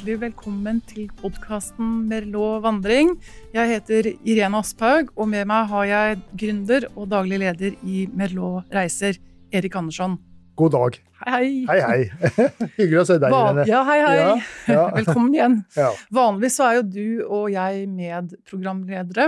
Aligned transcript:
hjertelig 0.00 0.20
velkommen 0.22 0.78
til 0.88 1.10
podkasten 1.18 1.88
Merlot 2.08 2.62
vandring. 2.64 3.10
Jeg 3.52 3.68
heter 3.68 4.06
Irene 4.24 4.62
Asphaug, 4.62 5.10
og 5.12 5.26
med 5.28 5.44
meg 5.50 5.66
har 5.68 5.88
jeg 5.90 6.20
gründer 6.40 6.86
og 6.94 7.10
daglig 7.10 7.36
leder 7.42 7.74
i 7.84 8.06
Merlot 8.08 8.70
reiser, 8.72 9.18
Erik 9.52 9.74
Andersson. 9.76 10.14
God 10.56 10.72
dag. 10.72 10.96
Hei, 11.26 11.66
hei. 11.68 11.76
Hei, 11.82 11.82
hei. 11.84 12.46
Hyggelig 12.78 13.02
å 13.02 13.04
se 13.10 13.18
deg, 13.20 13.34
Irene. 13.36 13.66
Ja, 13.68 13.82
hei, 13.90 13.98
hei. 14.06 14.14
Ja, 14.16 14.30
ja. 14.72 14.86
Velkommen 15.02 15.34
igjen. 15.36 15.58
Ja. 15.76 15.90
Vanligvis 16.16 16.56
så 16.56 16.70
er 16.70 16.78
jo 16.78 16.86
du 16.94 17.04
og 17.26 17.50
jeg 17.52 17.82
medprogramledere 17.92 19.26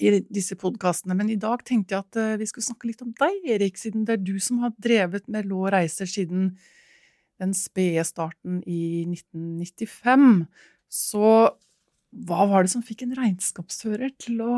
i 0.00 0.14
disse 0.24 0.56
podkastene, 0.56 1.18
men 1.20 1.34
i 1.34 1.36
dag 1.42 1.60
tenkte 1.68 1.98
jeg 1.98 2.06
at 2.06 2.22
eh, 2.22 2.38
vi 2.40 2.48
skulle 2.48 2.64
snakke 2.70 2.94
litt 2.94 3.04
om 3.04 3.12
deg, 3.20 3.44
Erik, 3.58 3.76
siden 3.76 4.08
det 4.08 4.16
er 4.16 4.24
du 4.24 4.38
som 4.40 4.64
har 4.64 4.72
drevet 4.80 5.28
Merlot 5.28 5.68
reiser 5.76 6.08
siden 6.08 6.54
den 7.42 7.54
spede 7.56 8.04
starten 8.06 8.62
i 8.66 9.04
1995. 9.08 10.46
Så 10.92 11.32
hva 12.26 12.46
var 12.48 12.64
det 12.64 12.72
som 12.72 12.84
fikk 12.84 13.04
en 13.04 13.16
regnskapsfører 13.18 14.14
til 14.22 14.40
å 14.44 14.54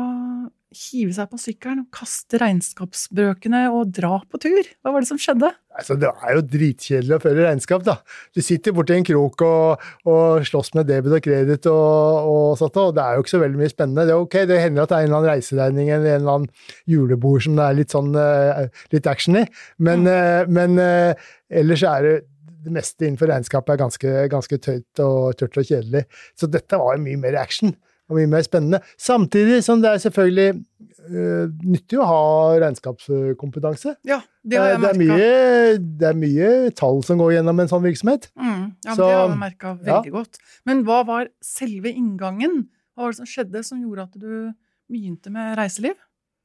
hive 0.69 1.11
seg 1.15 1.31
på 1.31 1.39
sykkelen, 1.41 1.87
kaste 1.91 2.37
regnskapsbrøkene 2.39 3.63
og 3.73 3.89
dra 3.97 4.19
på 4.29 4.39
tur? 4.41 4.69
Hva 4.79 4.93
var 4.93 5.03
det 5.03 5.09
som 5.09 5.19
skjedde? 5.19 5.49
Altså, 5.79 5.97
det 5.99 6.11
er 6.11 6.35
jo 6.37 6.43
dritkjedelig 6.45 7.15
å 7.17 7.21
føre 7.23 7.47
regnskap, 7.47 7.83
da. 7.87 7.97
Du 8.35 8.41
sitter 8.45 8.75
borti 8.75 8.95
en 8.95 9.07
krok 9.07 9.43
og, 9.47 9.83
og 10.09 10.45
slåss 10.47 10.73
med 10.77 10.89
debet 10.91 11.17
og 11.17 11.25
kreditt 11.25 11.67
og, 11.71 12.29
og 12.29 12.57
sånt, 12.61 12.79
og 12.79 12.95
det 12.95 13.03
er 13.03 13.17
jo 13.17 13.25
ikke 13.25 13.33
så 13.33 13.43
veldig 13.43 13.61
mye 13.63 13.73
spennende. 13.73 14.07
Det 14.07 14.15
er 14.15 14.23
ok, 14.23 14.39
det 14.51 14.63
hender 14.63 14.85
at 14.85 14.93
det 14.93 14.99
er 14.99 15.07
en 15.07 15.09
eller 15.09 15.19
annen 15.19 15.33
reiseregning 15.33 15.91
eller 15.91 16.09
en 16.13 16.21
eller 16.21 16.35
annen 16.37 16.73
julebord 16.93 17.45
som 17.47 17.59
det 17.59 17.67
er 17.67 17.79
litt 17.81 17.95
sånn 17.95 18.11
eh, 18.23 18.65
litt 18.93 19.09
action 19.09 19.41
i, 19.41 19.45
men, 19.81 20.05
mm. 20.05 20.53
men 20.59 20.83
eh, 20.83 21.29
ellers 21.63 21.87
er 21.87 22.05
det 22.05 22.17
det 22.63 22.73
meste 22.75 23.07
innenfor 23.07 23.29
regnskapet 23.31 23.75
er 23.75 23.83
ganske, 23.83 24.15
ganske 24.31 24.57
tørt 24.63 25.03
og, 25.03 25.35
tørt 25.39 25.59
og 25.61 25.67
kjedelig. 25.69 26.05
Så 26.37 26.49
dette 26.51 26.79
var 26.79 26.97
jo 26.97 27.05
mye 27.05 27.21
mer 27.21 27.37
action 27.39 27.75
og 28.09 28.17
mye 28.17 28.29
mer 28.29 28.43
spennende. 28.45 28.79
Samtidig 28.97 29.61
som 29.65 29.83
det 29.83 29.91
er 29.93 30.01
selvfølgelig 30.01 30.47
uh, 30.57 31.45
nyttig 31.61 31.99
å 32.01 32.07
ha 32.09 32.21
regnskapskompetanse. 32.63 33.95
Ja, 34.09 34.19
det 34.43 34.59
har 34.59 34.73
jeg 34.73 34.79
Eh, 34.79 34.81
det, 34.81 34.89
er 34.89 34.99
mye, 35.03 35.77
det 36.01 36.09
er 36.09 36.17
mye 36.17 36.49
tall 36.77 37.03
som 37.05 37.21
går 37.21 37.35
gjennom 37.37 37.61
en 37.61 37.71
sånn 37.71 37.85
virksomhet. 37.85 38.29
Mm, 38.39 38.65
ja, 38.85 38.95
Så- 38.95 39.03
det 39.03 39.13
har 39.13 39.29
jeg 39.29 39.41
merka 39.45 39.67
ja. 39.71 39.79
veldig 39.91 40.15
godt. 40.17 40.41
Men 40.65 40.83
hva 40.87 41.03
var 41.05 41.29
selve 41.45 41.93
inngangen? 41.93 42.67
Hva 42.95 43.05
var 43.05 43.13
det 43.13 43.21
som 43.21 43.29
skjedde 43.29 43.63
som 43.63 43.81
gjorde 43.83 44.07
at 44.09 44.17
du 44.19 44.53
begynte 44.89 45.29
med 45.31 45.55
reiseliv? 45.59 45.95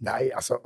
Nei, 0.04 0.28
altså 0.36 0.60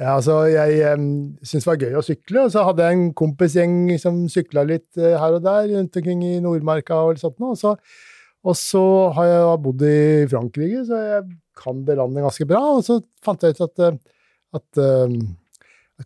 ja, 0.00 0.14
altså, 0.16 0.38
Jeg 0.48 0.94
um, 0.96 1.08
syntes 1.44 1.66
det 1.66 1.70
var 1.70 1.82
gøy 1.82 1.98
å 2.00 2.04
sykle, 2.06 2.44
og 2.46 2.52
så 2.54 2.62
hadde 2.64 2.86
jeg 2.86 2.96
en 2.98 3.10
kompisgjeng 3.20 3.74
som 4.00 4.22
sykla 4.32 4.64
litt 4.68 4.88
uh, 4.96 5.18
her 5.20 5.36
og 5.36 5.42
der 5.44 5.68
rundt 5.74 5.98
omkring 6.00 6.22
i 6.24 6.38
Nordmarka 6.40 6.96
og 7.04 7.20
sånt. 7.20 7.36
Og 7.44 7.58
så, 7.60 7.74
og 8.40 8.56
så 8.56 8.84
har 9.18 9.28
jeg 9.28 9.58
bodd 9.66 9.84
i 9.84 9.98
Frankrike, 10.32 10.86
så 10.88 11.02
jeg 11.04 11.26
kan 11.60 11.84
det 11.84 11.98
landet 12.00 12.24
ganske 12.24 12.46
bra. 12.48 12.62
Og 12.78 12.82
så 12.86 12.96
fant 13.22 13.44
jeg 13.44 13.52
ut 13.58 13.60
at, 13.66 13.84
eh, 13.84 13.98
at, 14.56 14.80
um, 14.80 15.18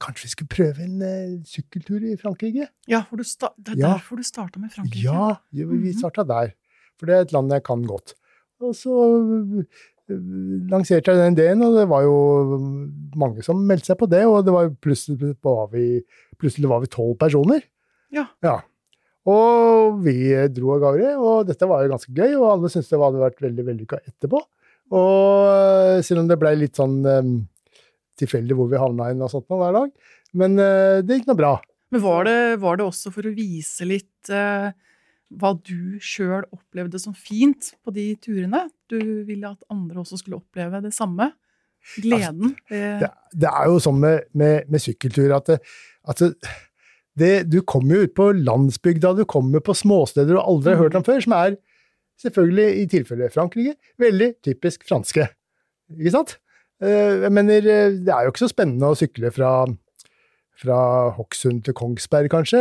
kanskje 0.03 0.27
vi 0.27 0.33
skulle 0.33 0.51
prøve 0.51 0.83
en 0.83 0.99
uh, 1.07 1.37
sykkeltur 1.47 2.03
i 2.03 2.17
Frankrike. 2.19 2.67
Ja, 2.91 3.05
for 3.09 3.17
Det 3.23 3.77
er 3.77 3.79
Ja. 3.79 3.93
derfor 3.95 4.17
du 4.19 4.27
starta 4.27 4.59
med 4.59 4.73
Frankrike? 4.75 5.05
Ja, 5.07 5.37
vi 5.53 5.65
Mhm. 5.93 6.01
starta 6.01 6.27
der. 6.27 6.55
For 6.99 7.07
det 7.07 7.15
er 7.15 7.21
et 7.29 7.33
land 7.33 7.53
jeg 7.53 7.63
kan 7.63 7.87
godt. 7.87 8.15
Og 8.61 8.75
så 8.75 8.91
lanserte 10.09 11.13
jeg 11.13 11.21
den 11.21 11.37
ideen, 11.37 11.63
og 11.65 11.79
det 11.79 11.87
var 11.91 12.05
jo 12.05 12.17
mange 13.19 13.45
som 13.47 13.63
meldte 13.67 13.93
seg 13.93 13.99
på 14.01 14.09
det. 14.11 14.25
Og 14.29 14.45
det 14.47 14.55
var 14.55 14.71
plutselig 14.85 15.35
var 15.45 15.67
vi, 15.73 16.03
plutselig 16.41 16.71
var 16.71 16.85
vi 16.85 16.93
tolv 16.93 17.17
personer. 17.21 17.65
Ja. 18.15 18.29
Og 19.25 20.03
vi 20.05 20.19
dro 20.53 20.75
av 20.75 20.83
gårde, 20.85 21.15
og 21.17 21.49
dette 21.49 21.69
var 21.69 21.85
jo 21.85 21.95
ganske 21.95 22.13
gøy, 22.13 22.37
og 22.37 22.51
alle 22.51 22.71
syntes 22.73 22.93
det 22.93 23.01
hadde 23.01 23.25
vært 23.25 23.45
veldig 23.45 23.67
vellykka 23.71 24.03
etterpå. 24.05 24.43
Og 24.95 26.05
selv 26.05 26.23
om 26.23 26.29
det 26.29 26.39
blei 26.41 26.53
litt 26.61 26.77
sånn 26.77 26.99
um, 27.09 27.37
tilfeldig 28.21 28.57
hvor 28.59 28.69
vi 28.71 28.81
havna 28.81 29.09
inn 29.11 29.25
og 29.25 29.33
sånt 29.33 29.49
noe 29.49 29.63
hver 29.63 29.79
dag. 29.79 29.95
Men 30.37 30.59
uh, 30.61 31.01
det 31.01 31.21
gikk 31.21 31.31
nå 31.33 31.39
bra. 31.39 31.57
Men 31.95 32.05
var 32.05 32.29
det, 32.29 32.39
var 32.61 32.77
det 32.79 32.85
også 32.85 33.13
for 33.15 33.27
å 33.29 33.33
vise 33.37 33.87
litt 33.87 34.31
eh, 34.33 34.73
hva 35.41 35.55
du 35.59 35.97
sjøl 36.03 36.45
opplevde 36.55 37.01
som 37.03 37.15
fint 37.17 37.73
på 37.85 37.95
de 37.95 38.11
turene? 38.23 38.67
Du 38.91 38.99
ville 39.27 39.51
at 39.51 39.65
andre 39.73 40.03
også 40.03 40.21
skulle 40.21 40.41
oppleve 40.43 40.83
det 40.85 40.95
samme? 40.97 41.33
Gleden? 42.01 42.55
Altså, 42.71 43.03
det, 43.03 43.11
det 43.43 43.51
er 43.51 43.69
jo 43.69 43.81
sånn 43.85 43.99
med, 44.01 44.31
med, 44.33 44.71
med 44.73 44.81
sykkeltur 44.81 45.35
at, 45.37 45.51
det, 45.51 45.59
at 46.09 46.23
det, 47.21 47.33
du 47.53 47.61
kommer 47.69 47.99
jo 47.99 48.09
ut 48.09 48.15
på 48.17 48.31
landsbygda, 48.39 49.13
du 49.19 49.25
kommer 49.29 49.63
på 49.65 49.77
småsteder 49.77 50.33
du 50.33 50.41
aldri 50.41 50.75
har 50.75 50.87
hørt 50.87 50.97
om 50.99 51.05
før, 51.07 51.21
som 51.25 51.37
er 51.37 51.59
selvfølgelig, 52.25 52.69
i 52.81 52.87
tilfelle 52.91 53.29
Frankrike, 53.35 53.77
veldig 54.01 54.31
typisk 54.47 54.87
franske. 54.89 55.27
Ikke 55.99 56.15
sant? 56.15 56.37
Eh, 56.83 57.25
Jeg 57.27 57.33
mener, 57.35 57.67
eh, 57.69 57.97
det 58.01 58.13
er 58.15 58.25
jo 58.25 58.33
ikke 58.33 58.47
så 58.47 58.53
spennende 58.53 58.91
å 58.91 58.99
sykle 58.99 59.33
fra, 59.35 59.51
fra 60.61 60.79
Hokksund 61.17 61.65
til 61.67 61.75
Kongsberg, 61.77 62.31
kanskje, 62.33 62.61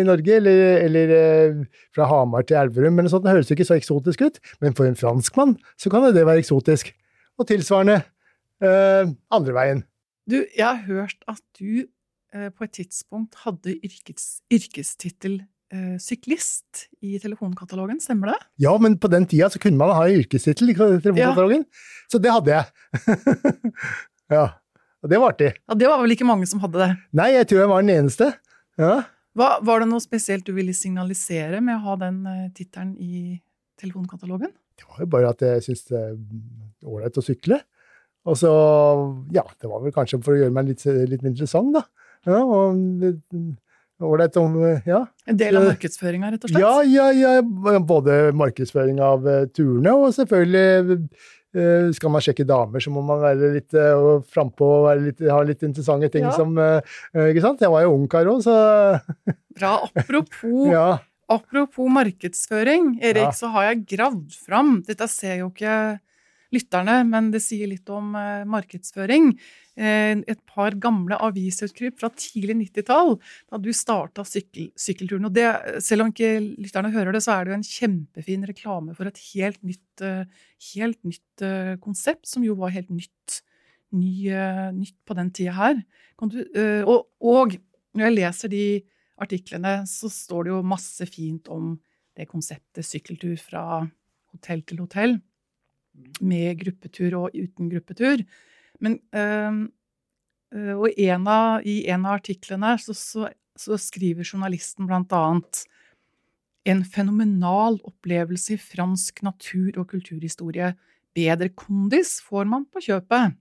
i 0.00 0.04
Norge, 0.06 0.38
eller, 0.40 0.60
eller 0.86 1.14
eh, 1.18 1.62
fra 1.94 2.08
Hamar 2.10 2.46
til 2.48 2.58
Elverum, 2.60 2.96
eller 2.96 3.08
noe 3.08 3.12
sånt. 3.12 3.26
Det 3.26 3.34
høres 3.34 3.50
jo 3.50 3.56
ikke 3.58 3.68
så 3.68 3.78
eksotisk 3.78 4.24
ut, 4.24 4.40
men 4.64 4.76
for 4.76 4.88
en 4.88 4.98
franskmann 4.98 5.56
så 5.80 5.92
kan 5.92 6.06
det 6.08 6.24
være 6.24 6.40
eksotisk. 6.42 6.94
Og 7.40 7.48
tilsvarende 7.50 7.98
eh, 8.64 9.10
andre 9.34 9.56
veien. 9.56 9.82
Du, 10.30 10.38
jeg 10.40 10.64
har 10.64 10.84
hørt 10.86 11.18
at 11.28 11.42
du 11.58 11.84
eh, 11.84 12.48
på 12.48 12.66
et 12.66 12.76
tidspunkt 12.78 13.42
hadde 13.44 13.76
yrkes, 13.84 14.38
yrkestittel 14.54 15.42
eh, 15.74 15.96
syklist 16.00 16.86
i 17.04 17.18
telefonkatalogen, 17.22 18.00
stemmer 18.00 18.32
det? 18.32 18.38
Ja, 18.64 18.72
men 18.80 18.96
på 19.02 19.10
den 19.12 19.28
tida 19.28 19.50
så 19.52 19.60
kunne 19.62 19.80
man 19.80 19.92
ha 19.98 20.06
yrkestittel 20.08 20.72
i 20.72 20.76
telefonkatalogen, 20.78 21.66
så 22.08 22.22
det 22.22 22.32
hadde 22.32 22.54
jeg. 22.54 23.44
ja, 24.36 24.46
og 25.04 25.10
det 25.12 25.20
var 25.20 25.34
artig. 25.34 25.50
Ja, 25.68 25.76
Det 25.76 25.90
var 25.90 26.00
vel 26.00 26.14
ikke 26.16 26.26
mange 26.28 26.48
som 26.48 26.62
hadde 26.64 26.80
det. 26.80 26.90
Nei, 27.20 27.30
jeg 27.34 27.50
tror 27.50 27.60
jeg 27.60 27.70
var 27.74 27.84
den 27.84 27.92
eneste. 27.98 28.30
Ja. 28.80 28.94
Hva, 29.36 29.48
var 29.66 29.82
det 29.82 29.90
noe 29.90 30.02
spesielt 30.02 30.46
du 30.46 30.54
ville 30.56 30.72
signalisere 30.76 31.60
med 31.60 31.76
å 31.76 31.82
ha 31.90 31.96
den 32.00 32.22
uh, 32.24 32.46
tittelen 32.56 32.94
i 32.96 33.36
telefonkatalogen? 33.80 34.54
Det 34.78 34.88
var 34.88 35.04
jo 35.04 35.08
bare 35.12 35.32
at 35.34 35.44
jeg 35.44 35.66
syntes 35.66 35.84
det 35.90 36.00
er 36.00 36.14
ålreit 36.88 37.20
å 37.20 37.24
sykle. 37.26 37.60
Og 38.24 38.38
så, 38.40 38.50
ja, 39.36 39.44
det 39.60 39.68
var 39.68 39.84
vel 39.84 39.92
kanskje 39.92 40.22
for 40.24 40.32
å 40.32 40.40
gjøre 40.40 40.54
meg 40.56 40.70
litt, 40.72 40.86
litt 41.10 41.26
interessant, 41.28 41.74
da. 41.76 41.84
Ja, 42.24 42.40
og 42.40 42.80
ålreit 44.04 44.36
om, 44.40 44.56
ja. 44.88 45.04
En 45.28 45.36
del 45.38 45.58
av 45.58 45.66
Eh, 45.66 45.74
markedsføringa, 45.74 46.32
rett 46.32 46.46
og 46.46 46.50
slett? 46.50 46.64
Ja, 46.64 47.10
ja, 47.12 47.34
ja. 47.36 47.78
Både 47.84 48.32
markedsføring 48.36 49.00
av 49.04 49.28
eh, 49.28 49.44
turene, 49.52 49.92
og 49.92 50.14
selvfølgelig 50.16 50.96
eh, 50.96 51.28
skal 51.94 52.10
man 52.10 52.22
sjekke 52.24 52.44
damer, 52.48 52.82
så 52.82 52.90
må 52.90 53.02
man 53.06 53.20
være 53.22 53.52
litt 53.54 53.74
uh, 53.78 54.18
frampå 54.34 54.66
og 54.82 54.86
ha 55.30 55.40
litt 55.46 55.62
interessante 55.62 56.08
ting 56.10 56.24
Ja. 56.26 56.32
som 56.34 56.56
eh, 56.58 56.80
eh, 57.14 57.28
Ikke 57.30 57.44
sant? 57.44 57.60
Jeg 57.62 57.70
var 57.70 57.82
jo 57.86 57.94
ungkar 57.94 58.26
òg, 58.26 58.42
så 58.42 58.54
Bra. 59.58 59.74
Apropos, 59.94 60.66
ja. 60.74 60.98
apropos 61.30 61.86
markedsføring, 61.94 62.96
Erik, 63.00 63.28
Ja. 63.30 63.30
så 63.32 63.52
har 63.54 63.70
jeg 63.70 63.84
gravd 63.94 64.34
fram 64.46 64.82
Dette 64.86 65.06
ser 65.08 65.38
jo 65.44 65.50
ikke 65.52 65.76
lytterne, 66.54 67.00
men 67.08 67.30
det 67.34 67.42
sier 67.44 67.68
litt 67.70 67.90
om 67.92 68.14
eh, 68.18 68.44
markedsføring. 68.48 69.32
Eh, 69.74 70.14
et 70.30 70.40
par 70.50 70.76
gamle 70.80 71.18
avisutkryp 71.26 71.98
fra 72.00 72.10
tidlig 72.14 72.56
90-tall, 72.60 73.16
da 73.50 73.60
du 73.60 73.70
starta 73.74 74.24
sykkel, 74.28 74.70
sykkelturen. 74.78 75.28
Og 75.28 75.34
det, 75.36 75.48
selv 75.84 76.06
om 76.06 76.12
ikke 76.12 76.36
lytterne 76.42 76.92
hører 76.94 77.16
det, 77.16 77.24
så 77.26 77.36
er 77.36 77.44
det 77.44 77.54
jo 77.54 77.58
en 77.58 77.68
kjempefin 77.68 78.46
reklame 78.50 78.96
for 78.96 79.10
et 79.10 79.20
helt 79.32 79.60
nytt, 79.66 80.04
eh, 80.04 80.46
helt 80.74 81.00
nytt 81.04 81.48
konsept, 81.82 82.24
som 82.30 82.46
jo 82.46 82.56
var 82.58 82.72
helt 82.74 82.92
nytt, 82.94 83.42
ny, 83.94 84.30
nytt 84.74 84.96
på 85.06 85.14
den 85.18 85.28
tida 85.34 85.52
her. 85.54 85.76
Du, 86.30 86.40
og, 86.88 87.10
og 87.22 87.54
når 87.94 88.08
jeg 88.08 88.14
leser 88.14 88.50
de 88.50 88.64
artiklene, 89.22 89.74
så 89.86 90.10
står 90.10 90.46
det 90.46 90.54
jo 90.54 90.62
masse 90.66 91.06
fint 91.10 91.50
om 91.52 91.74
det 92.14 92.26
konseptet 92.30 92.86
sykkeltur 92.86 93.36
fra 93.40 93.84
hotell 94.34 94.62
til 94.66 94.82
hotell, 94.82 95.16
med 96.20 96.58
gruppetur 96.60 97.16
og 97.18 97.36
uten 97.36 97.70
gruppetur. 97.72 98.24
Men 98.80 98.98
øh, 99.14 99.68
øh, 100.54 100.74
Og 100.78 100.90
en 100.98 101.26
av, 101.26 101.62
i 101.64 101.86
en 101.88 102.06
av 102.06 102.18
artiklene 102.18 102.74
så, 102.78 102.94
så, 102.94 103.28
så 103.56 103.78
skriver 103.78 104.26
journalisten 104.26 104.86
blant 104.86 105.12
annet 105.12 105.64
en 106.64 106.82
fenomenal 106.84 107.78
opplevelse 107.84 108.54
i 108.54 108.60
fransk 108.60 109.22
natur- 109.22 109.78
og 109.78 109.88
kulturhistorie. 109.90 110.74
Bedre 111.14 111.50
kondis 111.52 112.20
får 112.24 112.48
man 112.48 112.64
på 112.66 112.80
kjøpet. 112.80 113.36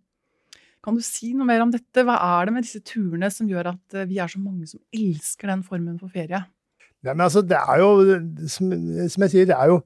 Kan 0.84 0.98
du 1.00 1.04
si 1.06 1.32
noe 1.32 1.48
mer 1.48 1.64
om 1.64 1.72
dette? 1.72 2.04
Hva 2.04 2.18
er 2.20 2.50
det 2.50 2.54
med 2.54 2.66
disse 2.66 2.84
turene 2.84 3.30
som 3.32 3.48
gjør 3.48 3.72
at 3.72 3.96
eh, 3.96 4.10
vi 4.10 4.20
er 4.20 4.28
så 4.28 4.42
mange 4.44 4.68
som 4.68 4.82
elsker 4.92 5.48
den 5.48 5.64
formen 5.64 5.96
for 6.02 6.12
ferie? 6.12 6.44
Nei, 7.04 7.14
men 7.14 7.24
altså, 7.26 7.42
det 7.44 7.60
er 7.60 7.80
jo, 7.80 8.18
som, 8.52 8.74
som 9.12 9.26
jeg 9.26 9.32
sier, 9.32 9.48
det 9.48 9.56
er 9.56 9.72
jo, 9.72 9.80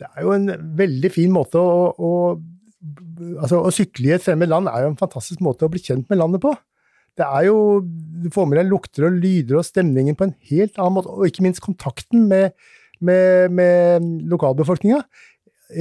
det 0.00 0.08
er 0.12 0.24
jo 0.26 0.32
en 0.34 0.48
veldig 0.76 1.10
fin 1.12 1.32
måte 1.32 1.60
å, 1.60 1.90
å 1.96 2.10
altså, 3.40 3.62
Å 3.64 3.72
sykle 3.74 4.10
i 4.10 4.16
et 4.16 4.24
fremmed 4.24 4.50
land 4.50 4.68
er 4.70 4.84
jo 4.84 4.92
en 4.92 4.98
fantastisk 5.00 5.42
måte 5.44 5.66
å 5.66 5.72
bli 5.72 5.80
kjent 5.82 6.08
med 6.12 6.20
landet 6.20 6.42
på. 6.44 6.52
Det 7.16 7.24
er 7.24 7.46
jo, 7.48 7.80
Du 7.80 8.28
får 8.32 8.48
med 8.48 8.60
deg 8.60 8.72
lukter 8.72 9.08
og 9.08 9.20
lyder 9.22 9.60
og 9.60 9.68
stemningen 9.68 10.18
på 10.18 10.28
en 10.28 10.34
helt 10.50 10.76
annen 10.76 10.98
måte, 10.98 11.12
og 11.12 11.28
ikke 11.28 11.46
minst 11.46 11.64
kontakten 11.64 12.26
med, 12.28 12.52
med, 13.00 13.52
med 13.56 14.10
lokalbefolkninga. 14.28 15.00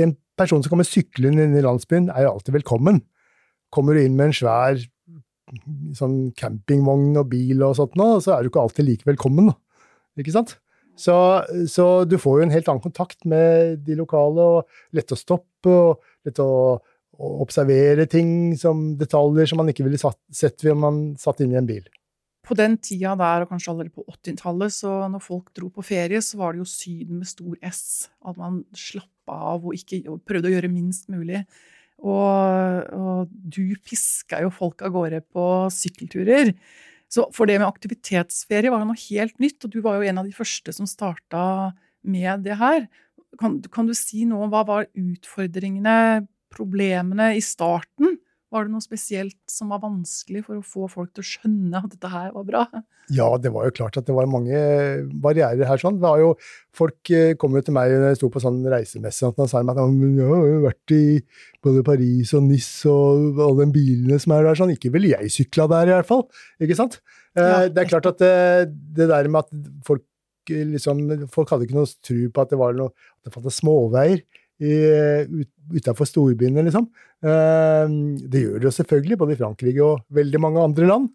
En 0.06 0.16
person 0.40 0.64
som 0.64 0.72
kommer 0.72 0.88
syklende 0.88 1.44
inn 1.44 1.56
i 1.56 1.64
landsbyen, 1.64 2.10
er 2.12 2.26
jo 2.26 2.36
alltid 2.36 2.56
velkommen. 2.56 3.02
Kommer 3.76 3.96
du 3.96 4.04
inn 4.04 4.16
med 4.16 4.32
en 4.32 4.38
svær 4.38 4.80
sånn 5.96 6.32
campingvogn 6.40 7.20
og 7.20 7.28
bil 7.32 7.62
og 7.68 7.76
sånt 7.78 7.96
nå, 8.00 8.16
så 8.24 8.36
er 8.36 8.44
du 8.44 8.50
ikke 8.50 8.64
alltid 8.64 8.88
like 8.88 9.08
velkommen. 9.08 9.52
Ikke 10.20 10.34
sant? 10.34 10.56
Så, 10.96 11.16
så, 11.70 11.86
du 12.08 12.18
får 12.22 12.40
jo 12.40 12.46
en 12.46 12.54
helt 12.54 12.70
annen 12.72 12.84
kontakt 12.84 13.26
med 13.28 13.82
de 13.86 13.98
lokale, 14.00 14.46
og 14.60 14.96
lett 14.96 15.12
å 15.12 15.20
stoppe, 15.20 15.72
og 15.72 16.28
lett 16.28 16.40
å, 16.40 16.50
å 16.80 17.34
observere 17.44 18.08
ting 18.12 18.56
som 18.60 18.94
detaljer 19.00 19.52
som 19.52 19.62
man 19.62 19.72
ikke 19.74 19.86
ville 19.88 20.00
satt, 20.00 20.20
sett 20.32 20.64
om 20.72 20.82
man 20.86 21.04
satt 21.20 21.44
inn 21.44 21.54
i 21.56 21.60
en 21.60 21.70
bil. 21.70 21.86
På 22.46 22.54
den 22.58 22.78
tida 22.78 23.16
der, 23.18 23.44
og 23.44 23.50
kanskje 23.50 23.72
allerede 23.74 23.96
på 23.96 24.06
80-tallet, 24.06 24.74
så 24.76 24.98
når 25.10 25.24
folk 25.24 25.50
dro 25.58 25.72
på 25.74 25.86
ferie, 25.86 26.22
så 26.22 26.38
var 26.38 26.54
det 26.54 26.62
jo 26.62 26.70
Syden 26.70 27.22
med 27.22 27.30
stor 27.30 27.56
S. 27.66 28.12
At 28.22 28.38
man 28.38 28.62
slappa 28.78 29.38
av 29.56 29.66
og, 29.66 29.74
ikke, 29.74 30.04
og 30.12 30.22
prøvde 30.30 30.52
å 30.52 30.54
gjøre 30.54 30.70
minst 30.70 31.10
mulig. 31.10 31.42
Og, 32.06 32.92
og 32.94 33.32
du 33.32 33.74
piska 33.82 34.44
jo 34.44 34.52
folk 34.54 34.84
av 34.86 34.94
gårde 34.94 35.24
på 35.34 35.46
sykkelturer. 35.74 36.54
Så 37.12 37.28
for 37.36 37.50
det 37.50 37.60
med 37.62 37.68
aktivitetsferie 37.68 38.72
var 38.74 38.82
jo 38.82 38.90
noe 38.90 39.04
helt 39.08 39.38
nytt, 39.42 39.60
og 39.64 39.74
du 39.74 39.82
var 39.86 40.00
jo 40.00 40.10
en 40.10 40.22
av 40.22 40.28
de 40.28 40.36
første 40.36 40.74
som 40.76 40.90
starta 40.90 41.74
med 42.06 42.46
det 42.46 42.58
her. 42.60 42.88
Kan, 43.40 43.60
kan, 43.72 43.88
du 43.88 43.96
si 43.98 44.24
noe 44.28 44.46
om 44.46 44.54
hva 44.54 44.64
var 44.68 44.88
utfordringene, 44.98 46.26
problemene 46.56 47.34
i 47.36 47.44
starten? 47.44 48.18
Var 48.56 48.68
det 48.68 48.72
noe 48.72 48.84
spesielt 48.84 49.36
som 49.52 49.74
var 49.74 49.82
vanskelig 49.84 50.46
for 50.46 50.60
å 50.62 50.64
få 50.64 50.88
folk 50.88 51.10
til 51.16 51.26
å 51.26 51.28
skjønne 51.28 51.82
at 51.82 51.92
dette 51.92 52.12
her 52.12 52.30
var 52.32 52.46
bra? 52.48 52.62
Ja, 53.12 53.28
det 53.42 53.52
var 53.52 53.68
jo 53.68 53.74
klart 53.76 53.98
at 54.00 54.08
det 54.08 54.16
var 54.16 54.30
mange 54.32 54.56
barrierer 55.12 55.68
her. 55.68 55.82
sånn. 55.82 55.98
Det 56.00 56.06
var 56.06 56.22
jo, 56.22 56.30
folk 56.76 57.12
eh, 57.12 57.34
kom 57.42 57.58
jo 57.58 57.64
til 57.66 57.76
meg 57.76 57.92
når 57.92 58.14
jeg 58.14 58.22
sto 58.22 58.30
på 58.32 58.42
sånn 58.42 58.62
reisemesse 58.72 59.28
og 59.28 59.42
sa 59.44 59.60
at 59.60 59.82
jeg 59.82 60.30
har 60.30 60.64
vært 60.64 60.96
i 60.96 61.04
både 61.66 61.84
Paris 61.86 62.32
og 62.38 62.48
Nis 62.48 62.70
og 62.90 63.44
alle 63.44 63.66
de 63.66 63.76
bilene 63.76 64.22
som 64.24 64.38
er 64.38 64.48
der. 64.48 64.62
sånn. 64.62 64.74
Ikke 64.78 64.94
ville 64.96 65.12
jeg 65.18 65.36
sykla 65.36 65.68
der, 65.76 65.92
i 65.92 65.96
hvert 65.98 66.10
fall. 66.10 66.26
Ikke 66.64 66.80
sant? 66.80 67.02
Eh, 67.36 67.44
ja, 67.44 67.60
det 67.68 67.84
er 67.84 67.92
klart 67.92 68.08
at 68.14 68.24
det, 68.24 68.34
det 68.96 69.12
der 69.12 69.28
med 69.28 69.44
at 69.44 69.70
folk 69.86 70.08
liksom, 70.48 71.04
folk 71.34 71.52
hadde 71.52 71.68
ikke 71.68 71.78
noe 71.78 71.92
tro 72.06 72.32
på 72.32 72.44
at 72.46 72.56
det 72.56 72.60
var 72.62 72.76
noe, 72.78 72.94
at 73.20 73.28
det 73.28 73.36
fantes 73.36 73.60
småveier 73.60 74.24
ut, 74.62 75.50
utafor 75.76 76.08
storbyene, 76.08 76.64
liksom. 76.68 76.88
Eh, 77.26 77.96
det 78.32 78.44
gjør 78.44 78.60
det 78.60 78.70
jo 78.70 78.76
selvfølgelig, 78.78 79.18
både 79.20 79.36
i 79.36 79.40
Frankrike 79.40 79.84
og 79.84 80.04
veldig 80.16 80.42
mange 80.42 80.64
andre 80.64 80.90
land. 80.90 81.10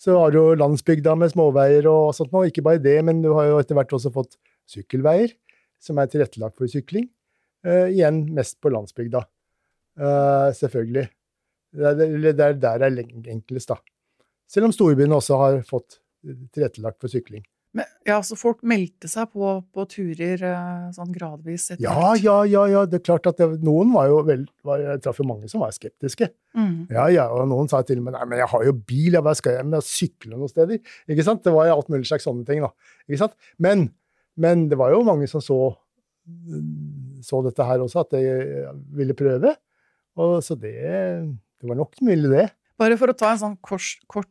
Så 0.00 0.16
har 0.18 0.34
du 0.34 0.40
jo 0.40 0.58
landsbygda 0.58 1.14
med 1.18 1.32
småveier 1.32 1.86
og 1.90 2.12
sånt 2.16 2.34
noe. 2.34 2.48
Ikke 2.50 2.64
bare 2.66 2.82
det, 2.82 2.98
men 3.06 3.22
du 3.24 3.30
har 3.36 3.48
jo 3.48 3.60
etter 3.62 3.78
hvert 3.78 3.94
også 3.94 4.12
fått 4.14 4.36
sykkelveier 4.70 5.32
som 5.82 6.00
er 6.00 6.10
tilrettelagt 6.10 6.58
for 6.58 6.70
sykling. 6.70 7.06
Uh, 7.64 7.88
igjen 7.88 8.26
mest 8.36 8.58
på 8.60 8.68
landsbygda, 8.72 9.22
uh, 10.00 10.50
selvfølgelig. 10.52 11.06
Det 11.74 11.86
er, 11.90 12.00
det 12.26 12.32
er 12.34 12.58
der 12.60 12.82
det 12.82 12.88
er 12.90 13.30
enklest, 13.32 13.70
da. 13.72 13.78
Selv 14.50 14.68
om 14.68 14.74
storbyene 14.74 15.16
også 15.16 15.38
har 15.40 15.56
fått 15.64 15.98
tilrettelagt 16.52 17.00
for 17.00 17.12
sykling. 17.12 17.44
Men, 17.74 17.88
ja, 18.06 18.20
Så 18.22 18.36
folk 18.38 18.60
meldte 18.66 19.08
seg 19.10 19.32
på, 19.34 19.48
på 19.74 19.84
turer 19.90 20.42
eh, 20.46 20.84
sånn 20.94 21.10
gradvis? 21.14 21.72
ja, 21.82 22.12
ja, 22.20 22.36
ja, 22.46 22.62
ja. 22.70 22.84
Det 22.86 23.00
er 23.00 23.06
klart 23.08 23.26
at 23.30 23.40
det, 23.40 23.48
noen 23.66 23.90
var 23.94 24.06
jo 24.12 24.20
vel, 24.28 24.44
var, 24.66 24.82
Jeg 24.82 25.02
traff 25.02 25.18
jo 25.18 25.26
mange 25.26 25.50
som 25.50 25.64
var 25.64 25.74
skeptiske. 25.74 26.28
Mm. 26.54 26.86
Ja, 26.94 27.08
ja, 27.10 27.24
og 27.34 27.48
Noen 27.50 27.70
sa 27.70 27.82
til 27.86 27.98
og 27.98 28.06
med 28.06 28.14
nei, 28.14 28.22
men 28.30 28.38
jeg 28.44 28.50
har 28.52 28.66
jo 28.68 28.76
bil, 28.78 29.18
hva 29.18 29.34
skal 29.34 29.58
jeg 29.58 29.66
med 29.66 29.80
å 29.80 29.86
sykle 29.86 30.36
noen 30.36 30.52
steder? 30.52 30.78
Ikke 31.10 31.26
sant? 31.26 31.42
Det 31.42 31.54
var 31.54 31.66
jo 31.66 31.78
alt 31.80 31.90
mulig 31.90 32.06
slags 32.10 32.28
sånne 32.28 32.46
ting. 32.46 32.62
da. 32.62 32.70
Ikke 33.08 33.24
sant? 33.24 33.34
Men, 33.58 33.88
men 34.38 34.68
det 34.70 34.78
var 34.78 34.94
jo 34.94 35.02
mange 35.06 35.26
som 35.30 35.42
så, 35.42 35.58
så 37.26 37.42
dette 37.46 37.66
her 37.66 37.82
også, 37.82 38.04
at 38.06 38.14
de 38.14 38.22
ville 38.94 39.18
prøve. 39.18 39.56
Og 40.14 40.38
Så 40.46 40.54
det, 40.54 40.78
det 40.78 41.66
var 41.66 41.82
nok 41.82 41.98
mulig, 42.06 42.30
det. 42.30 42.52
Bare 42.78 42.98
for 42.98 43.10
å 43.10 43.18
ta 43.18 43.34
en 43.34 43.42
sånn 43.42 43.58
kors, 43.62 43.96
kort 44.10 44.30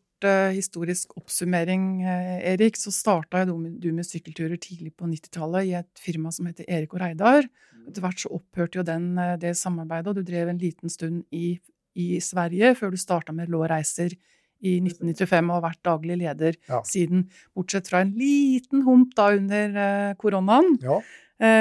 historisk 0.53 1.15
oppsummering, 1.19 2.03
eh, 2.03 2.53
Erik, 2.53 2.77
så 2.79 2.91
starta 2.93 3.43
du 3.45 3.89
med 3.91 4.05
sykkelturer 4.07 4.57
tidlig 4.57 4.93
på 4.97 5.07
90-tallet 5.09 5.69
i 5.69 5.73
et 5.79 6.01
firma 6.01 6.31
som 6.31 6.47
heter 6.47 6.65
Erik 6.67 6.93
og 6.93 7.01
Reidar. 7.01 7.47
Etter 7.87 8.03
hvert 8.03 8.21
så 8.21 8.31
opphørte 8.31 8.79
jo 8.79 8.83
den, 8.87 9.17
eh, 9.17 9.37
det 9.37 9.55
samarbeidet, 9.57 10.07
og 10.07 10.15
du 10.15 10.23
drev 10.23 10.49
en 10.49 10.61
liten 10.61 10.89
stund 10.89 11.23
i, 11.31 11.59
i 11.95 12.19
Sverige 12.19 12.75
før 12.75 12.91
du 12.91 12.97
starta 12.97 13.33
med 13.33 13.49
Lå 13.49 13.63
reiser 13.67 14.15
i 14.63 14.79
1995 14.79 15.49
og 15.49 15.57
har 15.57 15.65
vært 15.65 15.83
daglig 15.83 16.17
leder 16.21 16.55
ja. 16.69 16.79
siden, 16.87 17.27
bortsett 17.53 17.89
fra 17.91 17.99
en 18.01 18.13
liten 18.15 18.85
hump 18.87 19.11
da 19.15 19.33
under 19.35 20.15
koronaen. 20.15 20.77
Ja. 20.81 21.01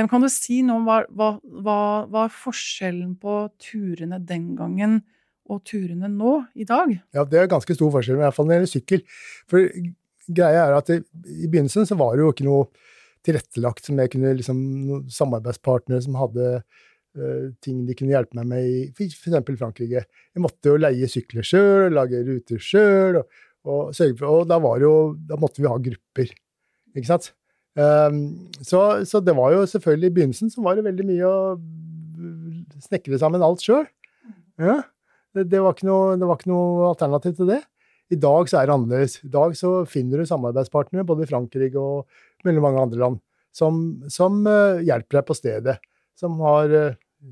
Kan 0.06 0.23
du 0.23 0.29
si 0.31 0.61
noe 0.62 0.79
om 0.79 0.87
hva, 0.87 1.00
hva, 1.11 1.32
hva, 1.43 1.81
hva 2.06 2.29
forskjellen 2.31 3.17
på 3.19 3.49
turene 3.58 4.20
den 4.23 4.53
gangen 4.55 5.00
og 5.50 5.62
turene 5.67 6.11
nå, 6.11 6.37
i 6.55 6.67
dag? 6.69 6.93
Ja, 7.15 7.25
det 7.29 7.41
er 7.41 7.50
ganske 7.50 7.75
stor 7.75 7.91
forskjell, 7.94 8.21
i 8.21 8.23
hvert 8.23 8.37
fall 8.37 8.47
når 8.47 8.55
det 8.55 8.59
gjelder 8.61 8.73
sykkel. 8.73 9.03
For 9.50 9.67
greia 10.31 10.69
er 10.69 10.77
at 10.77 10.91
det, 10.91 11.03
i 11.27 11.49
begynnelsen 11.50 11.89
så 11.89 11.99
var 11.99 12.15
det 12.15 12.25
jo 12.25 12.33
ikke 12.35 12.47
noe 12.47 12.69
tilrettelagt 13.27 13.87
som 13.87 13.99
jeg 14.03 14.12
kunne 14.15 14.33
liksom, 14.39 14.62
noen 14.87 15.05
samarbeidspartnere 15.12 16.03
som 16.05 16.19
hadde 16.19 16.47
uh, 16.62 17.44
ting 17.62 17.85
de 17.87 17.97
kunne 17.99 18.15
hjelpe 18.15 18.39
meg 18.39 18.49
med 18.50 18.71
i 18.71 18.79
f.eks. 18.91 19.21
Frankrike. 19.59 20.05
Jeg 20.06 20.43
måtte 20.43 20.73
jo 20.73 20.81
leie 20.81 21.11
sykler 21.11 21.47
sjøl, 21.47 21.93
lage 21.94 22.23
ruter 22.27 22.62
sjøl, 22.62 23.21
og, 23.23 23.39
og, 23.67 24.25
og 24.27 24.43
da, 24.50 24.59
jo, 24.83 24.97
da, 25.29 25.39
måtte 25.41 25.62
vi 25.62 25.71
ha 25.71 25.79
grupper. 25.91 26.35
Ikke 26.97 27.09
sant? 27.09 27.33
Um, 27.79 28.50
så, 28.61 29.03
så, 29.09 29.23
det 29.25 29.33
var 29.33 29.55
jo 29.55 29.62
selvfølgelig 29.65 30.11
I 30.11 30.12
begynnelsen 30.12 30.50
så 30.53 30.61
var 30.61 30.77
det 30.77 30.85
veldig 30.85 31.06
mye 31.09 31.29
å 31.31 31.37
snekre 32.85 33.17
sammen 33.21 33.44
alt 33.44 33.62
sjøl. 33.65 33.87
Ja. 34.61 34.83
Det, 35.32 35.46
det, 35.49 35.61
var 35.64 35.76
noe, 35.88 36.17
det, 36.20 36.29
var 36.29 36.40
ikke 36.40 36.52
noe, 36.52 36.88
alternativ 36.93 37.37
til 37.38 37.52
det. 37.55 37.62
I 38.12 38.19
dag 38.20 38.50
så 38.50 38.61
er 38.61 38.69
det 38.69 38.75
annerledes. 38.76 39.19
I 39.25 39.31
dag 39.32 39.55
så 39.56 39.75
finner 39.88 40.20
du 40.20 40.29
samarbeidspartnere 40.29 41.06
både 41.08 41.25
i 41.25 41.31
Frankrike 41.31 41.81
og 41.81 42.44
mellom 42.44 42.67
mange 42.67 42.82
andre 42.82 43.00
land 43.00 43.20
som, 43.56 43.79
som 44.12 44.43
uh, 44.49 44.81
hjelper 44.84 45.20
deg 45.20 45.29
på 45.29 45.37
stedet. 45.37 45.76
Som 46.19 46.40
har, 46.44 46.73
uh, 46.73 47.29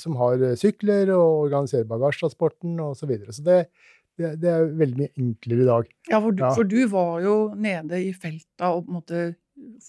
som 0.00 0.16
har 0.20 0.40
uh, 0.40 0.54
sykler 0.58 1.12
og 1.16 1.48
organiserer 1.48 1.88
bagasjetransporten 1.90 2.78
osv. 2.84 3.02
Så, 3.02 3.10
videre. 3.10 3.36
så 3.36 3.44
det, 3.46 3.58
det, 4.20 4.34
det, 4.42 4.52
er 4.52 4.72
veldig 4.80 5.00
mye 5.00 5.12
enklere 5.24 5.64
i 5.64 5.70
dag. 5.70 5.92
Ja 6.12 6.22
for, 6.22 6.36
du, 6.36 6.44
ja. 6.44 6.54
for 6.56 6.68
du 6.68 6.80
var 6.92 7.20
jo 7.24 7.36
nede 7.56 8.00
i 8.04 8.12
felta 8.16 8.72
og 8.76 8.86
på 8.86 8.92
en 8.92 9.00
måte 9.00 9.24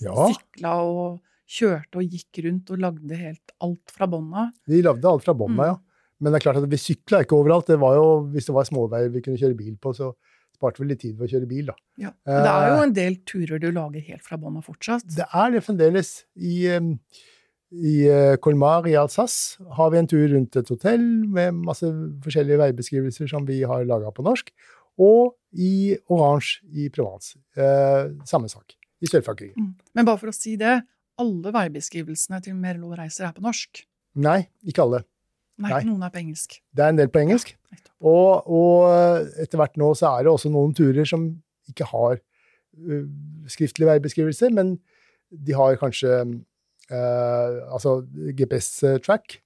ja. 0.04 0.28
sykla 0.32 0.76
og 0.88 1.22
kjørte 1.54 2.00
og 2.00 2.14
gikk 2.16 2.44
rundt 2.46 2.72
og 2.74 2.84
lagde 2.84 3.18
helt 3.20 3.58
alt 3.64 3.94
fra 3.94 4.08
bånda. 4.10 4.48
Vi 4.70 4.80
lagde 4.86 5.10
alt 5.10 5.26
fra 5.26 5.36
bånda, 5.38 5.60
mm. 5.60 5.68
ja. 5.74 5.82
Men 6.24 6.32
det 6.32 6.40
er 6.40 6.46
klart 6.46 6.62
at 6.62 6.70
vi 6.72 6.80
sykla 6.80 7.24
ikke 7.26 7.36
overalt. 7.36 7.68
Det 7.68 7.80
var 7.82 7.98
jo, 7.98 8.08
hvis 8.32 8.48
det 8.48 8.56
var 8.56 8.68
småveier 8.70 9.12
vi 9.12 9.24
kunne 9.26 9.42
kjøre 9.42 9.58
bil 9.60 9.76
på, 9.82 9.92
så 9.98 10.14
sparte 10.56 10.80
vi 10.80 10.88
litt 10.88 11.02
tid 11.04 11.18
ved 11.20 11.28
å 11.28 11.34
kjøre 11.34 11.50
bil. 11.50 11.66
da. 11.72 11.76
Ja, 12.00 12.14
men 12.30 12.46
Det 12.46 12.54
er 12.54 12.68
jo 12.70 12.78
eh, 12.78 12.86
en 12.86 12.96
del 12.96 13.18
turer 13.28 13.60
du 13.60 13.70
lager 13.76 14.06
helt 14.08 14.24
fra 14.24 14.40
bånn 14.40 14.60
av 14.62 14.70
fortsatt? 14.70 15.06
Det 15.18 15.28
er 15.28 15.52
det 15.52 15.64
fremdeles. 15.66 16.14
I, 16.40 16.56
i 17.74 17.96
eh, 18.08 18.36
Colmar 18.44 18.88
i 18.88 18.96
Alsace 19.00 19.60
har 19.80 19.92
vi 19.92 20.00
en 20.00 20.10
tur 20.10 20.24
rundt 20.32 20.56
et 20.62 20.72
hotell 20.72 21.04
med 21.28 21.60
masse 21.68 21.90
forskjellige 22.24 22.62
veibeskrivelser 22.64 23.32
som 23.34 23.50
vi 23.50 23.60
har 23.68 23.84
laga 23.90 24.14
på 24.16 24.26
norsk. 24.26 24.54
Og 25.04 25.34
i 25.58 25.96
Orange 26.14 26.62
i 26.72 26.88
Provence. 26.94 27.36
Eh, 27.58 28.14
samme 28.30 28.50
sak. 28.52 28.78
I 29.04 29.10
Sør-Frankrike. 29.10 29.58
Mm. 29.60 29.74
Men 29.98 30.08
bare 30.08 30.22
for 30.22 30.32
å 30.32 30.36
si 30.36 30.56
det, 30.56 30.78
alle 31.20 31.52
veibeskrivelsene 31.54 32.40
til 32.46 32.56
Merlot 32.58 32.96
Reiser 32.98 33.28
er 33.28 33.34
på 33.36 33.44
norsk? 33.44 33.84
Nei, 34.24 34.46
ikke 34.70 34.86
alle. 34.86 35.02
Nei, 35.64 35.72
Nei, 35.72 35.84
noen 35.88 36.04
er 36.04 36.12
på 36.12 36.20
engelsk. 36.20 36.58
Det 36.76 36.84
er 36.84 36.92
en 36.92 37.00
del 37.00 37.12
på 37.12 37.22
engelsk. 37.24 37.54
Og, 38.04 38.50
og, 38.52 39.28
etter 39.40 39.60
hvert 39.62 39.78
nå 39.80 39.94
så 39.96 40.18
er 40.18 40.26
det 40.26 40.34
også 40.34 40.52
noen 40.52 40.74
turer 40.76 41.08
som 41.08 41.30
ikke 41.72 41.88
har 41.88 42.18
uh, 42.18 43.06
skriftlig 43.52 43.88
veibeskrivelse, 43.88 44.50
men 44.56 44.76
de 45.32 45.56
har 45.56 45.80
kanskje 45.80 46.20
uh, 46.20 47.56
altså 47.72 48.02
GPS-track. 48.36 49.40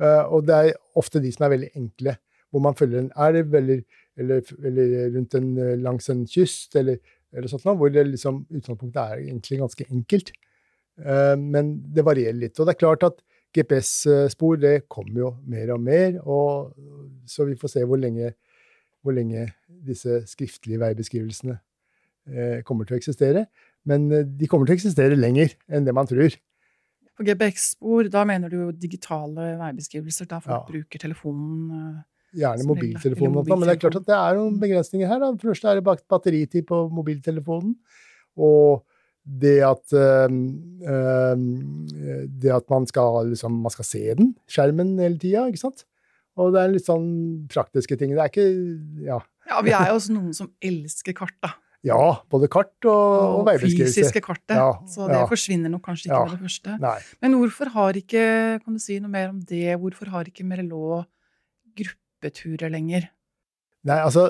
Uh, 0.00 0.24
og 0.32 0.48
det 0.48 0.58
er 0.58 0.74
ofte 0.98 1.22
de 1.22 1.30
som 1.30 1.46
er 1.46 1.54
veldig 1.54 1.70
enkle, 1.78 2.16
hvor 2.50 2.64
man 2.66 2.76
følger 2.76 3.04
en 3.04 3.14
elv 3.28 3.54
eller, 3.60 3.84
eller, 4.18 4.52
eller 4.66 5.14
rundt 5.14 5.38
en, 5.38 5.50
langs 5.84 6.10
en 6.10 6.26
kyst, 6.26 6.74
eller, 6.80 6.98
eller 7.30 7.52
sånt 7.52 7.68
noe, 7.68 7.78
hvor 7.78 7.94
det 7.94 8.08
liksom, 8.10 8.42
utgangspunktet 8.50 9.02
er 9.04 9.22
egentlig 9.22 9.60
ganske 9.60 9.86
enkelt. 9.86 10.32
men 11.38 11.68
det 11.94 12.02
varierer 12.04 12.36
litt. 12.36 12.58
Og 12.58 12.66
det 12.66 12.74
er 12.74 12.80
klart 12.80 13.04
at 13.06 13.22
GPS-spor 13.56 14.60
det 14.62 14.74
kommer 14.90 15.24
jo 15.24 15.30
mer 15.50 15.72
og 15.74 15.80
mer, 15.82 16.20
og, 16.22 16.74
så 17.26 17.46
vi 17.48 17.58
får 17.58 17.74
se 17.74 17.86
hvor 17.88 17.98
lenge, 17.98 18.32
hvor 19.02 19.16
lenge 19.16 19.48
disse 19.86 20.20
skriftlige 20.30 20.78
veibeskrivelsene 20.82 21.56
eh, 22.30 22.60
kommer 22.66 22.86
til 22.86 22.96
å 22.96 23.00
eksistere. 23.00 23.46
Men 23.88 24.06
eh, 24.14 24.26
de 24.26 24.48
kommer 24.50 24.68
til 24.68 24.76
å 24.76 24.80
eksistere 24.80 25.18
lenger 25.18 25.56
enn 25.70 25.88
det 25.88 25.96
man 25.96 26.08
tror. 26.10 26.36
På 27.18 27.26
GPS-spor, 27.26 28.08
da 28.12 28.22
mener 28.28 28.52
du 28.52 28.60
jo 28.60 28.70
digitale 28.72 29.54
veibeskrivelser, 29.60 30.28
da 30.30 30.38
folk 30.44 30.54
ja. 30.54 30.62
bruker 30.68 31.02
telefonen? 31.02 31.58
Eh, 31.80 31.98
Gjerne 32.40 32.68
mobiltelefonen, 32.68 33.34
mobiltelefon. 33.34 33.58
men 33.58 33.66
det 33.66 33.74
er 33.74 33.82
klart 33.82 33.98
at 33.98 34.06
det 34.06 34.14
er 34.16 34.38
noen 34.38 34.60
begrensninger 34.62 35.10
her. 35.10 35.18
Da. 35.18 35.32
Først 35.42 35.66
er 35.66 35.80
det 35.80 35.96
batteritid 36.14 36.68
på 36.68 36.84
mobiltelefonen. 36.94 37.74
Og 38.38 38.84
det 39.40 39.58
at, 39.62 39.94
øh, 39.94 40.32
øh, 40.90 41.44
det 42.42 42.52
at 42.54 42.66
man 42.72 42.86
skal, 42.90 43.30
liksom, 43.30 43.60
man 43.62 43.70
skal 43.74 43.86
se 43.86 44.02
den, 44.18 44.34
skjermen, 44.50 44.96
hele 44.98 45.18
tida, 45.22 45.46
ikke 45.46 45.62
sant? 45.62 45.84
Og 46.40 46.54
det 46.54 46.62
er 46.62 46.72
litt 46.72 46.86
sånn 46.86 47.08
praktiske 47.52 47.98
ting. 48.00 48.14
Det 48.16 48.22
er 48.22 48.32
ikke 48.32 48.48
Ja. 49.06 49.20
Ja, 49.50 49.58
vi 49.66 49.72
er 49.74 49.88
jo 49.90 49.96
også 49.98 50.14
noen 50.14 50.34
som 50.36 50.52
elsker 50.62 51.14
kart, 51.16 51.34
da. 51.42 51.56
Ja, 51.86 52.20
både 52.30 52.48
kart 52.52 52.76
og, 52.84 52.92
og, 52.92 53.48
Og 53.48 53.62
fysiske 53.62 54.20
kartet. 54.20 54.52
Ja, 54.52 54.74
så 54.86 55.06
det 55.08 55.16
ja. 55.16 55.24
forsvinner 55.30 55.72
nok 55.72 55.82
kanskje 55.88 56.10
ikke 56.10 56.18
Ja. 56.18 56.24
med 56.28 56.36
det 56.36 56.44
første. 56.44 56.74
Nei. 56.82 56.98
Men 57.24 57.36
hvorfor 57.40 57.70
har 57.72 57.96
ikke 57.96 58.60
Kan 58.62 58.74
du 58.76 58.78
si 58.78 58.98
noe 59.00 59.10
mer 59.10 59.30
om 59.30 59.40
det? 59.40 59.78
Hvorfor 59.80 60.10
har 60.12 60.28
ikke 60.28 60.44
Merlot 60.44 61.08
gruppeturer 61.76 62.70
lenger? 62.70 63.08
Nei, 63.84 63.96
altså, 63.96 64.28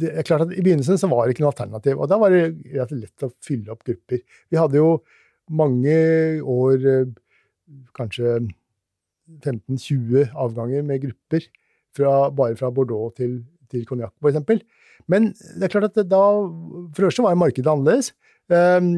det 0.00 0.10
er 0.10 0.26
klart 0.26 0.46
at 0.46 0.54
I 0.54 0.62
begynnelsen 0.64 0.98
så 0.98 1.08
var 1.10 1.26
det 1.26 1.34
ikke 1.34 1.44
noe 1.44 1.52
alternativ, 1.52 2.00
og 2.00 2.10
da 2.10 2.18
var 2.18 2.34
det 2.34 2.86
lett 2.90 3.26
å 3.26 3.30
fylle 3.44 3.70
opp 3.74 3.84
grupper. 3.86 4.22
Vi 4.50 4.58
hadde 4.58 4.80
jo 4.80 4.88
mange 5.54 5.96
år, 6.40 6.86
eh, 6.90 7.12
kanskje 7.94 8.38
15-20 9.44 10.32
avganger 10.34 10.84
med 10.86 11.04
grupper, 11.06 11.46
fra, 11.94 12.30
bare 12.34 12.56
fra 12.58 12.72
Bordeaux 12.74 13.14
til, 13.14 13.44
til 13.70 13.84
Cognac 13.86 14.10
f.eks. 14.18 14.64
Men 15.10 15.30
det 15.30 15.68
er 15.68 15.72
klart 15.72 15.92
at 15.92 15.98
det 16.00 16.08
da, 16.10 16.22
for 16.42 16.98
det 16.98 17.08
første 17.10 17.26
var 17.26 17.38
markedet 17.38 17.70
annerledes. 17.70 18.10
Um, 18.50 18.88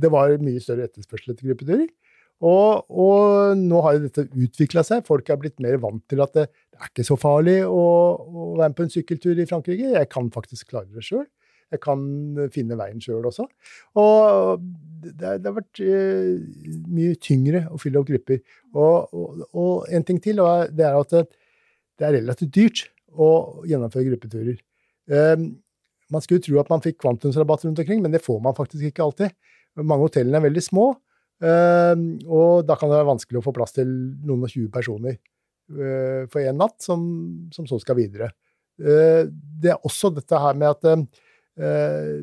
Det 0.00 0.08
var 0.12 0.36
mye 0.40 0.62
større 0.62 0.86
etterspørsel 0.86 1.34
etter 1.34 1.50
gruppeturer. 1.50 1.88
Og, 2.40 2.86
og 2.88 3.58
nå 3.60 3.80
har 3.84 3.96
jo 3.96 4.06
dette 4.06 4.24
utvikla 4.32 4.84
seg. 4.86 5.04
Folk 5.06 5.28
er 5.28 5.40
blitt 5.40 5.60
mer 5.60 5.76
vant 5.82 6.00
til 6.08 6.22
at 6.24 6.32
det, 6.36 6.46
det 6.72 6.80
er 6.80 6.92
ikke 6.92 7.04
så 7.04 7.18
farlig 7.20 7.58
å, 7.66 7.82
å 8.16 8.46
være 8.54 8.70
med 8.70 8.78
på 8.78 8.86
en 8.86 8.94
sykkeltur 8.94 9.42
i 9.42 9.46
Frankrike. 9.48 9.90
Jeg 9.98 10.08
kan 10.12 10.30
faktisk 10.32 10.72
klare 10.72 10.88
det 10.94 11.04
sjøl. 11.04 11.26
Jeg 11.70 11.82
kan 11.84 12.00
finne 12.50 12.78
veien 12.80 13.02
sjøl 13.02 13.28
også. 13.28 13.44
Og 14.00 14.64
det, 15.04 15.36
det 15.42 15.46
har 15.46 15.58
vært 15.60 15.82
uh, 15.84 16.64
mye 16.90 17.18
tyngre 17.22 17.66
å 17.70 17.78
fylle 17.80 18.00
opp 18.00 18.08
grupper. 18.08 18.40
Og, 18.72 19.12
og, 19.14 19.44
og 19.52 19.92
en 19.92 20.06
ting 20.06 20.18
til, 20.22 20.42
det 20.74 20.86
er 20.88 20.98
at 20.98 21.14
det, 21.14 21.26
det 22.00 22.08
er 22.08 22.16
relativt 22.18 22.56
dyrt 22.56 22.86
å 23.10 23.30
gjennomføre 23.68 24.08
gruppeturer. 24.08 24.58
Um, 25.10 25.52
man 26.10 26.24
skulle 26.24 26.42
tro 26.42 26.58
at 26.58 26.70
man 26.72 26.82
fikk 26.82 26.98
kvantumsrabatt 27.04 27.68
rundt 27.68 27.84
omkring, 27.84 28.02
men 28.02 28.14
det 28.14 28.24
får 28.24 28.40
man 28.42 28.56
faktisk 28.56 28.88
ikke 28.88 29.06
alltid. 29.06 29.36
Mange 29.78 30.08
hotellene 30.08 30.40
er 30.40 30.48
veldig 30.48 30.64
små, 30.64 30.90
og 31.40 32.66
da 32.68 32.74
kan 32.76 32.90
det 32.90 32.98
være 32.98 33.08
vanskelig 33.08 33.38
å 33.40 33.44
få 33.46 33.54
plass 33.56 33.72
til 33.72 33.88
noen 34.28 34.42
og 34.44 34.50
20 34.52 34.66
personer 34.74 35.14
uh, 35.72 36.26
for 36.28 36.42
én 36.42 36.58
natt, 36.60 36.74
som, 36.84 37.00
som 37.54 37.64
så 37.70 37.78
skal 37.80 37.96
videre. 37.96 38.28
Uh, 38.76 39.24
det 39.30 39.72
er 39.72 39.86
også 39.88 40.10
dette 40.12 40.42
her 40.42 40.58
med 40.60 40.74
at 40.74 40.90
uh, 40.90 42.20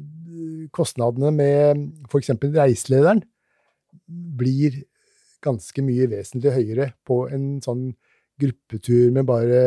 kostnadene 0.74 1.32
med 1.34 1.82
f.eks. 2.12 2.32
reiselederen 2.46 3.24
blir 4.08 4.78
ganske 5.44 5.82
mye 5.86 6.08
vesentlig 6.12 6.52
høyere 6.56 6.88
på 7.08 7.28
en 7.34 7.62
sånn 7.64 7.96
gruppetur 8.42 9.12
med 9.16 9.26
bare 9.28 9.60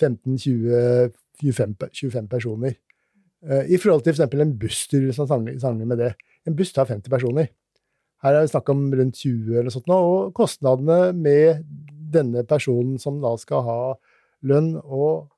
15-20-25 0.00 2.28
personer. 2.30 2.72
Eh, 3.46 3.64
I 3.74 3.76
forhold 3.80 4.02
til 4.04 4.12
f.eks. 4.14 4.34
en 4.34 4.58
busstur, 4.58 5.02
hvis 5.06 5.20
man 5.22 5.30
sammenligner 5.30 5.90
med 5.90 5.98
det. 6.02 6.12
En 6.46 6.56
buss 6.56 6.72
tar 6.72 6.88
50 6.88 7.10
personer. 7.12 7.46
Her 8.26 8.34
er 8.40 8.46
det 8.46 8.50
snakk 8.52 8.68
om 8.72 8.86
rundt 8.98 9.20
20 9.22 9.60
eller 9.60 9.70
sånt 9.74 9.86
nå, 9.90 9.96
og 10.10 10.32
kostnadene 10.34 11.12
med 11.14 11.62
denne 12.12 12.42
personen 12.48 12.98
som 13.02 13.20
da 13.22 13.32
skal 13.38 13.62
ha 13.66 13.78
lønn 14.46 14.72
og, 14.82 15.28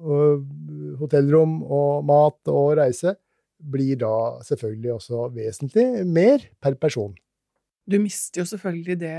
og 0.00 0.44
hotellrom 1.00 1.58
og 1.66 2.04
mat 2.08 2.50
og 2.52 2.76
reise, 2.80 3.16
blir 3.60 3.98
da 4.00 4.12
selvfølgelig 4.46 4.94
også 4.96 5.26
vesentlig 5.34 5.88
mer 6.08 6.46
per 6.62 6.76
person. 6.80 7.12
Du 7.90 7.98
mister 8.00 8.40
jo 8.42 8.46
selvfølgelig 8.48 8.96
det, 9.02 9.16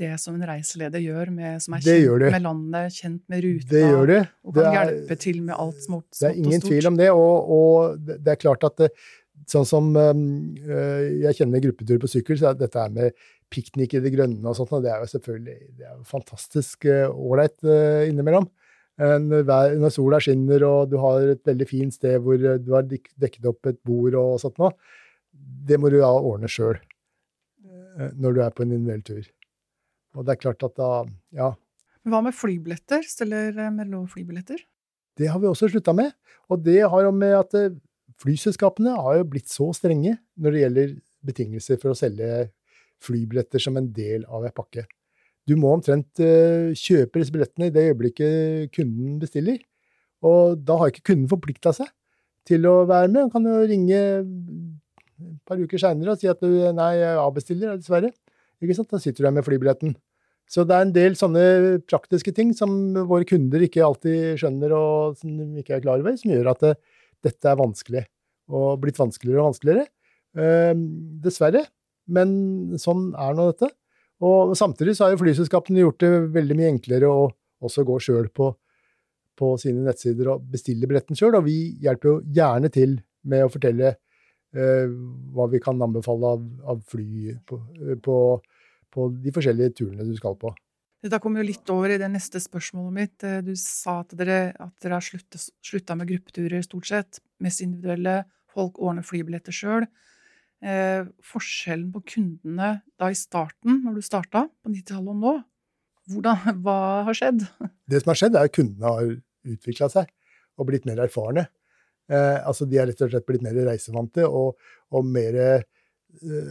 det 0.00 0.10
som 0.22 0.34
en 0.38 0.46
reiseleder 0.48 1.02
gjør, 1.04 1.30
med, 1.34 1.60
som 1.62 1.76
er 1.76 1.84
Det 1.84 1.96
kjent 2.00 2.24
det. 2.24 2.30
med 2.34 2.44
landet, 2.46 2.96
kjent 2.96 3.22
med 3.30 3.44
ruta, 3.44 3.68
Det 3.74 3.84
gjør 3.84 4.06
det. 4.10 4.20
og 4.44 4.54
Det 4.54 4.64
kan 4.64 4.72
er- 4.74 4.78
hjelpe 4.90 5.18
til 5.26 5.42
med 5.42 5.54
alt 5.58 5.82
smått, 5.86 6.06
og 6.08 6.14
stort. 6.14 6.20
Det 6.24 6.30
er 6.30 6.42
ingen 6.44 6.60
tvil 6.66 6.86
om 6.90 6.96
det, 6.96 7.10
og, 7.10 7.50
og 7.58 7.98
det 8.06 8.18
det 8.24 8.32
er 8.34 8.40
klart 8.46 8.64
at 8.64 8.76
det, 8.82 8.90
sånn 9.50 9.66
som 9.68 9.90
um, 9.96 10.22
øh, 10.62 11.04
jeg 11.24 11.40
kjenner 11.40 11.62
gruppetur 11.64 12.00
på 12.02 12.10
sykkel, 12.10 12.38
så 12.38 12.50
er 12.50 12.60
dette 12.60 12.80
her 12.80 12.92
med 12.94 13.16
piknik 13.50 13.96
i 13.96 14.02
det 14.04 14.12
grønne 14.14 14.46
og 14.46 14.56
sånt, 14.58 14.72
og 14.76 14.84
det 14.84 14.92
er 14.92 15.02
jo 15.02 15.10
selvfølgelig 15.10 15.56
det 15.78 15.86
er 15.88 15.94
jo 15.96 16.06
fantastisk 16.08 16.86
øh, 16.86 17.08
ålreit 17.10 17.58
innimellom. 18.10 18.46
Eh, 19.00 19.16
Når, 19.18 19.90
sola 19.94 20.20
skinner 20.22 20.64
og 20.68 20.92
du 20.92 20.98
har 21.02 21.34
et 21.34 21.42
veldig 21.46 21.68
fint 21.68 21.96
sted 21.96 22.20
hvor 22.22 22.38
du 22.38 22.72
har 22.76 22.86
dekket 22.86 23.50
opp 23.50 23.70
et 23.70 23.80
bord 23.86 24.16
og 24.20 24.38
sånt 24.42 24.60
noe, 24.62 24.74
det 25.32 25.80
må 25.80 25.90
du 25.90 25.98
da 26.00 26.12
ordne 26.14 26.50
sjøl 26.50 26.78
når 28.16 28.32
du 28.32 28.38
er 28.40 28.52
på 28.54 28.62
en 28.64 28.70
individuell 28.72 29.02
tur. 29.04 29.24
Og 30.16 30.26
det 30.26 30.34
er 30.34 30.40
klart 30.40 30.64
at 30.66 30.76
da, 30.78 30.90
ja, 31.36 31.50
Hva 32.08 32.22
med 32.24 32.34
flybilletter? 32.34 33.04
Stiller 33.06 33.52
eh, 33.54 33.72
Merlot 33.74 34.10
flybilletter? 34.14 34.62
Det 35.20 35.28
har 35.28 35.40
vi 35.42 35.50
også 35.50 35.68
slutta 35.68 35.92
med. 35.96 36.14
Og 36.48 36.62
det 36.64 36.80
har 36.80 37.04
jo 37.04 37.12
med 37.14 37.34
at 37.36 37.56
eh, 37.58 37.74
flyselskapene 38.20 38.94
har 38.96 39.20
jo 39.20 39.28
blitt 39.32 39.50
så 39.50 39.70
strenge 39.76 40.16
når 40.40 40.54
det 40.54 40.64
gjelder 40.64 40.96
betingelser 41.30 41.80
for 41.80 41.92
å 41.92 41.98
selge 41.98 42.48
flybilletter 43.04 43.62
som 43.62 43.78
en 43.80 43.88
del 43.96 44.26
av 44.28 44.44
en 44.44 44.54
pakke. 44.54 44.84
Du 45.48 45.56
må 45.58 45.72
omtrent 45.72 46.20
eh, 46.22 46.70
kjøpe 46.76 47.20
disse 47.20 47.32
billettene 47.34 47.70
i 47.70 47.74
det 47.74 47.86
øyeblikket 47.90 48.74
kunden 48.76 49.16
bestiller. 49.22 49.58
Og 50.26 50.60
da 50.68 50.76
har 50.80 50.92
ikke 50.92 51.10
kunden 51.12 51.30
forplikta 51.30 51.72
seg 51.74 51.88
til 52.48 52.66
å 52.68 52.82
være 52.88 53.08
med. 53.08 53.24
Han 53.24 53.32
kan 53.32 53.48
jo 53.48 53.56
ringe 53.70 54.00
et 54.00 55.40
par 55.48 55.60
uker 55.60 55.80
seinere 55.80 56.14
og 56.14 56.20
si 56.20 56.28
at 56.30 56.40
du, 56.44 56.52
nei, 56.76 56.92
jeg 57.00 57.24
avbestiller, 57.24 57.80
dessverre. 57.80 58.12
Ikke 58.60 58.76
sant? 58.76 58.90
Da 58.92 59.00
sitter 59.00 59.24
du 59.24 59.28
der 59.28 59.36
med 59.38 59.46
flybilletten. 59.46 59.96
Så 60.50 60.64
det 60.66 60.76
er 60.76 60.84
en 60.84 60.94
del 60.94 61.14
sånne 61.18 61.42
praktiske 61.88 62.32
ting 62.34 62.50
som 62.56 62.72
våre 63.06 63.26
kunder 63.28 63.62
ikke 63.62 63.84
alltid 63.86 64.40
skjønner 64.40 64.72
og 64.74 65.20
som 65.20 65.36
de 65.38 65.62
ikke 65.62 65.76
er 65.76 65.84
klar 65.84 66.02
over, 66.02 66.16
som 66.18 66.32
gjør 66.32 66.50
at 66.50 66.64
det, 66.64 66.72
dette 67.24 67.50
er 67.50 67.58
vanskelig, 67.60 68.04
og 68.50 68.80
blitt 68.82 68.98
vanskeligere 69.00 69.42
og 69.42 69.52
vanskeligere. 69.52 69.86
Eh, 70.38 70.72
dessverre. 71.24 71.64
Men 72.10 72.78
sånn 72.80 73.10
er 73.14 73.36
nå 73.36 73.50
dette. 73.52 73.70
Og 74.26 74.52
samtidig 74.58 74.96
så 74.96 75.06
har 75.06 75.14
jo 75.14 75.22
flyselskapene 75.22 75.84
gjort 75.84 76.02
det 76.02 76.10
veldig 76.34 76.56
mye 76.58 76.72
enklere 76.74 77.08
å 77.08 77.28
også 77.64 77.84
gå 77.88 77.96
sjøl 78.02 78.28
på, 78.36 78.50
på 79.36 79.54
sine 79.60 79.84
nettsider 79.86 80.32
og 80.34 80.44
bestille 80.52 80.88
billetten 80.88 81.16
sjøl, 81.16 81.38
og 81.38 81.46
vi 81.46 81.56
hjelper 81.80 82.10
jo 82.10 82.16
gjerne 82.36 82.70
til 82.72 82.98
med 83.30 83.44
å 83.44 83.52
fortelle 83.52 83.94
eh, 83.94 84.92
hva 85.34 85.46
vi 85.52 85.60
kan 85.62 85.80
anbefale 85.84 86.34
av, 86.36 86.44
av 86.72 86.82
fly 86.88 87.36
på, 87.48 87.60
på, 88.04 88.16
på 88.92 89.08
de 89.24 89.34
forskjellige 89.36 89.76
turene 89.80 90.08
du 90.08 90.14
skal 90.18 90.36
på. 90.40 90.52
Dette 91.00 91.18
kommer 91.22 91.40
jo 91.40 91.48
litt 91.48 91.70
over 91.72 91.94
i 91.94 91.98
det 92.00 92.10
neste 92.12 92.40
spørsmålet 92.42 92.92
mitt. 92.92 93.24
Eh, 93.24 93.40
Du 93.44 93.54
sa 93.56 94.00
at 94.02 94.12
dere, 94.18 94.52
at 94.60 94.74
dere 94.84 94.98
har 94.98 95.04
sluttet, 95.04 95.46
slutta 95.64 95.96
med 95.96 96.10
gruppeturer, 96.10 96.60
stort 96.66 96.86
sett. 96.90 97.20
Mest 97.40 97.62
individuelle. 97.64 98.24
Folk 98.52 98.80
ordner 98.82 99.06
flybilletter 99.06 99.54
sjøl. 99.54 99.86
Eh, 100.60 101.06
forskjellen 101.24 101.88
på 101.94 102.02
kundene 102.04 102.82
da 103.00 103.08
i 103.08 103.16
starten, 103.16 103.80
når 103.84 103.96
du 103.96 104.02
starta 104.04 104.42
på 104.60 104.68
90-tallet 104.74 105.08
og 105.14 105.22
nå, 105.22 105.32
hvordan, 106.12 106.60
hva 106.66 106.76
har 107.06 107.16
skjedd? 107.16 107.46
Det 107.88 108.02
som 108.02 108.12
har 108.12 108.20
skjedd, 108.20 108.36
er 108.36 108.50
at 108.50 108.56
kundene 108.58 108.92
har 108.92 109.14
utvikla 109.54 109.88
seg 109.88 110.10
og 110.60 110.68
blitt 110.68 110.84
mer 110.84 111.00
erfarne. 111.06 111.46
Eh, 112.12 112.36
altså 112.44 112.68
De 112.68 112.76
er 112.76 112.90
rett 112.90 113.00
og 113.06 113.08
slett 113.14 113.24
blitt 113.24 113.46
mer 113.46 113.56
reisevante 113.70 114.26
og, 114.28 114.60
og 114.92 115.08
mer 115.08 115.40
eh, 115.40 115.64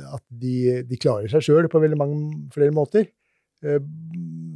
at 0.09 0.23
de, 0.31 0.81
de 0.87 0.97
klarer 0.97 1.29
seg 1.29 1.45
sjøl 1.45 1.69
på 1.69 1.81
veldig 1.83 1.99
mange 1.99 2.49
flere 2.55 2.73
måter. 2.73 3.11
Eh, 3.65 3.79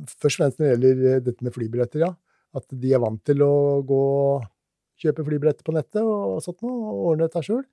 først 0.08 0.38
og 0.38 0.42
fremst 0.42 0.60
når 0.60 0.68
det 0.68 0.74
gjelder 0.74 1.08
eh, 1.12 1.24
dette 1.28 1.46
med 1.46 1.56
flybilletter, 1.56 2.06
ja. 2.06 2.12
At 2.54 2.68
de 2.70 2.92
er 2.94 3.02
vant 3.02 3.22
til 3.26 3.42
å 3.44 3.54
gå 3.88 4.02
og 4.04 4.46
kjøpe 5.02 5.26
flybilletter 5.26 5.66
på 5.66 5.74
nettet 5.76 6.04
og 6.06 6.38
sånt 6.46 6.62
noe, 6.64 6.76
og 6.92 7.08
ordne 7.12 7.28
dette 7.28 7.44
sjøl. 7.46 7.64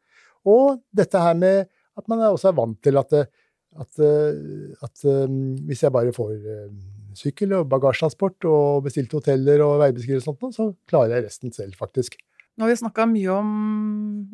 Og 0.49 0.81
dette 0.97 1.21
her 1.21 1.37
med 1.37 1.69
at 2.01 2.09
man 2.09 2.23
også 2.31 2.49
er 2.51 2.57
vant 2.57 2.79
til 2.83 2.97
at, 3.01 3.13
eh, 3.19 3.29
at, 3.81 4.01
at 4.87 5.05
hvis 5.69 5.85
jeg 5.85 5.95
bare 5.95 6.15
får 6.17 6.33
sykkel 7.19 7.53
og 7.59 7.69
bagasjetransport 7.71 8.47
og 8.49 8.87
bestilte 8.87 9.19
hoteller 9.19 9.63
og 9.67 9.77
veibeskrivelser 9.83 10.33
og 10.33 10.41
sånt, 10.41 10.57
så 10.57 10.67
klarer 10.91 11.19
jeg 11.19 11.29
resten 11.29 11.55
selv, 11.55 11.77
faktisk. 11.79 12.17
Nå 12.61 12.67
har 12.67 12.75
vi 12.75 12.77
snakka 12.77 13.05
mye 13.09 13.31
om 13.33 13.51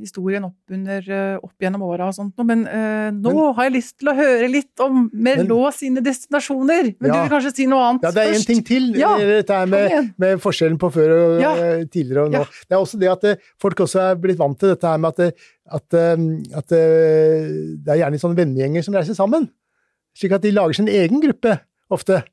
historien 0.02 0.42
opp, 0.48 0.56
under, 0.74 1.04
eh, 1.14 1.36
opp 1.38 1.62
gjennom 1.62 1.84
åra 1.86 2.08
og 2.10 2.14
sånt, 2.16 2.34
men 2.44 2.64
eh, 2.66 3.12
nå 3.14 3.30
Men- 3.30 3.54
har 3.54 3.68
jeg 3.68 3.74
lyst 3.76 3.94
til 4.00 4.08
å 4.10 4.14
høre 4.18 4.48
litt 4.50 4.80
om 4.82 5.04
Merlot 5.14 5.76
sine 5.78 6.02
destinasjoner. 6.02 6.88
Men 6.98 7.12
du 7.12 7.18
vil 7.20 7.30
kanskje 7.30 7.52
si 7.54 7.66
noe 7.70 7.84
annet 7.86 8.02
først? 8.02 8.16
Ja, 8.16 8.18
det 8.18 8.24
er 8.26 8.32
én 8.34 8.40
en 8.40 8.48
ting 8.50 8.62
til. 8.66 8.88
Ja, 8.98 9.12
eh, 9.14 9.30
dette 9.38 9.54
her 9.60 9.66
med, 9.70 10.10
med 10.18 10.42
forskjellen 10.42 10.76
på 10.82 10.90
før 10.90 11.14
og 11.14 11.40
Ja. 11.44 11.52
eh, 11.54 11.84
tidligere 11.84 12.24
og 12.26 12.32
nå. 12.34 12.42
Ja. 12.42 12.44
Det 12.66 12.74
er 12.74 12.82
også 12.82 12.98
det 12.98 13.12
at 13.14 13.40
folk 13.62 13.76
også 13.86 14.00
er 14.10 14.16
blitt 14.16 14.38
vant 14.42 14.58
til 14.58 14.74
dette 14.74 14.82
her 14.90 14.98
med 14.98 15.14
at, 15.14 15.32
at, 15.70 15.94
at 15.94 16.68
det 16.74 17.88
er 17.94 18.02
gjerne 18.02 18.18
sånne 18.18 18.40
vennegjenger 18.42 18.82
som 18.84 18.94
reiser 18.98 19.14
sammen. 19.14 19.48
Slik 20.18 20.32
at 20.34 20.42
de 20.42 20.50
lager 20.50 20.74
sin 20.74 20.88
egen 20.90 21.22
gruppe, 21.22 21.60
ofte. 21.94 22.24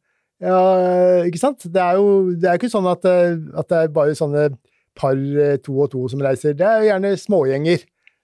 Ja, 0.42 1.22
ikke 1.24 1.38
sant? 1.40 1.62
Det 1.70 1.80
er 1.80 2.02
jo 2.02 2.34
det 2.34 2.50
er 2.50 2.58
ikke 2.58 2.72
sånn 2.74 2.90
at, 2.90 3.06
at 3.06 3.68
det 3.70 3.78
er 3.84 3.94
bare 3.94 4.18
sånne 4.18 4.50
par 4.96 5.16
eh, 5.18 5.58
to 5.64 5.76
og 5.82 5.92
to 5.92 6.08
som 6.12 6.20
reiser. 6.22 6.54
Det 6.58 6.66
er 6.68 6.82
jo 6.84 6.90
gjerne 6.92 7.14
smågjenger. 7.18 7.84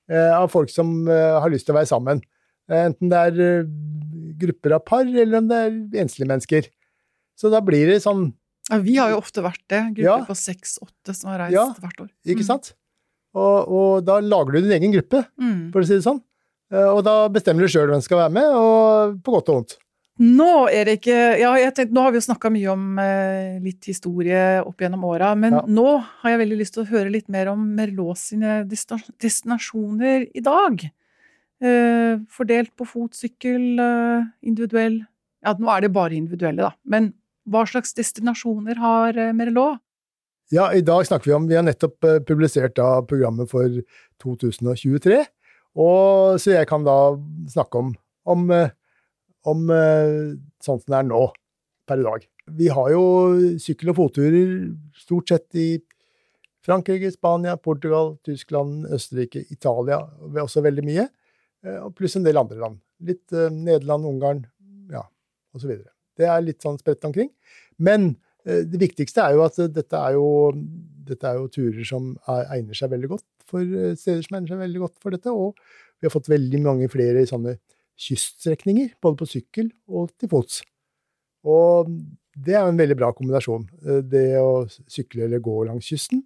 eh, 0.09 0.31
av 0.33 0.49
folk 0.49 0.69
som 0.73 1.07
eh, 1.07 1.39
har 1.41 1.49
lyst 1.53 1.65
til 1.67 1.75
å 1.75 1.77
være 1.79 1.89
sammen. 1.91 2.21
Enten 2.69 3.09
det 3.09 3.17
er 3.17 3.63
grupper 4.39 4.73
av 4.77 4.83
par, 4.85 5.05
eller 5.05 5.37
om 5.37 5.47
det 5.49 5.57
er 5.57 6.01
enslige 6.03 6.27
mennesker. 6.29 6.67
Så 7.37 7.49
da 7.53 7.61
blir 7.61 7.87
det 7.89 8.01
sånn 8.03 8.33
Ja, 8.69 8.77
vi 8.85 8.95
har 8.97 9.09
jo 9.09 9.17
ofte 9.17 9.41
vært 9.41 9.61
det. 9.67 9.79
Grupper 9.97 10.03
Ja. 10.03 10.25
på 10.25 10.35
seks-åtte 10.37 11.15
som 11.15 11.31
har 11.31 11.39
reist 11.39 11.53
Ja. 11.53 11.73
hvert 11.81 12.01
år. 12.03 12.09
Ikke 12.25 12.41
Mm. 12.43 12.45
sant? 12.45 12.73
Og, 13.33 13.67
og 13.69 14.05
da 14.05 14.19
lager 14.19 14.51
du 14.53 14.61
din 14.61 14.71
egen 14.81 14.91
gruppe, 14.93 15.25
Mm. 15.39 15.71
for 15.71 15.81
å 15.81 15.85
si 15.87 15.93
det 15.95 16.03
sånn. 16.03 16.21
Og 16.71 17.03
da 17.03 17.27
bestemmer 17.29 17.61
du 17.61 17.67
sjøl 17.67 17.87
hvem 17.89 17.97
som 17.97 18.01
skal 18.05 18.29
være 18.29 18.31
med, 18.33 18.45
og 18.53 19.23
på 19.23 19.31
godt 19.33 19.49
og 19.49 19.55
vondt. 19.55 19.77
Nå 20.19 20.67
er 20.67 20.83
det 20.89 20.97
ikke 20.99 21.17
Ja, 21.39 21.53
jeg 21.55 21.71
tenkte, 21.77 21.95
nå 21.95 22.01
har 22.03 22.11
vi 22.11 22.19
jo 22.19 22.25
snakka 22.27 22.49
mye 22.51 22.71
om 22.73 22.99
eh, 22.99 23.59
litt 23.63 23.87
historie 23.87 24.59
opp 24.59 24.81
gjennom 24.83 25.05
åra, 25.07 25.31
men 25.39 25.53
Ja. 25.55 25.61
nå 25.63 25.85
har 26.03 26.33
jeg 26.33 26.41
veldig 26.41 26.57
lyst 26.59 26.73
til 26.75 26.83
å 26.83 26.89
høre 26.91 27.11
litt 27.13 27.29
mer 27.31 27.47
om 27.53 27.61
Merlot 27.77 28.19
sine 28.19 28.65
destinasjoner 28.67 30.27
i 30.35 30.41
dag. 30.43 30.83
Eh, 31.61 32.19
fordelt 32.31 32.71
på 32.75 32.87
fot, 32.87 33.11
sykkel, 33.15 33.79
eh, 33.79 34.25
individuell 34.43 35.05
Ja, 35.43 35.53
nå 35.55 35.69
er 35.71 35.81
det 35.85 35.93
bare 35.93 36.11
individuelle, 36.11 36.57
da. 36.67 36.71
Men 36.85 37.13
hva 37.47 37.63
slags 37.65 37.93
destinasjoner 37.95 38.75
har 38.75 39.15
eh, 39.17 39.31
Merlot? 39.31 39.79
Ja, 40.51 40.71
i 40.73 40.81
dag 40.81 41.05
snakker 41.05 41.29
vi 41.29 41.33
om 41.37 41.47
Vi 41.47 41.55
har 41.55 41.63
nettopp 41.63 42.03
eh, 42.03 42.19
publisert 42.19 42.75
da 42.75 43.01
programmet 43.07 43.47
for 43.49 43.69
2023. 44.19 45.25
Og, 45.77 46.39
så 46.41 46.55
jeg 46.57 46.67
kan 46.67 46.83
da 46.83 47.15
snakke 47.47 47.77
om, 47.79 47.93
om, 48.25 48.49
eh, 48.51 48.71
om 49.47 49.69
sånn 49.69 50.81
som 50.81 50.87
det 50.89 50.97
er 50.99 51.07
nå, 51.07 51.21
per 51.87 52.01
i 52.01 52.05
dag. 52.05 52.25
Vi 52.59 52.67
har 52.73 52.89
jo 52.91 53.03
sykkel- 53.61 53.91
og 53.93 53.97
fotturer 53.99 54.51
stort 54.97 55.29
sett 55.29 55.55
i 55.55 55.69
Frankrike, 56.65 57.11
Spania, 57.13 57.55
Portugal, 57.57 58.17
Tyskland, 58.25 58.85
Østerrike, 58.93 59.45
Italia. 59.51 59.99
også 60.43 60.61
veldig 60.61 60.83
mye. 60.85 61.09
eh, 61.63 61.79
og 61.83 61.95
Pluss 61.95 62.15
en 62.15 62.23
del 62.23 62.37
andre 62.37 62.57
land. 62.59 62.79
Litt 63.01 63.31
eh, 63.33 63.49
Nederland, 63.49 64.05
Ungarn, 64.05 64.45
ja, 64.91 65.03
osv. 65.55 65.71
Det 66.17 66.25
er 66.27 66.41
litt 66.41 66.61
sånn 66.61 66.79
spredt 66.79 67.05
omkring. 67.05 67.31
Men 67.77 68.17
Det 68.49 68.79
viktigste 68.79 69.19
er 69.21 69.33
jo 69.35 69.41
at 69.43 69.57
dette 69.75 69.93
er 69.93 70.13
jo, 70.15 70.53
dette 71.05 71.27
er 71.27 71.35
jo 71.35 71.49
turer 71.51 71.83
som 71.85 72.15
er, 72.25 72.45
egner 72.55 72.73
seg 72.73 72.89
veldig 72.89 73.09
godt 73.11 73.25
for 73.45 73.61
steder 73.99 74.23
som 74.23 74.37
egner 74.37 74.47
seg 74.47 74.61
veldig 74.63 74.79
godt 74.79 74.95
for 75.03 75.13
dette. 75.13 75.29
Og 75.29 75.59
vi 75.99 76.07
har 76.07 76.13
fått 76.13 76.31
veldig 76.31 76.61
mange 76.63 76.87
flere 76.89 77.25
sånne 77.29 77.57
kyststrekninger, 77.99 78.93
både 79.03 79.19
på 79.19 79.27
sykkel 79.27 79.69
og 79.91 80.13
til 80.19 80.31
fots. 80.31 80.61
Og 81.47 81.91
det 82.39 82.55
er 82.55 82.67
en 82.67 82.79
veldig 82.79 82.97
bra 82.99 83.11
kombinasjon. 83.15 83.67
eh, 83.85 84.01
Det 84.01 84.25
å 84.39 84.65
sykle 84.87 85.25
eller 85.25 85.39
gå 85.43 85.65
langs 85.67 85.87
kysten. 85.87 86.23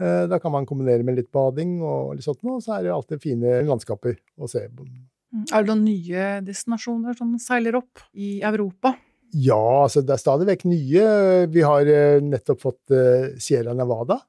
eh, 0.00 0.26
Da 0.26 0.38
kan 0.38 0.52
man 0.52 0.66
kombinere 0.66 1.04
med 1.04 1.16
litt 1.16 1.30
bading 1.32 1.82
og 1.82 2.16
litt 2.16 2.24
sånt, 2.24 2.42
og 2.44 2.62
så 2.62 2.78
er 2.78 2.84
det 2.84 2.92
alltid 2.92 3.20
fine 3.20 3.62
landskaper 3.68 4.16
å 4.38 4.48
se. 4.48 4.68
Mm. 4.68 5.44
Er 5.52 5.62
det 5.62 5.68
noen 5.68 5.84
nye 5.84 6.40
destinasjoner 6.42 7.16
som 7.16 7.38
seiler 7.38 7.76
opp 7.76 8.00
i 8.14 8.40
Europa? 8.42 8.96
Ja, 9.32 9.84
altså 9.84 10.02
det 10.02 10.10
er 10.10 10.18
stadig 10.18 10.46
vekk 10.48 10.64
nye. 10.64 11.46
Vi 11.52 11.60
har 11.60 11.86
eh, 11.86 12.20
nettopp 12.20 12.60
fått 12.60 12.96
Sierra 13.38 13.74
Nevada, 13.74 14.20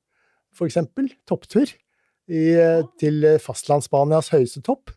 for 0.54 0.68
eksempel. 0.68 1.10
Topptur 1.26 1.66
i, 2.30 2.44
til 3.00 3.24
fastlandsspanias 3.40 4.30
høyeste 4.30 4.62
topp. 4.62 4.92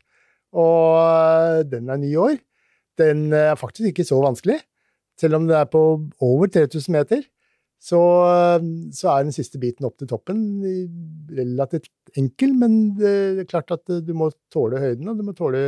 Og 0.54 0.98
eh, 1.02 1.62
den 1.68 1.90
er 1.90 2.00
ny 2.00 2.12
i 2.12 2.20
år. 2.20 2.38
Den 3.00 3.26
er 3.34 3.58
faktisk 3.58 3.90
ikke 3.90 4.06
så 4.06 4.20
vanskelig. 4.22 4.60
Selv 5.18 5.38
om 5.38 5.48
det 5.48 5.56
er 5.58 5.70
på 5.70 5.82
over 6.22 6.50
3000 6.50 6.94
meter, 6.94 7.22
så, 7.82 8.00
eh, 8.30 8.66
så 8.94 9.12
er 9.12 9.26
den 9.26 9.34
siste 9.36 9.60
biten 9.62 9.86
opp 9.88 9.98
til 10.00 10.10
toppen 10.10 10.40
relativt 11.34 11.90
enkel. 12.18 12.54
Men 12.56 12.96
det 12.98 13.44
er 13.44 13.50
klart 13.50 13.74
at 13.74 13.84
eh, 13.90 14.02
du 14.04 14.14
må 14.16 14.30
tåle 14.54 14.82
høyden, 14.82 15.10
og 15.10 15.18
du 15.18 15.26
må 15.26 15.36
tåle 15.36 15.64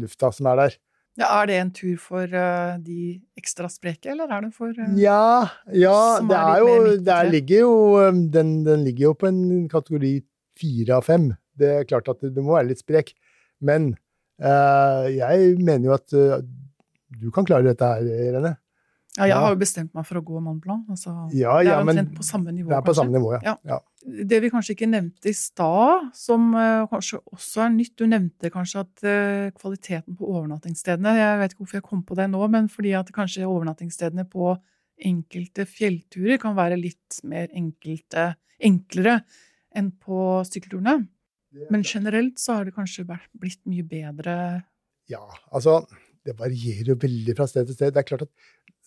lufta 0.00 0.32
som 0.34 0.50
er 0.50 0.64
der. 0.64 0.78
Ja, 1.18 1.32
er 1.40 1.48
det 1.50 1.54
en 1.58 1.70
tur 1.74 1.94
for 1.98 2.30
uh, 2.30 2.76
de 2.78 3.16
ekstra 3.34 3.66
spreke, 3.72 4.12
eller 4.12 4.30
er 4.30 4.44
det 4.44 4.52
for 4.54 4.70
uh, 4.70 4.92
Ja, 4.94 5.48
ja 5.74 5.96
det 6.22 6.36
er 6.36 6.50
er 6.52 6.60
jo 6.62 6.92
Der 7.02 7.30
ligger 7.32 7.64
jo 7.64 7.72
den, 8.30 8.52
den 8.62 8.84
ligger 8.86 9.08
jo 9.08 9.14
på 9.18 9.26
en 9.26 9.40
kategori 9.72 10.12
fire 10.58 11.00
av 11.00 11.08
fem. 11.08 11.32
Det 11.58 11.72
er 11.80 11.88
klart 11.90 12.06
at 12.12 12.22
det, 12.22 12.36
det 12.36 12.44
må 12.44 12.54
være 12.54 12.70
litt 12.70 12.84
sprek. 12.84 13.10
Men 13.64 13.92
eh, 14.38 15.04
jeg 15.16 15.52
mener 15.58 15.90
jo 15.90 15.96
at 15.96 16.16
eh, 16.16 16.40
du 17.18 17.30
kan 17.34 17.46
klare 17.48 17.70
dette 17.70 17.88
her, 17.88 18.08
Irene. 18.28 18.56
Ja, 19.18 19.26
jeg 19.26 19.38
har 19.42 19.50
jo 19.50 19.58
bestemt 19.58 19.94
meg 19.96 20.06
for 20.06 20.20
å 20.20 20.22
gå 20.22 20.40
Mont 20.42 20.60
Blanc. 20.62 20.84
Altså, 20.92 21.10
Ja, 21.34 21.56
det 21.64 21.72
er 21.72 21.82
omtrent 21.82 22.12
på 22.14 22.26
samme 22.26 22.52
nivå, 22.54 22.68
det 22.70 22.76
er 22.76 22.84
på 22.84 22.92
kanskje. 22.92 23.00
samme 23.00 23.16
nivå, 23.16 23.32
ja. 23.34 23.40
Ja. 23.48 23.54
ja. 23.72 23.78
Det 24.30 24.38
vi 24.44 24.50
kanskje 24.52 24.76
ikke 24.76 24.88
nevnte 24.90 25.30
i 25.32 25.34
stad, 25.34 26.06
som 26.14 26.52
uh, 26.54 26.86
kanskje 26.88 27.18
også 27.34 27.64
er 27.64 27.72
nytt 27.74 27.96
Du 27.98 28.06
nevnte 28.08 28.50
kanskje 28.54 28.84
at 28.84 29.02
uh, 29.02 29.48
kvaliteten 29.58 30.16
på 30.16 30.28
overnattingsstedene 30.30 31.16
Jeg 31.18 31.40
vet 31.40 31.52
ikke 31.52 31.64
hvorfor 31.64 31.80
jeg 31.80 31.86
kom 31.88 32.04
på 32.06 32.16
det 32.20 32.28
nå, 32.30 32.44
men 32.54 32.70
fordi 32.72 32.94
at 32.96 33.10
kanskje 33.16 33.48
overnattingsstedene 33.48 34.24
på 34.30 34.54
enkelte 35.08 35.66
fjellturer 35.68 36.38
kan 36.42 36.56
være 36.58 36.78
litt 36.78 37.18
mer 37.26 37.50
enkelte, 37.54 38.32
enklere 38.58 39.20
enn 39.76 39.92
på 39.98 40.40
sykkelturene. 40.46 41.02
Men 41.72 41.84
generelt 41.86 42.38
så 42.40 42.58
har 42.58 42.68
det 42.68 42.76
kanskje 42.76 43.06
blitt 43.08 43.62
mye 43.68 43.86
bedre 43.88 44.34
Ja, 45.08 45.22
altså 45.48 45.80
Det 46.26 46.34
varierer 46.36 46.92
jo 46.92 46.98
veldig 47.00 47.34
fra 47.38 47.46
sted 47.48 47.68
til 47.68 47.76
sted. 47.78 47.94
Det 47.94 48.02
er 48.02 48.08
klart 48.10 48.26
at 48.26 48.32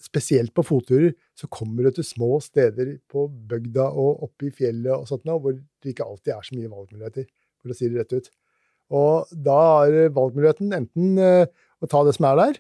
Spesielt 0.02 0.50
på 0.58 0.64
fotturer 0.66 1.12
så 1.38 1.46
kommer 1.54 1.86
du 1.86 1.94
til 1.94 2.06
små 2.08 2.40
steder 2.42 2.96
på 3.12 3.28
bygda 3.30 3.84
og 3.86 4.24
oppe 4.26 4.48
i 4.48 4.54
fjellet 4.56 4.90
og 4.96 5.06
sånt 5.10 5.28
hvor 5.30 5.54
det 5.54 5.92
ikke 5.94 6.08
alltid 6.08 6.32
er 6.34 6.48
så 6.48 6.58
mye 6.58 6.72
valgmuligheter, 6.72 7.28
for 7.62 7.70
å 7.70 7.78
si 7.78 7.90
det 7.90 8.00
rett 8.00 8.16
ut. 8.18 8.30
Og 8.98 9.30
da 9.46 9.60
er 9.86 10.10
valgmuligheten 10.16 10.74
enten 10.74 11.22
eh, 11.22 11.46
å 11.78 11.90
ta 11.92 12.02
det 12.08 12.16
som 12.18 12.28
er 12.32 12.40
der, 12.40 12.60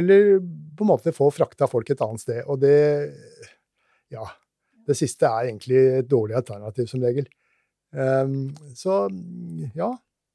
eller 0.00 0.26
på 0.42 0.82
en 0.82 0.90
måte 0.90 1.14
få 1.14 1.30
frakta 1.30 1.68
folk 1.70 1.92
et 1.92 2.02
annet 2.02 2.24
sted. 2.24 2.42
Og 2.50 2.58
det 2.64 2.78
Ja. 4.12 4.26
Det 4.82 4.96
siste 4.98 5.28
er 5.28 5.46
egentlig 5.46 5.78
et 5.78 6.08
dårlig 6.10 6.34
alternativ, 6.34 6.88
som 6.90 7.04
regel. 7.06 7.28
Ehm, 7.92 8.52
så 8.78 9.04
ja. 9.76 9.90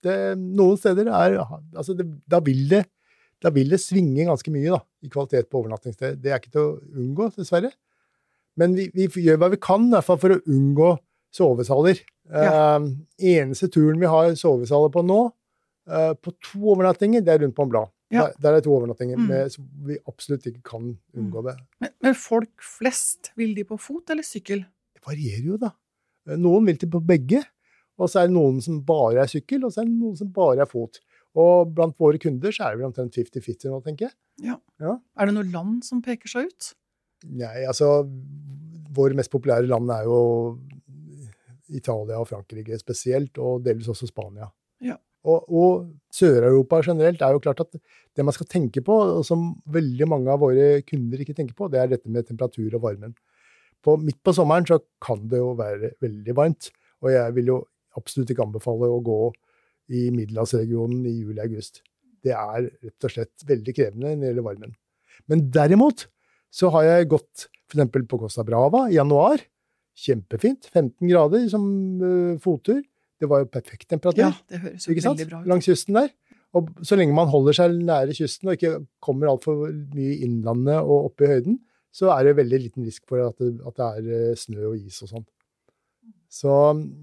Det, 0.06 0.14
noen 0.38 0.78
steder 0.78 1.08
er 1.10 1.40
Altså, 1.42 1.96
det, 1.98 2.06
da 2.30 2.40
vil 2.46 2.68
det 2.70 2.84
da 3.44 3.52
vil 3.54 3.70
det 3.70 3.78
svinge 3.78 4.24
ganske 4.26 4.50
mye 4.50 4.72
da, 4.74 4.80
i 5.06 5.10
kvalitet 5.14 5.46
på 5.52 5.60
overnattingssted. 5.60 6.16
Det 6.24 6.32
er 6.34 6.40
ikke 6.40 6.54
til 6.56 6.64
å 6.64 6.78
unngå, 6.98 7.28
dessverre. 7.36 7.70
Men 8.58 8.74
vi, 8.74 8.88
vi 8.96 9.06
gjør 9.28 9.38
hva 9.44 9.50
vi 9.54 9.60
kan 9.62 9.84
i 9.86 9.92
hvert 9.94 10.08
fall 10.08 10.18
for 10.24 10.34
å 10.34 10.40
unngå 10.50 10.88
sovesaler. 11.38 12.00
Ja. 12.34 12.48
Eh, 12.80 12.88
eneste 13.38 13.70
turen 13.70 14.00
vi 14.02 14.10
har 14.10 14.32
sovesaler 14.40 14.90
på 14.90 15.04
nå, 15.06 15.20
eh, 15.86 16.16
på 16.18 16.34
to 16.34 16.64
overnattinger, 16.74 17.22
det 17.22 17.36
er 17.36 17.44
rundt 17.46 17.54
på 17.60 17.68
en 17.68 17.74
blad. 17.76 17.92
Ja. 18.10 18.26
Der, 18.32 18.42
der 18.48 18.58
er 18.58 18.66
to 18.66 18.74
overnattinger, 18.74 19.22
Mm. 19.22 19.28
med, 19.30 19.52
som 19.54 19.70
vi 19.86 20.00
absolutt 20.10 20.50
ikke 20.50 20.64
kan 20.74 20.90
unngå 21.14 21.44
det. 21.46 21.58
men, 21.84 21.94
men 22.02 22.18
folk 22.18 22.66
flest, 22.66 23.34
vil 23.38 23.54
de 23.54 23.68
på 23.70 23.78
fot 23.78 24.10
eller 24.16 24.26
sykkel? 24.26 24.66
Det 24.98 25.06
varierer 25.06 25.46
jo, 25.46 25.58
da. 25.62 25.76
Noen 26.36 26.68
vil 26.68 26.80
til 26.82 26.92
på 26.92 27.04
begge. 27.04 27.44
Og 27.98 28.12
så 28.12 28.22
er 28.22 28.30
det 28.30 28.36
noen 28.36 28.60
som 28.62 28.82
bare 28.86 29.24
er 29.24 29.32
sykkel, 29.32 29.64
og 29.66 29.74
så 29.74 29.82
er 29.82 29.88
det 29.90 29.96
noen 29.98 30.18
som 30.20 30.30
bare 30.34 30.62
er 30.66 30.70
fot. 30.70 31.00
Og 31.38 31.72
blant 31.74 31.98
våre 32.02 32.20
kunder 32.22 32.54
så 32.54 32.68
er 32.68 32.76
det 32.76 32.82
vel 32.82 32.90
omtrent 32.90 33.18
50-50 33.18 33.72
nå, 33.72 33.80
tenker 33.86 34.08
jeg. 34.08 34.16
Ja. 34.46 34.58
Er 35.18 35.30
det 35.30 35.36
noe 35.38 35.50
land 35.50 35.82
som 35.86 36.02
peker 36.06 36.30
seg 36.30 36.52
ut? 36.52 36.74
Nei, 37.26 37.66
altså 37.66 38.06
Våre 38.98 39.18
mest 39.18 39.30
populære 39.34 39.68
land 39.70 39.90
er 39.94 40.06
jo 40.08 40.20
Italia 41.68 42.22
og 42.22 42.30
Frankrike 42.30 42.78
spesielt, 42.80 43.38
og 43.38 43.66
delvis 43.66 43.90
også 43.92 44.08
Spania. 44.10 44.48
Ja. 44.82 44.96
Og, 45.28 45.50
og 45.52 46.14
Sør-Europa 46.14 46.80
generelt 46.86 47.22
er 47.22 47.36
jo 47.36 47.42
klart 47.44 47.62
at 47.66 47.76
det 47.78 48.26
man 48.26 48.34
skal 48.34 48.48
tenke 48.50 48.82
på, 48.86 48.96
og 49.20 49.26
som 49.28 49.50
veldig 49.74 50.08
mange 50.10 50.32
av 50.34 50.42
våre 50.42 50.80
kunder 50.88 51.22
ikke 51.22 51.36
tenker 51.38 51.58
på, 51.58 51.68
det 51.74 51.82
er 51.82 51.92
dette 51.92 52.10
med 52.10 52.30
temperatur 52.30 52.78
og 52.80 52.86
varmen. 52.88 53.14
På, 53.86 53.96
midt 54.02 54.20
på 54.26 54.34
sommeren 54.36 54.66
så 54.68 54.80
kan 55.04 55.28
det 55.32 55.40
jo 55.42 55.54
være 55.58 55.94
veldig 56.04 56.36
varmt, 56.38 56.72
og 57.04 57.12
jeg 57.14 57.36
vil 57.38 57.52
jo 57.54 57.58
absolutt 57.98 58.32
ikke 58.34 58.46
anbefale 58.46 58.90
å 58.92 59.04
gå 59.06 59.20
i 59.98 60.08
middelhavsregionen 60.14 61.06
i 61.08 61.16
juli-august. 61.22 61.82
Det 62.26 62.34
er 62.36 62.68
rett 62.68 63.08
og 63.08 63.14
slett 63.14 63.48
veldig 63.48 63.76
krevende 63.76 64.12
når 64.12 64.20
det 64.22 64.32
gjelder 64.32 64.48
varmen. 64.50 64.74
Men 65.32 65.46
derimot 65.54 66.08
så 66.54 66.72
har 66.74 66.88
jeg 66.88 67.10
gått 67.14 67.48
f.eks. 67.68 68.08
på 68.10 68.20
Costa 68.22 68.46
Brava 68.48 68.88
i 68.92 68.98
januar. 68.98 69.42
Kjempefint. 69.98 70.70
15 70.74 71.10
grader 71.10 71.48
som 71.52 71.66
uh, 72.04 72.38
fottur. 72.42 72.84
Det 73.18 73.30
var 73.30 73.44
jo 73.44 73.50
perfekt 73.50 73.88
temperatur 73.90 74.28
Ja, 74.28 74.32
det 74.50 74.62
høres 74.62 74.86
jo 74.86 74.94
veldig 74.94 75.30
bra 75.30 75.42
ut. 75.42 75.48
langs 75.50 75.68
kysten 75.68 75.98
der. 75.98 76.12
Og 76.56 76.70
så 76.86 76.98
lenge 76.98 77.16
man 77.18 77.32
holder 77.32 77.58
seg 77.58 77.80
nære 77.86 78.16
kysten 78.16 78.50
og 78.50 78.58
ikke 78.58 78.84
kommer 79.04 79.32
altfor 79.32 79.66
mye 79.68 80.14
i 80.14 80.22
innlandet 80.26 80.80
og 80.80 81.10
opp 81.10 81.24
i 81.26 81.32
høyden, 81.32 81.58
så 81.94 82.12
er 82.14 82.28
det 82.28 82.38
veldig 82.38 82.60
liten 82.62 82.86
risk 82.88 83.06
for 83.10 83.24
at 83.24 83.38
det, 83.42 83.56
at 83.66 83.80
det 83.80 83.88
er 83.88 84.32
eh, 84.32 84.38
snø 84.38 84.72
og 84.72 84.78
is 84.80 85.00
og 85.06 85.12
sånn. 85.14 85.28
Så, 86.28 86.54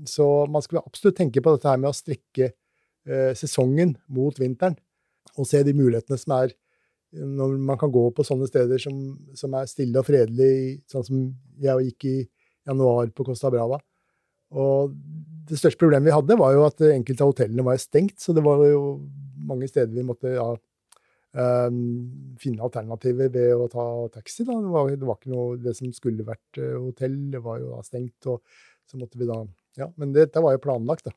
så 0.08 0.26
man 0.52 0.64
skal 0.64 0.82
absolutt 0.82 1.16
tenke 1.18 1.42
på 1.42 1.54
dette 1.54 1.70
her 1.70 1.80
med 1.80 1.90
å 1.90 1.96
strekke 1.96 2.50
eh, 2.50 3.32
sesongen 3.38 3.96
mot 4.12 4.36
vinteren, 4.40 4.76
og 5.34 5.48
se 5.48 5.62
de 5.66 5.74
mulighetene 5.76 6.20
som 6.20 6.36
er 6.36 6.52
eh, 6.52 7.24
når 7.24 7.56
man 7.70 7.80
kan 7.80 7.92
gå 7.94 8.04
på 8.14 8.26
sånne 8.26 8.48
steder 8.50 8.82
som, 8.82 9.00
som 9.38 9.56
er 9.58 9.70
stille 9.70 10.00
og 10.00 10.08
fredelig, 10.08 10.84
sånn 10.90 11.08
som 11.08 11.24
jeg 11.62 11.90
gikk 11.90 12.08
i 12.10 12.16
januar 12.68 13.10
på 13.16 13.26
Costa 13.26 13.50
Brava. 13.52 13.80
Og 14.54 14.92
det 15.48 15.58
største 15.58 15.80
problemet 15.80 16.08
vi 16.08 16.14
hadde, 16.14 16.36
var 16.38 16.54
jo 16.54 16.68
at 16.68 16.84
enkelte 16.86 17.24
av 17.24 17.32
hotellene 17.32 17.64
var 17.66 17.80
stengt, 17.80 18.20
så 18.22 18.36
det 18.36 18.44
var 18.44 18.62
jo 18.68 18.84
mange 19.44 19.66
steder 19.68 19.92
vi 19.92 20.06
måtte 20.06 20.36
ja, 20.36 20.52
finne 21.34 22.62
alternativer 22.62 23.30
ved 23.34 23.58
å 23.58 23.66
ta 23.70 23.84
taxi. 24.14 24.44
Da. 24.46 24.54
Det, 24.54 24.70
var, 24.70 24.92
det 24.94 25.08
var 25.08 25.18
ikke 25.18 25.32
noe 25.32 25.56
Det 25.58 25.72
som 25.74 25.90
skulle 25.94 26.26
vært 26.26 26.60
uh, 26.62 26.76
hotell, 26.84 27.16
det 27.32 27.40
var 27.42 27.58
jo 27.58 27.72
da 27.72 27.80
stengt, 27.86 28.28
og 28.30 28.44
så 28.86 29.00
måtte 29.00 29.18
vi 29.18 29.28
da 29.30 29.40
Ja, 29.80 29.88
men 29.98 30.14
dette 30.14 30.42
var 30.44 30.54
jo 30.54 30.62
planlagt, 30.62 31.08
da. 31.08 31.14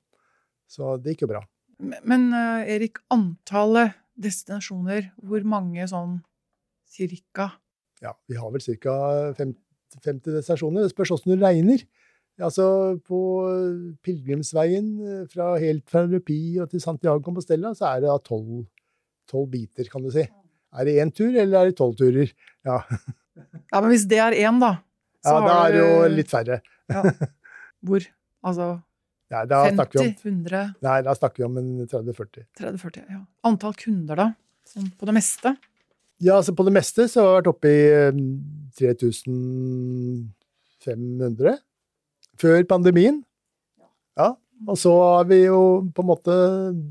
Så 0.68 0.96
det 0.98 1.14
gikk 1.14 1.28
jo 1.28 1.34
bra. 1.36 1.44
Men 1.78 2.32
uh, 2.34 2.66
Erik, 2.66 2.98
antallet 3.14 3.94
destinasjoner, 4.18 5.12
hvor 5.22 5.46
mange 5.46 5.86
sånn 5.90 6.18
cirka? 6.90 7.52
Ja, 8.02 8.16
vi 8.30 8.38
har 8.40 8.50
vel 8.54 8.64
ca. 8.82 8.98
50, 9.38 9.58
50 10.02 10.38
destinasjoner. 10.40 10.86
Det 10.86 10.94
spørs 10.96 11.14
åssen 11.14 11.34
du 11.36 11.44
regner. 11.44 11.86
Altså, 12.38 12.98
på 13.06 13.20
pilegrimsveien 14.06 14.90
eh, 15.02 15.22
fra 15.32 15.56
helt 15.58 15.88
fra 15.90 16.04
Rupi 16.06 16.60
og 16.62 16.70
til 16.70 16.84
Santiago 16.84 17.24
Compostela, 17.26 17.74
så 17.74 17.90
er 17.90 18.04
det 18.04 18.12
da 18.12 18.18
tolv 18.22 18.68
biter, 19.52 19.86
kan 19.92 20.04
du 20.04 20.10
si. 20.14 20.24
Er 20.78 20.84
det 20.88 20.98
én 21.02 21.12
tur, 21.14 21.32
eller 21.32 21.56
er 21.60 21.66
det 21.72 21.78
tolv 21.78 21.96
turer? 22.00 22.30
Ja. 22.68 22.78
ja, 23.72 23.80
men 23.80 23.90
hvis 23.92 24.08
det 24.10 24.20
er 24.24 24.34
én, 24.38 24.60
da? 24.62 24.72
ja, 25.28 25.40
da 25.44 25.56
er 25.68 25.72
det 25.76 25.82
jo 25.84 25.94
litt 26.14 26.30
færre. 26.32 26.58
Ja. 26.92 27.02
Hvor? 27.88 28.02
Altså 28.48 28.66
Nei, 29.28 29.44
50? 29.44 30.00
Om, 30.00 30.08
100? 30.24 30.80
Nei, 30.86 31.00
da 31.04 31.12
snakker 31.18 31.38
vi 31.42 31.46
om 31.50 31.56
en 31.60 31.70
30-40. 31.84 32.46
30-40, 32.62 33.02
ja. 33.12 33.22
Antall 33.48 33.76
kunder, 33.76 34.16
da? 34.16 34.28
Sånn 34.68 34.92
på 34.96 35.06
det 35.10 35.16
meste? 35.18 35.50
Ja, 36.24 36.34
altså 36.40 36.52
på 36.56 36.64
det 36.66 36.74
meste 36.78 37.08
så 37.12 37.18
har 37.22 37.28
vi 37.28 37.36
vært 37.42 37.52
oppe 37.52 37.68
i 37.70 37.72
3500 38.80 41.52
eh, 41.52 41.60
før 42.40 42.60
pandemien. 42.72 43.18
Ja, 44.18 44.30
og 44.66 44.78
så 44.80 44.92
har 44.98 45.28
vi 45.30 45.44
jo 45.44 45.60
på 45.94 46.04
en 46.04 46.10
måte 46.10 46.38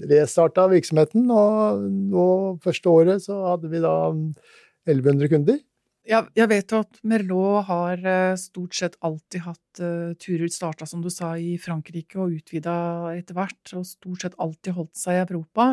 restarta 0.06 0.68
virksomheten, 0.70 1.26
og 1.34 1.82
nå 2.12 2.26
første 2.62 2.92
året 2.92 3.24
så 3.24 3.40
hadde 3.50 3.70
vi 3.72 3.82
da 3.82 3.96
1100 4.86 5.32
kunder. 5.32 5.58
Jeg, 6.06 6.28
jeg 6.38 6.46
vet 6.52 6.70
jo 6.70 6.80
at 6.84 6.98
Merlot 7.10 7.66
har 7.66 8.04
eh, 8.06 8.36
stort 8.38 8.76
sett 8.78 8.94
alltid 9.02 9.42
hatt 9.42 9.80
uh, 9.82 10.12
turer 10.22 10.46
starta, 10.54 10.86
som 10.86 11.00
du 11.02 11.10
sa, 11.10 11.32
i 11.34 11.56
Frankrike 11.58 12.20
og 12.22 12.36
utvida 12.36 12.76
etter 13.16 13.34
hvert, 13.34 13.72
og 13.74 13.88
stort 13.88 14.22
sett 14.22 14.36
alltid 14.38 14.76
holdt 14.76 14.94
seg 14.94 15.18
i 15.18 15.24
Europa, 15.24 15.72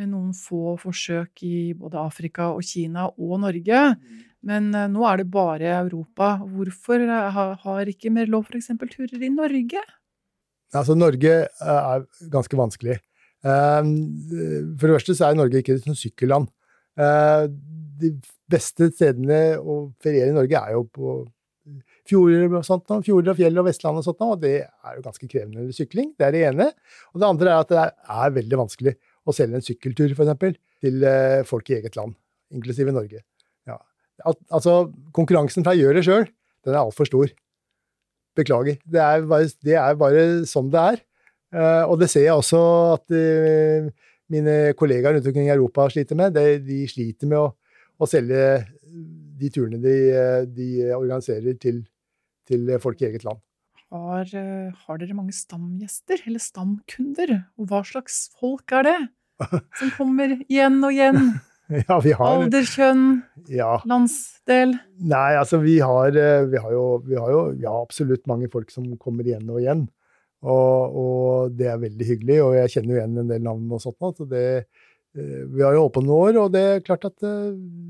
med 0.00 0.10
noen 0.10 0.32
få 0.34 0.74
forsøk 0.82 1.44
i 1.46 1.54
både 1.78 2.00
Afrika 2.00 2.48
og 2.56 2.66
Kina 2.66 3.06
og 3.12 3.36
Norge. 3.44 3.84
Men 4.42 4.72
uh, 4.74 4.88
nå 4.90 5.06
er 5.06 5.22
det 5.22 5.30
bare 5.30 5.76
Europa. 5.76 6.34
Hvorfor 6.42 7.06
har 7.62 7.94
ikke 7.94 8.10
Merlot 8.10 8.50
f.eks. 8.50 8.72
turer 8.82 9.22
i 9.22 9.30
Norge? 9.30 9.86
Altså, 10.72 10.96
Norge 10.96 11.32
er 11.50 12.06
ganske 12.32 12.58
vanskelig. 12.58 12.98
For 13.42 14.86
det 14.86 14.94
første 14.96 15.16
så 15.18 15.28
er 15.28 15.36
Norge 15.36 15.60
ikke 15.60 15.76
et 15.76 15.88
sykkelland. 15.98 16.48
De 18.02 18.10
beste 18.52 18.88
stedene 18.94 19.42
å 19.58 19.78
feriere 20.02 20.32
i 20.32 20.36
Norge 20.36 20.60
er 20.60 20.76
jo 20.76 20.84
på 20.88 21.14
fjorder 22.08 22.48
og 22.58 22.66
sånt, 22.66 22.90
fjorder 23.06 23.32
og 23.32 23.38
fjell 23.38 23.60
og 23.60 23.66
Vestland 23.68 24.00
og 24.00 24.06
sånt, 24.06 24.22
og 24.26 24.40
det 24.42 24.56
er 24.64 24.96
jo 24.96 25.04
ganske 25.04 25.28
krevende 25.30 25.68
sykling. 25.76 26.12
Det 26.18 26.26
er 26.26 26.34
det 26.34 26.42
ene. 26.48 26.68
Og 27.12 27.22
det 27.22 27.28
andre 27.28 27.52
er 27.52 27.62
at 27.62 27.72
det 27.72 27.84
er 28.16 28.36
veldig 28.38 28.60
vanskelig 28.64 28.94
å 29.22 29.34
selge 29.36 29.58
en 29.58 29.66
sykkeltur, 29.66 30.14
f.eks., 30.16 30.58
til 30.82 31.04
eh, 31.06 31.44
folk 31.46 31.70
i 31.70 31.76
eget 31.78 31.94
land, 31.94 32.16
inklusive 32.50 32.94
Norge. 32.94 33.20
Ja. 33.70 33.76
altså, 34.50 34.90
konkurransen 35.14 35.62
fra 35.62 35.76
gjør 35.78 35.94
det 35.94 36.06
sjøl, 36.08 36.26
den 36.66 36.74
er 36.74 36.80
altfor 36.80 37.06
stor. 37.06 37.30
Beklager. 38.38 38.78
Det 38.84 39.00
er, 39.02 39.26
bare, 39.28 39.48
det 39.64 39.74
er, 39.76 39.96
bare, 40.00 40.22
sånn 40.48 40.70
det 40.72 40.84
er. 40.92 41.02
Uh, 41.52 41.84
og 41.84 41.98
det 42.00 42.08
ser 42.08 42.24
jeg 42.24 42.38
også 42.38 42.60
at 42.94 43.12
uh, 43.12 43.90
mine 44.32 44.54
kollegaer 44.78 45.18
rundt 45.18 45.26
omkring 45.28 45.50
i 45.50 45.52
Europa 45.52 45.90
sliter 45.92 46.16
med. 46.16 46.32
De, 46.36 46.56
de 46.64 46.84
sliter 46.88 47.28
med 47.28 47.42
å 47.42 47.50
å 48.02 48.08
selge 48.10 48.42
de 49.40 49.50
turene 49.52 49.80
de, 49.82 49.96
de 50.50 50.68
organiserer 50.96 51.56
til, 51.60 51.82
til, 52.48 52.74
folk 52.82 53.02
i 53.02 53.08
eget 53.10 53.26
land. 53.26 53.40
Har, 53.92 54.24
har, 54.24 55.00
dere 55.00 55.16
mange 55.16 55.34
stamgjester, 55.36 56.22
eller 56.28 56.40
stamkunder? 56.40 57.34
Og 57.60 57.68
hva 57.68 57.82
slags 57.84 58.24
folk 58.40 58.72
er 58.78 58.88
det? 58.88 58.98
Som 59.80 59.92
kommer 59.98 60.36
igjen 60.46 60.78
og 60.80 60.94
igjen? 60.94 61.34
ja, 61.88 61.98
vi 62.04 62.12
har, 62.18 62.36
Alder, 62.42 62.68
kjønn, 62.68 63.06
ja. 63.52 63.72
landsdel? 63.88 64.76
Nei, 65.00 65.32
altså 65.40 65.62
vi 65.62 65.78
har, 65.82 66.12
vi 66.50 66.60
har, 66.60 66.70
jo, 66.74 66.86
vi 67.06 67.18
har 67.18 67.34
jo 67.34 67.42
ja, 67.62 67.74
absolutt 67.80 68.24
mange 68.30 68.50
folk 68.52 68.70
som 68.74 68.86
kommer 69.00 69.26
igjen 69.26 69.50
og 69.50 69.60
igjen. 69.62 69.86
Og, 70.42 70.96
og, 70.98 71.52
det 71.54 71.68
er 71.70 71.78
veldig 71.78 72.06
hyggelig, 72.06 72.38
og 72.42 72.56
jeg 72.58 72.72
kjenner 72.76 72.96
jo 72.96 72.98
igjen 72.98 73.20
en 73.22 73.28
del 73.30 73.44
navn 73.44 73.76
og 73.76 73.82
sånt. 73.84 74.18
Så 74.18 74.26
det, 74.26 74.64
Eh, 75.12 75.44
vi 75.52 75.60
har 75.60 75.74
jo 75.76 75.84
holdt 75.84 75.96
på 75.98 76.04
noen 76.04 76.32
år, 76.32 76.38
og 76.40 76.52
det 76.54 76.62
er 76.68 76.84
klart 76.84 77.04
at 77.04 77.16
det, 77.20 77.32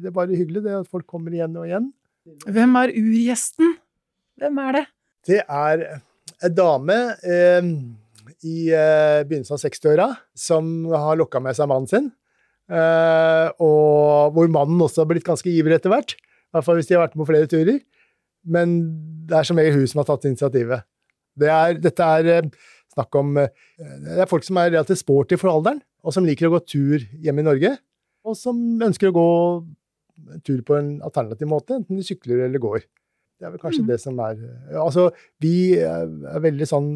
det 0.03 0.11
er 0.11 0.17
bare 0.17 0.35
hyggelig 0.35 0.65
det 0.65 0.79
at 0.81 0.91
folk 0.91 1.07
kommer 1.07 1.35
igjen 1.35 1.55
og 1.55 1.69
igjen. 1.69 1.93
Hvem 2.51 2.79
er 2.81 2.95
urgjesten? 2.99 3.77
Hvem 4.43 4.59
er 4.63 4.79
det? 4.79 4.85
Det 5.29 5.39
er 5.43 5.85
en 6.43 6.57
dame 6.57 6.97
eh, 7.23 7.69
i 8.43 8.57
eh, 8.75 9.23
begynnelsen 9.29 9.55
av 9.55 9.63
60-åra 9.63 10.09
som 10.35 10.73
har 10.91 11.21
lokka 11.21 11.43
med 11.43 11.59
seg 11.59 11.71
mannen 11.71 11.91
sin. 11.91 12.11
Eh, 12.71 13.49
og 13.63 14.37
hvor 14.37 14.53
mannen 14.53 14.81
også 14.85 15.03
har 15.03 15.11
blitt 15.11 15.27
ganske 15.27 15.51
ivrig 15.51 15.79
etter 15.79 15.93
hvert. 15.93 16.15
I 16.15 16.57
hvert 16.57 16.69
fall 16.69 16.79
hvis 16.79 16.91
de 16.91 16.99
har 16.99 17.07
vært 17.07 17.17
med 17.17 17.25
på 17.25 17.33
flere 17.33 17.51
turer. 17.51 17.81
Men 18.43 18.77
det 19.29 19.39
er 19.39 19.49
som 19.49 19.59
regel 19.59 19.81
hun 19.81 19.89
som 19.91 20.03
har 20.03 20.11
tatt 20.11 20.29
initiativet. 20.31 20.87
Det 21.39 21.49
er, 21.49 21.79
dette 21.81 22.11
er 22.19 22.31
eh, 22.37 22.53
snakk 22.93 23.17
om 23.17 23.39
Det 23.39 24.19
er 24.21 24.29
folk 24.29 24.45
som 24.45 24.59
er 24.61 24.75
relativt 24.75 25.01
sporty 25.01 25.39
for 25.41 25.49
alderen 25.49 25.81
og 26.03 26.15
som 26.15 26.27
liker 26.27 26.49
å 26.49 26.57
gå 26.57 26.63
tur 26.67 27.05
hjemme 27.23 27.45
i 27.45 27.47
Norge, 27.47 27.77
og 28.27 28.39
som 28.39 28.59
ønsker 28.83 29.11
å 29.11 29.17
gå 29.17 29.29
tur 30.47 30.63
på 30.67 30.77
en 30.79 30.91
alternativ 31.05 31.49
måte, 31.51 31.79
enten 31.79 31.99
de 31.99 32.07
sykler 32.07 32.45
eller 32.47 32.63
går. 32.63 32.83
Det 33.39 33.49
er 33.49 33.55
vel 33.55 33.63
kanskje 33.63 33.83
mm. 33.83 33.89
det 33.89 33.99
som 33.99 34.19
er 34.23 34.43
Altså, 34.79 35.09
vi 35.43 35.75
er 35.83 36.43
veldig 36.45 36.69
sånn 36.69 36.91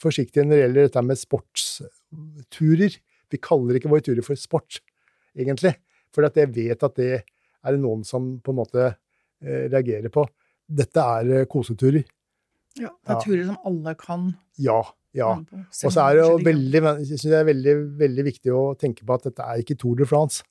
forsiktige 0.00 0.44
når 0.44 0.52
det 0.52 0.62
gjelder 0.62 0.88
dette 0.88 1.04
med 1.06 1.20
sportsturer. 1.20 2.98
Vi 3.32 3.40
kaller 3.42 3.78
ikke 3.78 3.92
våre 3.92 4.04
turer 4.04 4.24
for 4.26 4.38
sport, 4.38 4.80
egentlig. 5.36 5.74
For 6.14 6.26
jeg 6.26 6.52
vet 6.54 6.86
at 6.86 6.98
det 6.98 7.12
er 7.14 7.74
det 7.74 7.80
noen 7.82 8.04
som 8.06 8.34
på 8.44 8.52
en 8.52 8.60
måte 8.60 8.82
eh, 8.86 9.64
reagerer 9.72 10.12
på. 10.12 10.26
Dette 10.64 11.06
er 11.18 11.32
øh, 11.40 11.46
koseturer. 11.50 12.04
Ja, 12.74 12.90
det 12.90 13.12
er 13.12 13.18
ja. 13.18 13.22
turer 13.22 13.44
som 13.48 13.58
alle 13.70 13.94
kan 13.98 14.32
ja. 14.60 14.80
Ja. 15.14 15.30
Og 15.38 15.92
så 15.94 16.08
er 16.08 16.16
det 16.16 16.24
jo 16.24 16.38
veldig, 16.42 16.80
jeg 16.82 17.06
synes 17.06 17.26
det 17.28 17.36
er 17.38 17.46
veldig, 17.46 17.74
veldig 18.00 18.24
viktig 18.26 18.50
å 18.50 18.64
tenke 18.78 19.06
på 19.06 19.14
at 19.14 19.28
dette 19.28 19.46
er 19.46 19.60
ikke 19.62 19.76
Tour 19.78 20.00
de 20.00 20.08
France 20.10 20.42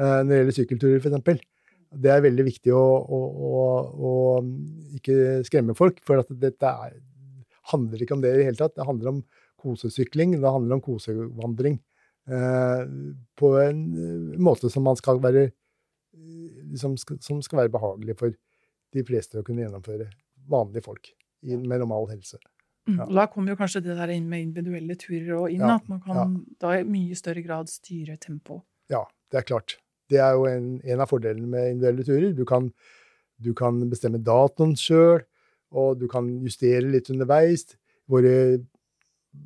uh, 0.00 0.24
når 0.26 0.32
det 0.32 0.40
gjelder 0.40 0.56
sykkelturer, 0.56 1.04
f.eks. 1.04 1.44
Det 2.02 2.10
er 2.12 2.24
veldig 2.24 2.46
viktig 2.48 2.72
å, 2.74 2.82
å, 2.82 3.20
å, 3.48 3.60
å, 4.08 4.14
ikke 4.98 5.38
skremme 5.46 5.76
folk, 5.78 6.02
for 6.04 6.20
at 6.20 6.32
dette 6.42 6.72
er, 6.88 6.96
handler 7.70 8.02
ikke 8.02 8.18
om 8.18 8.24
det 8.24 8.34
i 8.34 8.40
det 8.40 8.48
hele 8.50 8.58
tatt. 8.58 8.74
Det 8.76 8.88
handler 8.88 9.12
om 9.14 9.22
kosesykling, 9.62 10.34
det 10.42 10.52
handler 10.52 10.76
om 10.76 10.82
kosevandring. 10.84 11.78
Uh, 12.28 12.84
på 13.40 13.54
en 13.62 13.78
uh, 13.96 14.34
måte 14.44 14.68
som 14.68 14.84
man 14.84 14.98
skal 15.00 15.20
være 15.24 15.46
liksom, 16.72 16.96
som 17.20 17.42
skal 17.42 17.62
være 17.62 17.72
behagelig 17.72 18.16
for 18.18 18.36
de 18.94 19.04
fleste 19.06 19.40
å 19.40 19.46
kunne 19.46 19.64
gjennomføre. 19.64 20.08
Vanlige 20.48 20.84
folk 20.86 21.12
med 21.44 21.78
normal 21.80 22.08
helse. 22.12 22.40
Mm, 22.88 23.02
ja. 23.02 23.08
Da 23.20 23.26
kommer 23.32 23.52
jo 23.52 23.58
kanskje 23.60 23.84
det 23.84 23.98
der 23.98 24.12
inn 24.14 24.28
med 24.30 24.46
individuelle 24.46 24.96
turer 24.98 25.34
og 25.36 25.52
inn, 25.52 25.64
ja, 25.64 25.76
at 25.76 25.90
man 25.90 26.00
kan 26.04 26.16
ja. 26.16 26.28
da 26.64 26.78
i 26.78 26.86
mye 26.88 27.16
større 27.18 27.44
grad 27.44 27.68
styre 27.72 28.16
tempo. 28.20 28.62
Ja, 28.92 29.04
det 29.32 29.42
er 29.42 29.48
klart. 29.50 29.76
Det 30.08 30.22
er 30.24 30.38
jo 30.38 30.46
en, 30.48 30.78
en 30.80 31.04
av 31.04 31.10
fordelene 31.10 31.50
med 31.50 31.74
individuelle 31.74 32.06
turer. 32.06 32.32
Du 32.36 32.46
kan, 32.48 32.70
du 33.36 33.52
kan 33.56 33.82
bestemme 33.90 34.22
datoen 34.24 34.72
sjøl, 34.78 35.20
og 35.68 36.00
du 36.00 36.06
kan 36.08 36.30
justere 36.40 36.86
litt 36.88 37.10
underveis. 37.12 37.66
Våre 38.08 38.32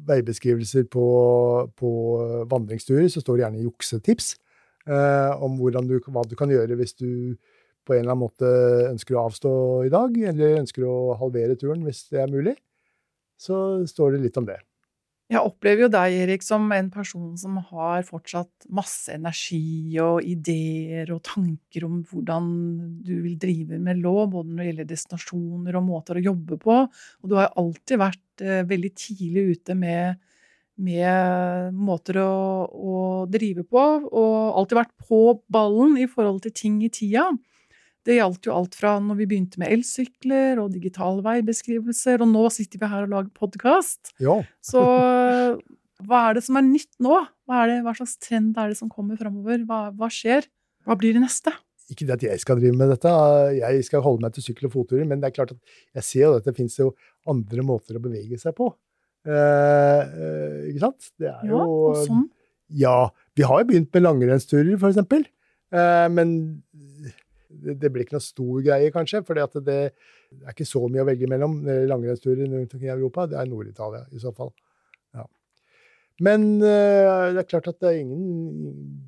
veibeskrivelser 0.08 0.86
på, 0.90 1.06
på 1.78 1.90
vandringsturer 2.50 3.08
så 3.12 3.22
står 3.22 3.38
det 3.38 3.44
gjerne 3.44 3.64
juksetips 3.66 4.34
eh, 4.86 5.42
om 5.42 5.58
du, 5.58 5.98
hva 6.06 6.24
du 6.28 6.36
kan 6.38 6.52
gjøre 6.52 6.78
hvis 6.78 6.94
du 6.98 7.36
på 7.82 7.96
en 7.96 8.04
eller 8.04 8.14
annen 8.14 8.22
måte 8.22 8.48
ønsker 8.92 9.16
å 9.18 9.24
avstå 9.26 9.52
i 9.88 9.90
dag, 9.90 10.14
eller 10.30 10.60
ønsker 10.60 10.86
å 10.86 11.16
halvere 11.18 11.56
turen 11.58 11.82
hvis 11.86 12.04
det 12.14 12.22
er 12.22 12.30
mulig 12.30 12.54
så 13.42 13.56
står 13.88 14.14
det 14.14 14.26
litt 14.26 14.38
om 14.38 14.46
det. 14.46 14.58
Jeg 15.32 15.40
opplever 15.48 15.86
jo 15.86 15.88
deg, 15.88 16.14
Erik, 16.26 16.42
som 16.44 16.66
en 16.76 16.88
person 16.92 17.30
som 17.40 17.54
har 17.70 18.02
fortsatt 18.04 18.66
masse 18.74 19.14
energi 19.14 19.96
og 20.02 20.26
ideer 20.28 21.08
og 21.14 21.22
tanker 21.24 21.86
om 21.86 22.02
hvordan 22.10 22.50
du 23.00 23.14
vil 23.24 23.38
drive 23.40 23.78
med 23.80 24.02
lov, 24.02 24.26
både 24.34 24.50
når 24.50 24.60
det 24.60 24.66
gjelder 24.68 24.90
destinasjoner 24.90 25.78
og 25.78 25.86
måter 25.86 26.20
å 26.20 26.24
jobbe 26.26 26.58
på. 26.60 26.76
Og 26.84 27.32
du 27.32 27.38
har 27.38 27.54
alltid 27.56 28.02
vært 28.02 28.44
eh, 28.44 28.60
veldig 28.68 28.92
tidlig 28.92 29.46
ute 29.54 29.78
med, 29.78 30.20
med 30.84 31.80
måter 31.80 32.20
å, 32.20 32.34
å, 32.68 32.98
drive 33.32 33.64
på, 33.64 33.86
og 34.12 34.36
alltid 34.60 34.82
vært 34.82 34.94
på 35.08 35.22
ballen 35.48 35.96
i 36.02 36.10
forhold 36.12 36.44
til 36.44 36.56
ting 36.60 36.76
i 36.84 36.92
tida. 36.92 37.30
Det 38.02 38.16
gjaldt 38.16 38.48
jo 38.48 38.54
alt 38.56 38.74
fra 38.74 38.96
når 39.02 39.20
vi 39.20 39.28
begynte 39.30 39.60
med 39.62 39.70
elsykler 39.76 40.58
og 40.58 40.72
digitale 40.74 41.22
veibeskrivelser, 41.22 42.24
og 42.24 42.32
nå 42.32 42.48
sitter 42.50 42.82
vi 42.82 42.90
her 42.90 43.06
og 43.06 43.12
lager 43.14 43.30
podkast. 43.38 44.10
Ja. 44.22 44.40
Så 44.64 44.82
hva 46.02 46.22
er 46.28 46.38
det 46.38 46.44
som 46.46 46.58
er 46.58 46.66
nytt 46.66 46.90
nå? 47.02 47.18
Hva, 47.46 47.62
er 47.62 47.70
det, 47.70 47.76
hva 47.86 47.94
slags 47.94 48.16
trend 48.22 48.58
er 48.58 48.72
det 48.72 48.78
som 48.80 48.90
kommer 48.90 49.18
framover? 49.20 49.62
Hva, 49.68 49.84
hva 49.94 50.08
skjer? 50.10 50.48
Hva 50.86 50.96
blir 50.98 51.14
det 51.14 51.22
neste? 51.22 51.52
Ikke 51.92 52.06
det 52.08 52.16
at 52.16 52.24
jeg 52.24 52.42
skal 52.42 52.58
drive 52.58 52.78
med 52.78 52.90
dette, 52.90 53.10
jeg 53.58 53.84
skal 53.86 54.02
holde 54.04 54.24
meg 54.24 54.34
til 54.34 54.46
sykkel- 54.46 54.68
og 54.70 54.74
fotturer, 54.74 55.04
men 55.08 55.20
det 55.22 55.28
er 55.28 55.36
klart 55.36 55.52
at 55.54 55.74
jeg 55.98 56.06
ser 56.08 56.24
jo 56.24 56.38
at 56.38 56.46
det 56.48 56.56
finnes 56.56 56.78
jo 56.78 56.92
andre 57.28 57.66
måter 57.66 57.98
å 57.98 58.02
bevege 58.02 58.38
seg 58.40 58.56
på. 58.56 58.70
Eh, 59.28 60.00
eh, 60.02 60.56
ikke 60.72 60.86
sant? 60.86 61.12
Det 61.20 61.28
er 61.30 61.52
Ja, 61.52 61.60
og 61.60 62.00
sånn. 62.06 62.26
Ja, 62.72 62.96
vi 63.36 63.44
har 63.46 63.62
jo 63.62 63.68
begynt 63.68 63.92
med 63.92 64.06
langrennsturer, 64.06 64.78
eksempel. 64.88 65.26
Eh, 65.72 66.08
men 66.12 66.62
det, 67.60 67.90
blir 67.92 68.04
ikke 68.04 68.16
noe 68.16 68.24
stor 68.24 68.62
greie, 68.64 68.92
kanskje, 68.94 69.22
for 69.26 69.38
det, 69.38 69.76
er 69.92 70.54
ikke 70.54 70.68
så 70.68 70.82
mye 70.86 71.04
å 71.04 71.08
velge 71.08 71.28
mellom. 71.30 71.60
eh, 71.68 71.84
Langrennsturer 71.90 72.46
rundt 72.46 72.74
omkring 72.74 72.88
i 72.88 72.94
Europa, 72.94 73.26
det 73.30 73.38
er 73.40 73.50
Nord-Italia 73.50 74.04
i 74.12 74.22
så 74.22 74.32
fall. 74.36 74.52
Ja. 75.16 75.26
Men 76.24 76.48
eh, 76.60 77.28
det 77.34 77.44
er 77.44 77.50
klart 77.50 77.70
at 77.72 77.80
det 77.82 77.90
er 77.90 78.00
ingen 78.02 79.00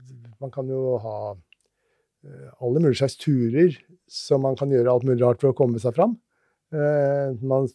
Man 0.42 0.50
kan 0.52 0.68
jo 0.68 0.98
ha 1.00 1.16
eh, 1.32 2.48
alle 2.60 2.82
mulige 2.82 3.00
slags 3.00 3.16
turer 3.16 3.76
som 4.10 4.42
man 4.44 4.58
kan 4.60 4.72
gjøre 4.72 4.92
alt 4.92 5.06
mulig 5.08 5.22
rart 5.22 5.40
for 5.40 5.54
å 5.54 5.56
komme 5.56 5.80
seg 5.80 5.96
fram. 5.96 6.18
Man, 6.74 7.68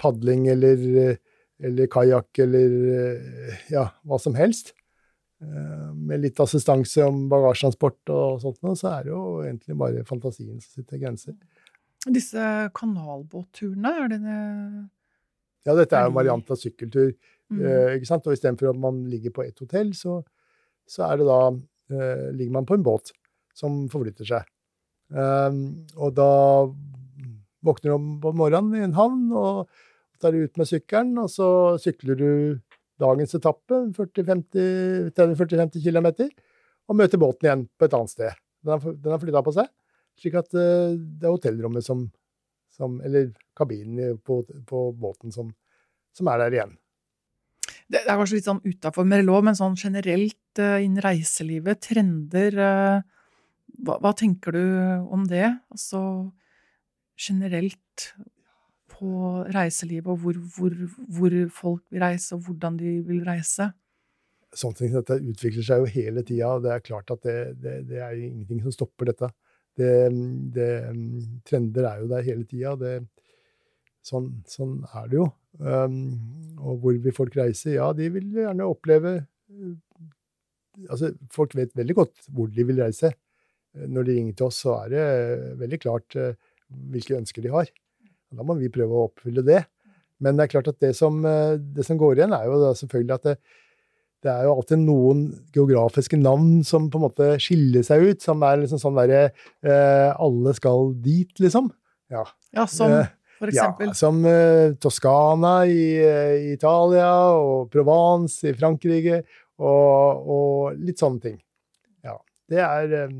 padling 0.00 0.46
eller, 0.48 1.18
eller 1.60 1.90
kajakk 1.92 2.40
eller 2.40 2.72
ja, 3.70 3.90
hva 4.08 4.18
som 4.22 4.34
helst. 4.38 4.72
Eh, 5.42 5.90
Med 5.94 6.22
litt 6.22 6.40
assistanse 6.42 7.04
om 7.06 7.24
bagasjetransport 7.30 8.10
og 8.14 8.42
sånt, 8.42 8.60
så 8.78 8.92
er 8.92 9.06
det 9.06 9.12
jo 9.12 9.22
egentlig 9.42 9.76
bare 9.78 10.04
fantasien 10.08 10.60
som 10.60 10.82
sitter 10.82 11.00
grenser. 11.02 11.36
Disse 12.10 12.42
kanalbåtturene, 12.74 13.92
er 14.04 14.08
det 14.10 14.20
det 14.24 14.38
Ja, 15.66 15.74
dette 15.78 15.94
er 15.94 16.00
Er 16.00 16.08
jo 16.08 16.12
en 16.12 16.18
variant 16.18 16.50
av 16.50 16.58
sykkeltur. 16.58 17.12
mm. 17.50 17.60
Eh, 17.60 17.96
ikke 17.96 18.06
sant? 18.08 18.26
Og 18.26 18.34
istedenfor 18.34 18.70
at 18.70 18.78
man 18.78 19.04
ligger 19.06 19.30
på 19.30 19.44
ett 19.46 19.58
hotell, 19.58 19.92
så, 19.94 20.22
så 20.86 21.06
er 21.10 21.18
det 21.18 21.26
da 21.26 21.40
eh, 21.92 22.32
ligger 22.34 22.52
man 22.52 22.66
på 22.66 22.74
en 22.74 22.82
båt 22.82 23.12
som 23.54 23.88
forflytter 23.88 24.24
seg. 24.26 24.48
Um, 25.12 25.84
og 25.96 26.14
da 26.16 26.64
våkner 27.62 27.90
du 27.90 27.94
om 27.94 28.20
på 28.22 28.32
morgenen 28.32 28.78
i 28.78 28.84
en 28.86 28.94
havn 28.96 29.26
og 29.36 29.68
tar 30.22 30.32
ut 30.32 30.56
med 30.56 30.66
sykkelen, 30.66 31.18
og 31.20 31.28
så 31.30 31.76
sykler 31.82 32.16
du 32.16 32.30
dagens 33.02 33.34
etappe, 33.38 33.78
40-50 33.96 35.82
km, 35.84 36.08
og 36.88 36.98
møter 36.98 37.20
båten 37.20 37.48
igjen 37.48 37.64
på 37.78 37.86
et 37.86 37.96
annet 37.98 38.12
sted. 38.14 38.42
Den 38.62 38.74
har, 38.74 38.98
den 39.04 39.22
flytta 39.22 39.42
på 39.44 39.54
seg, 39.56 39.70
slik 40.20 40.38
at 40.38 40.52
eh, 40.54 40.94
det 40.98 41.26
er 41.28 41.34
hotellrommet 41.34 41.86
som, 41.86 42.06
som 42.72 43.00
Eller 43.04 43.32
kabinen 43.58 44.18
på, 44.24 44.42
på 44.68 44.84
båten 44.96 45.34
som, 45.34 45.50
som 46.16 46.30
er 46.32 46.44
der 46.44 46.56
igjen. 46.56 46.76
Det 47.92 48.04
det 48.06 48.08
er 48.08 48.20
kanskje 48.20 48.38
litt 48.38 48.48
sånn 48.48 48.62
utafor 48.64 49.04
Merlot, 49.08 49.44
men 49.44 49.58
sånn 49.58 49.76
generelt 49.76 50.60
eh, 50.62 50.84
innen 50.84 51.02
reiselivet, 51.04 51.82
trender 51.84 52.56
eh, 52.56 53.02
hva, 53.82 53.98
hva 54.00 54.12
tenker 54.16 54.56
du 54.56 54.64
om 55.12 55.26
det? 55.28 55.48
Altså 55.74 56.00
generelt 57.20 58.12
på 59.02 59.12
reiselivet, 59.52 60.06
og 60.06 60.22
hvor, 60.22 60.40
hvor, 60.56 60.74
hvor 61.18 61.38
folk 61.50 61.82
vil 61.90 62.04
reise, 62.06 62.36
og 62.36 62.46
hvordan 62.46 62.78
de 62.78 63.00
vil 63.10 63.24
reise? 63.26 63.72
sånne 64.52 64.78
ting 64.78 64.92
dette 64.92 65.16
utvikler 65.16 65.66
seg 65.66 65.82
jo 65.82 65.92
hele 65.94 66.24
tida, 66.26 66.50
og 66.56 66.66
det 66.66 66.74
er 66.74 66.84
klart 66.84 67.10
at 67.14 67.24
det, 67.24 67.36
det, 67.62 67.76
det 67.88 68.00
er 68.04 68.18
ingenting 68.18 68.60
som 68.64 68.74
stopper 68.74 69.08
dette. 69.12 69.30
Det, 69.78 70.68
trender 71.48 71.88
er 71.88 72.02
jo 72.02 72.10
der 72.10 72.26
hele 72.26 72.44
tida. 72.48 72.98
Sånn, 74.04 74.28
sånn 74.50 74.80
er 74.92 75.08
det 75.08 75.20
jo. 75.20 75.28
Um, 75.62 75.96
og 76.60 76.82
hvor 76.82 76.98
vil 77.04 77.16
folk 77.16 77.36
reise? 77.38 77.72
Ja, 77.76 77.90
de 77.96 78.08
vil 78.12 78.30
gjerne 78.34 78.68
oppleve 78.68 79.18
uh, 79.20 79.74
Altså, 80.88 81.10
folk 81.28 81.52
vet 81.52 81.74
veldig 81.76 81.94
godt 81.98 82.30
hvor 82.32 82.48
de 82.48 82.64
vil 82.64 82.78
reise. 82.80 83.10
Når 83.76 84.06
de 84.08 84.14
ringer 84.16 84.36
til 84.38 84.46
oss, 84.46 84.62
så 84.64 84.78
er 84.78 84.92
det 84.92 85.02
veldig 85.60 85.78
klart 85.82 86.16
uh, 86.16 86.32
hvilke 86.92 87.18
ønsker 87.18 87.44
de 87.44 87.52
har. 87.52 87.68
Da 88.32 88.46
må 88.46 88.56
vi 88.58 88.72
prøve 88.72 88.96
å 88.96 89.08
oppfylle 89.10 89.44
det. 89.46 89.62
Men 90.22 90.38
det 90.38 90.46
er 90.46 90.52
klart 90.54 90.70
at 90.70 90.78
det 90.82 90.92
som, 90.96 91.18
uh, 91.26 91.58
det 91.58 91.84
som 91.86 91.98
går 92.00 92.20
igjen, 92.20 92.34
er 92.36 92.46
jo 92.46 92.72
selvfølgelig 92.78 93.16
at 93.16 93.26
det, 93.26 93.36
det 94.22 94.30
er 94.30 94.46
jo 94.46 94.52
alltid 94.54 94.84
noen 94.84 95.22
geografiske 95.54 96.18
navn 96.20 96.60
som 96.66 96.86
på 96.90 97.00
en 97.00 97.06
måte 97.08 97.30
skiller 97.42 97.82
seg 97.86 98.04
ut, 98.06 98.22
som 98.22 98.42
er 98.46 98.60
liksom 98.60 98.78
sånn 98.78 99.00
derre 99.00 99.22
eh, 99.26 100.10
Alle 100.14 100.52
skal 100.54 100.92
dit, 101.02 101.32
liksom. 101.42 101.72
Ja. 102.12 102.22
Ja, 102.54 102.68
som 102.70 102.92
for 103.42 103.50
eksempel? 103.50 103.90
ja 103.90 103.98
som 103.98 104.20
eh, 104.28 104.74
Toskana 104.78 105.54
i, 105.66 105.82
eh, 105.98 106.36
i 106.38 106.52
Italia, 106.54 107.10
og 107.34 107.72
Provence 107.72 108.46
i 108.46 108.54
Frankrike, 108.54 109.24
og, 109.58 110.28
og 110.36 110.78
litt 110.78 111.02
sånne 111.02 111.24
ting. 111.24 111.40
Ja. 112.06 112.14
Det 112.50 112.62
er 112.62 112.94
eh, 113.00 113.16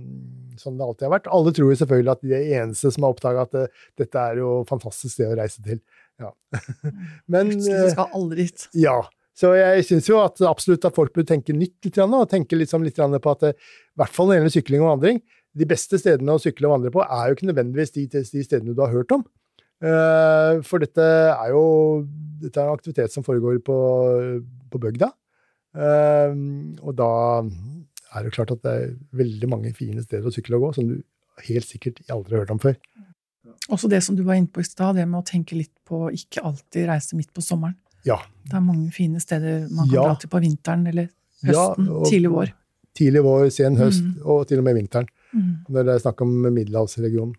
sånn 0.60 0.78
det 0.78 0.86
alltid 0.86 1.06
har 1.08 1.14
vært. 1.16 1.30
Alle 1.38 1.54
tror 1.56 1.72
jo 1.72 1.78
selvfølgelig 1.80 2.12
at 2.12 2.22
de 2.24 2.36
er 2.36 2.52
eneste 2.60 2.92
som 2.94 3.06
har 3.06 3.14
oppdaga 3.14 3.46
at 3.46 3.56
det, 3.56 3.64
dette 4.02 4.22
er 4.22 4.40
jo 4.42 4.52
et 4.62 4.70
fantastisk 4.70 5.14
sted 5.14 5.32
å 5.32 5.38
reise 5.38 5.64
til. 5.64 5.82
Ja. 6.22 6.32
Men 7.32 7.52
eh, 7.56 7.90
skal 7.94 8.08
alle 8.12 8.40
dit. 8.44 8.68
ja. 8.84 9.00
Så 9.32 9.54
jeg 9.56 9.84
syns 9.88 10.10
jo 10.10 10.18
at 10.20 10.42
absolutt 10.44 10.84
at 10.84 10.92
folk 10.92 11.14
bør 11.16 11.24
tenke 11.24 11.54
nytt 11.56 11.86
litt, 11.86 11.96
og 12.04 12.28
tenke 12.28 12.56
liksom 12.58 12.82
litt 12.84 12.98
på 13.00 13.32
at 13.32 13.46
i 13.48 13.52
hvert 13.96 14.12
fall 14.12 14.28
når 14.28 14.34
det 14.34 14.40
gjelder 14.42 14.54
sykling 14.58 14.82
og 14.84 14.90
vandring, 14.90 15.22
de 15.56 15.68
beste 15.68 15.96
stedene 16.00 16.34
å 16.36 16.40
sykle 16.40 16.68
og 16.68 16.74
vandre 16.76 16.92
på 16.92 17.00
er 17.04 17.28
jo 17.28 17.36
ikke 17.36 17.48
nødvendigvis 17.48 17.94
de, 17.96 18.04
de 18.12 18.44
stedene 18.44 18.76
du 18.76 18.82
har 18.84 18.92
hørt 18.92 19.12
om. 19.16 19.24
Eh, 19.82 20.60
for 20.68 20.84
dette 20.84 21.06
er 21.32 21.52
jo 21.52 21.64
dette 22.42 22.60
er 22.60 22.68
en 22.68 22.76
aktivitet 22.76 23.14
som 23.14 23.24
foregår 23.26 23.58
på, 23.66 23.78
på 24.72 24.82
bygda. 24.84 25.10
Eh, 25.72 26.36
og 26.82 26.94
da 26.98 27.12
er 28.14 28.24
det 28.26 28.32
klart 28.34 28.50
at 28.54 28.62
det 28.62 28.72
er 28.72 28.94
veldig 29.16 29.48
mange 29.48 29.72
fine 29.76 30.02
steder 30.04 30.26
å 30.28 30.32
sykle 30.34 30.56
og 30.58 30.62
gå 30.68 30.74
som 30.76 30.88
du 30.88 31.02
helt 31.48 31.66
sikkert 31.66 32.02
aldri 32.12 32.36
har 32.36 32.44
hørt 32.44 32.50
om 32.54 32.58
før. 32.62 32.76
Også 33.72 33.88
det 33.88 34.02
som 34.04 34.16
du 34.16 34.22
var 34.26 34.34
inne 34.38 34.50
på 34.52 34.60
i 34.60 34.66
stad, 34.66 34.96
det 34.96 35.06
med 35.08 35.22
å 35.22 35.26
tenke 35.26 35.56
litt 35.56 35.72
på 35.88 36.10
ikke 36.12 36.42
alltid 36.44 36.88
reise 36.90 37.16
midt 37.16 37.32
på 37.34 37.42
sommeren. 37.44 37.76
Ja. 38.04 38.18
Det 38.44 38.54
er 38.58 38.60
mange 38.64 38.90
fine 38.92 39.20
steder 39.22 39.68
man 39.70 39.86
kan 39.88 39.94
Ja. 39.94 40.02
dra 40.08 40.14
til 40.16 40.28
på 40.28 40.40
vinteren 40.42 40.86
eller 40.88 41.08
Ja, 41.42 41.52
høsten, 41.74 41.88
og- 41.88 42.06
tidlig 42.06 42.30
vår. 42.30 42.52
Tidlig 42.94 43.22
vår, 43.24 43.50
sen 43.50 43.76
høst 43.76 44.02
Mm. 44.02 44.26
og 44.26 44.46
til 44.48 44.58
og 44.58 44.64
med 44.64 44.74
vinteren. 44.76 45.06
Mm. 45.34 45.64
Når 45.70 45.84
det 45.84 45.94
er 45.94 45.98
snakk 46.10 46.20
om 46.20 46.42
middelhavsregionen. 46.54 47.34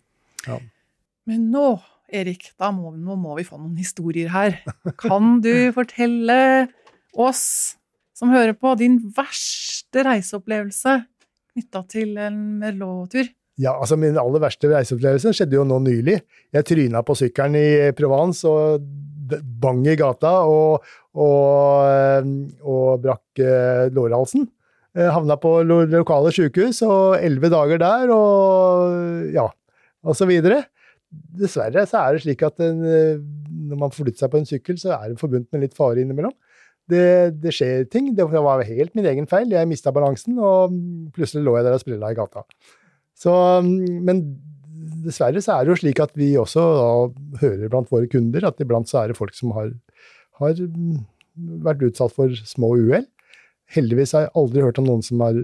Men 1.26 1.50
nå, 1.50 1.80
Erik, 2.12 2.50
da 2.58 2.70
må, 2.70 2.92
nå 2.96 3.16
må 3.16 3.36
vi 3.36 3.44
få 3.44 3.58
noen 3.58 3.76
historier 3.78 4.28
her. 4.28 4.58
Kan 4.98 5.40
du 5.40 5.72
fortelle 5.72 6.68
oss 7.16 7.76
som 8.14 8.32
hører 8.32 8.54
på, 8.56 8.74
din 8.78 9.00
verste 9.16 10.04
reiseopplevelse 10.06 11.00
knytta 11.54 11.82
til 11.90 12.18
en 12.18 12.38
Merlot-tur? 12.60 13.30
Ja, 13.60 13.76
altså 13.78 13.96
Min 14.00 14.18
aller 14.18 14.42
verste 14.42 14.70
reiseopplevelse 14.72 15.34
skjedde 15.36 15.60
jo 15.60 15.66
nå 15.68 15.78
nylig. 15.84 16.18
Jeg 16.54 16.66
tryna 16.66 17.04
på 17.06 17.14
sykkelen 17.18 17.58
i 17.58 17.66
Provence 17.94 18.50
og 18.50 18.82
bang 19.62 19.84
i 19.88 19.94
gata 19.96 20.32
og, 20.50 20.84
og, 21.14 21.86
eh, 21.88 22.26
og 22.66 23.04
brakk 23.04 23.42
eh, 23.42 23.86
lårhalsen. 23.94 24.48
Eh, 24.94 25.08
Havna 25.10 25.38
på 25.40 25.56
lo 25.66 25.80
lokale 25.90 26.32
sykehus 26.34 26.82
og 26.86 27.16
elleve 27.20 27.50
dager 27.54 27.80
der 27.82 28.12
og 28.14 29.30
ja, 29.34 29.46
og 30.04 30.18
så 30.18 30.28
videre. 30.28 30.64
Dessverre 31.14 31.86
så 31.86 32.02
er 32.02 32.16
det 32.16 32.24
slik 32.24 32.42
at 32.42 32.58
en, 32.64 32.82
når 33.70 33.78
man 33.84 33.94
flytter 33.94 34.24
seg 34.24 34.32
på 34.32 34.40
en 34.40 34.48
sykkel, 34.48 34.78
så 34.82 34.96
er 34.96 35.12
det 35.12 35.20
forbundet 35.20 35.46
med 35.54 35.62
litt 35.62 35.78
fare 35.78 36.02
innimellom. 36.02 36.34
Det, 36.90 37.04
det 37.40 37.52
skjer 37.56 37.86
ting. 37.88 38.10
Det 38.16 38.26
var 38.28 38.64
helt 38.68 38.94
min 38.96 39.06
egen 39.08 39.28
feil. 39.30 39.52
Jeg 39.52 39.68
mista 39.70 39.92
balansen, 39.94 40.36
og 40.38 40.74
plutselig 41.16 41.44
lå 41.46 41.56
jeg 41.58 41.66
der 41.66 41.76
og 41.76 41.82
sprella 41.84 42.12
i 42.12 42.18
gata. 42.18 42.44
Så, 43.16 43.32
men 43.64 44.24
dessverre 45.04 45.40
så 45.44 45.56
er 45.56 45.64
det 45.64 45.74
jo 45.74 45.80
slik 45.80 46.00
at 46.02 46.14
vi 46.18 46.32
også 46.40 46.62
da 46.76 46.88
hører 47.42 47.70
blant 47.72 47.90
våre 47.92 48.08
kunder 48.10 48.46
at 48.48 48.60
iblant 48.62 48.90
så 48.90 49.02
er 49.02 49.12
det 49.12 49.18
folk 49.18 49.36
som 49.36 49.54
har, 49.56 49.70
har 50.40 50.60
vært 51.64 51.84
utsatt 51.88 52.14
for 52.14 52.32
små 52.48 52.74
uhell. 52.80 53.06
Heldigvis 53.74 54.12
har 54.16 54.26
jeg 54.26 54.34
aldri 54.38 54.64
hørt 54.64 54.80
om 54.82 54.88
noen 54.88 55.04
som 55.04 55.22
har, 55.24 55.38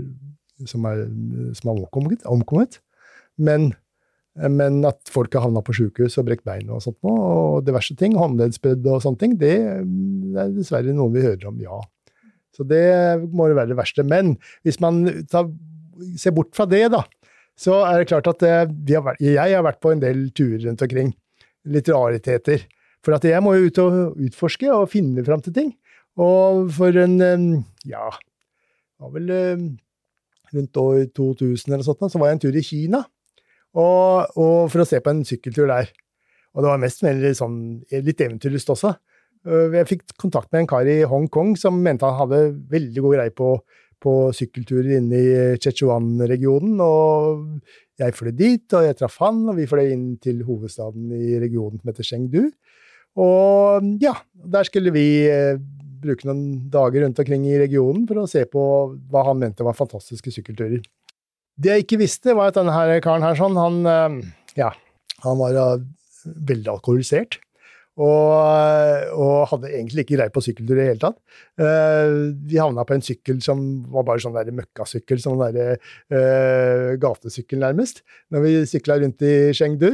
omkommet. 2.28 2.80
Men, 3.40 3.70
men 4.38 4.78
at 4.86 5.10
folk 5.10 5.34
har 5.34 5.42
havna 5.46 5.62
på 5.66 5.74
sjukehus 5.74 6.18
og 6.20 6.28
brekt 6.28 6.44
bein 6.46 6.68
og 6.70 6.82
sånt 6.84 6.98
noe, 7.06 7.30
og 7.30 7.64
diverse 7.66 7.96
ting, 7.98 8.14
håndleddsbrudd 8.18 8.86
og 8.86 9.02
sånne 9.02 9.20
ting, 9.20 9.38
det, 9.40 9.56
det 10.30 10.44
er 10.44 10.52
dessverre 10.54 10.94
noen 10.94 11.16
vi 11.16 11.24
hører 11.24 11.48
om, 11.50 11.58
ja. 11.64 11.80
Så 12.56 12.66
det 12.68 12.84
må 13.32 13.48
jo 13.50 13.56
være 13.58 13.72
det 13.72 13.78
verste. 13.78 14.04
Men 14.06 14.34
hvis 14.66 14.80
man 14.82 15.02
tar, 15.30 15.48
ser 16.18 16.34
bort 16.36 16.52
fra 16.56 16.66
det, 16.68 16.84
da, 16.92 17.04
så 17.60 17.82
er 17.86 18.00
det 18.00 18.10
klart 18.10 18.28
at 18.30 18.44
eh, 18.46 18.66
vi 18.68 18.96
har 18.96 19.18
jeg 19.20 19.54
har 19.54 19.64
vært 19.66 19.82
på 19.82 19.92
en 19.94 20.02
del 20.02 20.28
turer 20.36 20.66
rundt 20.66 20.84
omkring. 20.86 21.12
Litt 21.70 21.90
rariteter. 21.92 22.64
For 23.04 23.16
at 23.16 23.24
jeg 23.24 23.40
må 23.44 23.54
jo 23.56 23.68
ut 23.68 23.80
og 23.82 24.24
utforske 24.28 24.68
og 24.72 24.90
finne 24.92 25.24
fram 25.24 25.42
til 25.44 25.56
ting. 25.56 25.70
Og 26.20 26.68
for 26.76 26.96
en 27.00 27.16
eh, 27.24 27.46
ja, 27.88 28.08
det 28.10 29.06
var 29.06 29.14
vel 29.16 29.32
eh, 29.34 29.64
rundt 30.54 30.80
år 30.82 31.06
2000 31.16 31.72
eller 31.72 31.86
sånt, 31.86 32.04
så 32.12 32.20
var 32.20 32.30
jeg 32.30 32.38
en 32.38 32.44
tur 32.44 32.56
i 32.58 32.66
Kina. 32.66 33.04
Og, 33.78 34.32
og 34.34 34.70
for 34.72 34.82
å 34.82 34.88
se 34.88 35.00
på 35.02 35.12
en 35.12 35.22
sykkeltur 35.26 35.70
der. 35.70 35.90
Og 36.54 36.64
det 36.64 36.72
var 36.72 36.82
mest 36.82 37.04
veldig 37.04 37.30
sånn, 37.38 37.60
litt 37.92 38.24
eventyrlyst 38.24 38.72
også. 38.74 38.94
Øh, 39.46 39.76
jeg 39.78 39.88
fikk 39.88 40.16
kontakt 40.20 40.50
med 40.50 40.64
en 40.64 40.70
kar 40.70 40.88
i 40.90 41.02
Hongkong 41.08 41.54
som 41.60 41.78
mente 41.84 42.08
han 42.08 42.18
hadde 42.18 42.40
veldig 42.72 43.04
god 43.04 43.16
greie 43.16 43.34
på, 43.36 43.52
på 44.02 44.14
sykkelturer 44.36 44.96
inne 44.98 45.20
i 45.20 45.60
Chechuan-regionen. 45.62 46.80
Og 46.82 48.00
jeg 48.00 48.16
fløy 48.18 48.32
dit, 48.34 48.66
og 48.74 48.88
jeg 48.88 48.98
traff 48.98 49.20
han, 49.22 49.44
og 49.52 49.60
vi 49.60 49.68
fløy 49.70 49.92
inn 49.94 50.08
til 50.22 50.42
hovedstaden 50.48 51.12
i 51.14 51.38
regionen 51.42 51.78
som 51.80 51.92
heter 51.92 52.10
Chengdu. 52.10 52.42
Og 53.20 53.86
ja, 54.02 54.14
der 54.50 54.66
skulle 54.66 54.92
vi 54.94 55.06
øh, 55.30 55.60
bruke 56.00 56.26
noen 56.28 56.70
dager 56.72 57.04
rundt 57.04 57.18
omkring 57.22 57.46
i 57.48 57.58
regionen 57.60 58.06
for 58.08 58.22
å 58.22 58.28
se 58.30 58.44
på 58.50 58.62
hva 59.10 59.24
han 59.28 59.40
mente 59.42 59.66
var 59.66 59.78
fantastiske 59.78 60.32
sykkelturer. 60.34 60.82
Det 61.60 61.74
jeg 61.74 61.84
ikke 61.84 62.00
visste, 62.00 62.34
var 62.36 62.50
at 62.50 62.56
denne 62.56 62.72
her 62.72 63.02
karen 63.04 63.24
her 63.26 63.36
sånn, 63.36 63.58
han, 63.60 63.80
øh, 63.84 64.18
ja, 64.56 64.72
han 65.26 65.40
var 65.40 65.84
veldig 66.24 66.74
alkoholisert. 66.78 67.40
Og, 68.00 68.30
og, 69.18 69.32
hadde 69.50 69.72
egentlig 69.74 70.06
ikke 70.06 70.16
greie 70.16 70.32
på 70.32 70.42
sykkeltur 70.44 70.78
i 70.78 70.78
det 70.78 70.86
hele 70.88 71.02
tatt. 71.02 71.18
Uh, 71.60 72.30
vi 72.48 72.60
havna 72.60 72.86
på 72.88 72.96
en 72.96 73.04
sykkel 73.04 73.42
som 73.44 73.60
var 73.92 74.06
bare 74.08 74.22
sånn 74.22 74.38
møkkasykkel, 74.56 75.20
sånn 75.20 75.42
der, 75.42 75.76
uh, 76.14 76.94
gatesykkel 77.02 77.60
nærmest, 77.60 78.00
når 78.32 78.46
vi 78.46 78.54
sykla 78.70 79.00
rundt 79.02 79.26
i 79.26 79.34
Chengdu. 79.56 79.90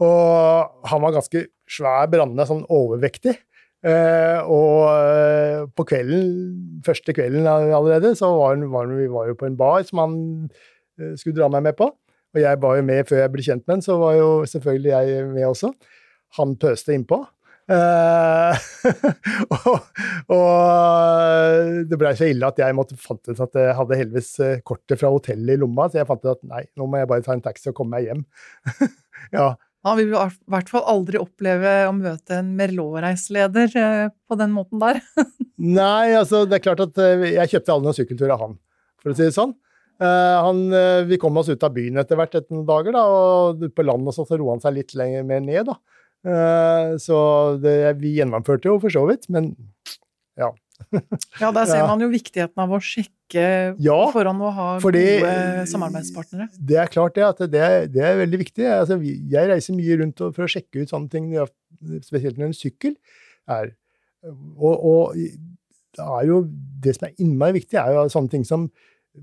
Og 0.00 0.88
han 0.88 1.04
var 1.04 1.18
ganske 1.18 1.48
svær, 1.70 2.08
brannende, 2.12 2.48
sånn 2.48 2.64
overvektig. 2.70 3.36
Uh, 3.84 4.40
og 4.44 5.70
på 5.76 5.88
kvelden, 5.88 6.24
første 6.86 7.12
kvelden 7.16 7.48
allerede, 7.50 8.14
så 8.16 8.30
var, 8.38 8.60
var 8.72 8.88
vi 8.94 9.08
var 9.12 9.28
jo 9.32 9.36
på 9.40 9.50
en 9.50 9.60
bar 9.60 9.84
som 9.88 10.04
han 10.04 10.18
skulle 11.20 11.36
dra 11.38 11.50
meg 11.52 11.66
med 11.68 11.78
på. 11.78 11.90
Og 12.30 12.38
jeg 12.38 12.60
var 12.62 12.78
jo 12.78 12.86
med 12.86 13.08
før 13.08 13.24
jeg 13.24 13.32
ble 13.34 13.44
kjent 13.44 13.66
med 13.66 13.78
han, 13.78 13.84
så 13.84 13.98
var 13.98 14.16
jo 14.18 14.30
selvfølgelig 14.48 14.92
jeg 14.92 15.28
med 15.32 15.46
også. 15.48 15.72
Han 16.38 16.56
pøste 16.62 16.94
innpå. 16.94 17.24
Uh, 17.70 18.56
og, 19.54 19.76
og, 20.34 21.84
det 21.86 21.98
blei 22.00 22.10
så 22.18 22.26
ille 22.26 22.48
at 22.48 22.58
jeg 22.58 22.74
måtte 22.74 22.96
fant 22.98 23.30
ut 23.30 23.42
at 23.44 23.58
jeg 23.60 23.76
hadde 23.78 23.98
heldigvis 24.00 24.30
eh, 24.42 24.62
kortet 24.66 24.98
fra 24.98 25.12
hotellet 25.14 25.54
i 25.54 25.60
lomma, 25.60 25.86
så 25.86 26.00
jeg 26.00 26.08
fant 26.08 26.24
ut 26.24 26.32
at 26.32 26.42
nei, 26.50 26.64
nå 26.80 26.88
må 26.90 26.98
jeg 26.98 27.10
bare 27.12 27.22
ta 27.26 27.36
en 27.36 27.44
taxi 27.44 27.70
og 27.70 27.76
komme 27.78 27.94
meg 27.94 28.08
hjem. 28.08 28.24
ja. 29.36 29.52
Han 29.86 29.96
vil 30.00 30.10
i 30.10 30.24
hvert 30.50 30.72
fall 30.72 30.82
aldri 30.90 31.20
oppleve 31.22 31.76
å 31.86 31.94
møte 31.94 32.40
en 32.40 32.50
Merlot-reiseleder 32.58 33.78
eh, 33.78 34.10
på 34.26 34.40
den 34.40 34.50
måten 34.56 34.82
der. 34.82 34.98
nei, 35.80 36.10
altså 36.18 36.42
det 36.50 36.58
er 36.58 36.66
klart 36.66 36.82
at 36.88 36.98
jeg 36.98 37.54
kjøpte 37.54 37.76
alle 37.76 37.86
noen 37.86 38.00
sykkelturer 38.00 38.34
av 38.34 38.46
han, 38.48 38.58
for 38.98 39.14
å 39.14 39.18
si 39.18 39.28
det 39.28 39.36
sånn. 39.38 39.54
Uh, 40.00 40.36
han, 40.46 40.62
uh, 40.72 41.02
vi 41.08 41.18
kom 41.20 41.36
oss 41.36 41.50
ut 41.52 41.64
av 41.66 41.74
byen 41.76 42.00
etter 42.00 42.16
hvert 42.16 42.32
etter 42.38 42.54
noen 42.54 42.68
dager, 42.68 42.96
da, 42.96 43.04
og 43.04 43.66
på 43.76 43.84
landet 43.84 44.16
så, 44.16 44.24
så 44.28 44.38
roa 44.40 44.56
han 44.56 44.62
seg 44.62 44.78
litt 44.78 44.94
lenger 44.96 45.26
mer 45.28 45.42
ned. 45.44 45.68
da. 45.68 45.76
Uh, 46.20 46.96
så 47.00 47.20
det, 47.60 47.76
vi 48.00 48.16
gjennomførte 48.18 48.70
jo 48.70 48.78
for 48.80 48.92
så 48.92 49.04
vidt, 49.08 49.28
men 49.32 49.52
ja. 50.40 50.50
ja, 51.42 51.50
der 51.52 51.66
ser 51.68 51.84
man 51.84 52.00
jo 52.00 52.08
viktigheten 52.08 52.62
av 52.64 52.72
å 52.72 52.80
sjekke 52.80 53.44
ja, 53.76 53.98
foran 54.14 54.40
å 54.40 54.52
ha 54.56 54.68
fordi, 54.80 55.04
gode 55.20 55.66
samarbeidspartnere. 55.68 56.48
Det 56.56 56.80
er 56.80 56.92
klart 56.92 57.18
det, 57.18 57.26
at 57.26 57.44
det, 57.52 57.66
det 57.92 58.06
er 58.06 58.22
veldig 58.22 58.40
viktig. 58.40 58.64
Altså, 58.72 58.96
jeg 59.04 59.52
reiser 59.52 59.76
mye 59.76 60.00
rundt 60.00 60.24
for 60.24 60.46
å 60.46 60.50
sjekke 60.50 60.80
ut 60.80 60.94
sånne 60.94 61.12
ting, 61.12 61.28
spesielt 62.08 62.40
når 62.40 62.50
en 62.50 62.56
sykkel 62.56 62.96
er 63.50 63.74
og, 64.24 64.84
og 64.84 65.16
det 65.16 66.06
er 66.06 66.26
jo 66.28 66.42
det 66.84 66.94
som 66.96 67.08
er 67.08 67.22
innmari 67.22 67.56
viktig, 67.58 67.78
er 67.80 67.96
jo 67.96 68.06
sånne 68.12 68.32
ting 68.32 68.46
som 68.46 68.68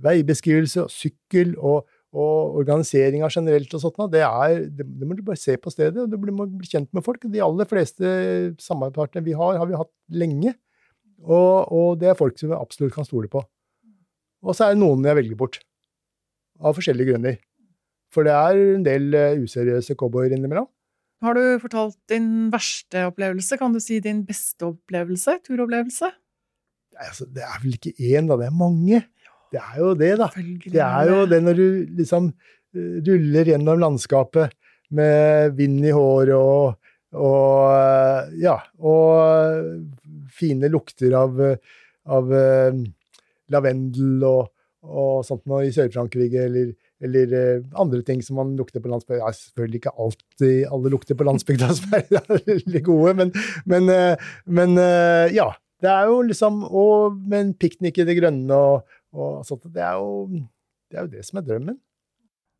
veibeskrivelse 0.03 0.83
og 0.83 0.91
sykkel 0.91 1.53
og, 1.57 1.87
og 2.15 2.57
organiseringa 2.61 3.29
generelt 3.31 3.73
og 3.73 3.83
sånt, 3.83 3.99
det, 4.13 4.23
er, 4.25 4.63
det, 4.67 4.85
det, 4.85 5.07
må 5.07 5.15
du 5.17 5.23
bare 5.25 5.39
se 5.39 5.57
på 5.61 5.71
stedet, 5.73 6.03
og 6.03 6.11
du 6.11 6.31
må 6.31 6.47
bli 6.51 6.69
kjent 6.69 6.91
med 6.95 7.05
folk. 7.05 7.23
De 7.31 7.43
aller 7.43 7.69
fleste 7.69 8.07
samarbeidspartnerne 8.63 9.27
vi 9.27 9.35
har, 9.37 9.59
har 9.61 9.69
vi 9.69 9.79
hatt 9.79 9.93
lenge. 10.11 10.55
Og, 11.23 11.71
og, 11.73 11.89
det 12.01 12.11
er 12.11 12.19
folk 12.19 12.37
som 12.37 12.51
vi 12.51 12.57
absolutt 12.57 12.95
kan 12.95 13.07
stole 13.07 13.29
på. 13.31 13.41
Og 14.45 14.55
så 14.55 14.67
er 14.67 14.75
det 14.75 14.83
noen 14.83 15.05
jeg 15.05 15.17
velger 15.17 15.39
bort. 15.39 15.59
Av 16.57 16.73
forskjellige 16.77 17.13
grunner. 17.13 17.37
For 18.13 18.25
det 18.25 18.33
er 18.33 18.59
en 18.77 18.85
del 18.85 19.13
eh, 19.17 19.41
useriøse 19.43 19.97
cowboyer 19.99 20.33
innimellom. 20.33 20.69
Har 21.25 21.33
du 21.33 21.57
fortalt 21.61 21.97
din 22.11 22.49
verste 22.53 23.07
opplevelse? 23.09 23.57
Kan 23.57 23.73
du 23.73 23.81
si 23.81 23.97
din 24.03 24.21
beste 24.25 24.67
opplevelse? 24.69 25.39
Turopplevelse? 25.47 26.11
Altså, 26.97 27.25
det 27.29 27.43
er 27.45 27.57
vel 27.63 27.77
ikke 27.77 27.93
én, 27.97 28.29
da. 28.29 28.37
Det 28.37 28.47
er 28.47 28.57
mange. 28.57 29.01
Det 29.53 29.61
er 29.61 29.79
jo 29.79 29.93
det, 29.95 30.13
da. 30.19 30.27
Det 30.65 30.83
er 30.83 31.11
jo 31.11 31.21
det 31.29 31.39
når 31.43 31.59
du 31.59 31.67
liksom 32.01 32.31
eh, 32.31 32.97
ruller 33.07 33.53
gjennom 33.53 33.79
landskapet 33.79 34.55
med 34.97 35.55
vind 35.57 35.85
i 35.85 35.93
håret 35.95 36.35
og, 36.35 36.77
og 37.15 37.71
eh, 37.75 38.35
ja, 38.43 38.57
og 38.79 39.87
fine 40.37 40.69
lukter 40.71 41.15
av, 41.17 41.39
av 42.07 42.31
uh, 42.31 42.81
lavendel 43.53 44.25
og, 44.27 44.49
og 44.87 45.23
sånt 45.27 45.45
noe 45.49 45.65
i 45.67 45.71
Sør-Frankrike, 45.75 46.47
eller, 46.49 46.73
eller 47.03 47.35
uh, 47.35 47.69
andre 47.81 48.03
ting 48.07 48.21
som 48.25 48.39
man 48.41 48.55
lukter 48.59 48.83
på 48.83 48.91
landsbygda. 48.91 49.21
Ja, 49.23 49.31
selvfølgelig 49.35 49.81
ikke 49.83 49.95
alltid 50.05 50.57
alle 50.77 50.93
lukter 50.93 51.19
på 51.19 51.27
landsbygda 51.27 51.71
som 51.79 51.95
er 51.97 52.11
veldig 52.51 52.83
gode, 52.87 53.15
men, 53.21 53.33
men, 53.69 53.89
uh, 53.93 54.35
men 54.45 54.77
ja. 55.35 55.53
Det 55.77 55.91
er 55.93 56.07
jo 56.09 56.23
liksom 56.25 56.63
Og 56.73 57.17
med 57.29 57.37
en 57.37 57.49
piknik 57.53 57.99
i 58.01 58.05
det 58.07 58.15
grønne 58.17 58.55
og, 58.57 58.95
og 59.17 59.43
sånt, 59.47 59.67
det, 59.73 59.83
er 59.83 59.97
jo, 59.99 60.45
det 60.91 60.99
er 60.99 61.05
jo 61.05 61.11
det 61.17 61.25
som 61.27 61.41
er 61.41 61.45
drømmen. 61.49 61.77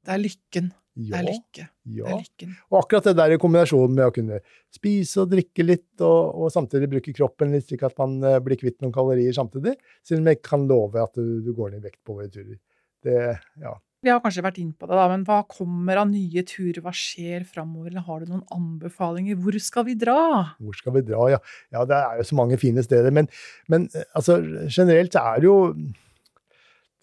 Det 0.08 0.13
er 0.15 0.22
lykken. 0.24 0.70
Ja, 0.98 1.12
det 1.12 1.17
er 1.17 1.26
lykke. 1.28 1.63
Ja. 1.93 2.06
Det 2.06 2.13
er 2.13 2.22
lykken. 2.24 2.54
Og 2.72 2.78
akkurat 2.80 3.10
det 3.10 3.15
der 3.20 3.34
i 3.36 3.39
kombinasjon 3.41 3.91
med 3.93 4.08
å 4.08 4.13
kunne 4.15 4.39
spise 4.74 5.22
og 5.24 5.34
drikke 5.34 5.65
litt, 5.65 5.89
og, 6.02 6.38
og 6.41 6.54
samtidig 6.54 6.89
bruke 6.89 7.13
kroppen 7.17 7.54
litt 7.54 7.67
slik 7.67 7.84
at 7.86 7.98
man 8.02 8.17
uh, 8.26 8.38
blir 8.43 8.58
kvitt 8.60 8.80
noen 8.82 8.96
kalorier 8.96 9.36
samtidig, 9.36 9.76
selv 10.08 10.24
om 10.24 10.32
jeg 10.32 10.41
kan 10.46 10.65
love 10.70 11.04
at 11.04 11.20
du, 11.20 11.43
du 11.46 11.52
går 11.58 11.76
ned 11.76 11.84
i 11.84 11.91
vekt 11.91 12.02
på 12.08 12.17
våre 12.17 12.32
turer. 12.34 12.58
Det, 13.06 13.20
ja. 13.62 13.76
Vi 14.06 14.12
har 14.13 14.22
kanskje 14.22 14.43
vært 14.46 14.60
inn 14.62 14.74
på 14.78 14.88
det, 14.88 14.98
da, 14.98 15.06
men 15.10 15.24
hva 15.28 15.39
kommer 15.50 16.02
av 16.02 16.10
nye 16.10 16.43
turer? 16.48 16.80
Hva 16.86 16.93
skjer 16.96 17.46
framover? 17.50 17.91
Eller 17.91 18.06
har 18.06 18.22
du 18.22 18.32
noen 18.32 18.43
anbefalinger? 18.54 19.38
Hvor 19.41 19.58
skal 19.62 19.88
vi 19.89 19.98
dra? 20.00 20.17
Hvor 20.62 20.78
skal 20.78 20.93
vi 20.98 21.06
dra, 21.06 21.24
ja. 21.34 21.39
Ja, 21.74 21.86
det 21.89 21.98
er 21.98 22.22
jo 22.22 22.28
så 22.30 22.38
mange 22.38 22.60
fine 22.62 22.86
steder. 22.86 23.13
Men, 23.13 23.30
men 23.74 23.89
eh, 23.98 24.06
altså, 24.17 24.38
generelt 24.70 25.17
er 25.17 25.41
det 25.41 25.50
jo 25.50 25.58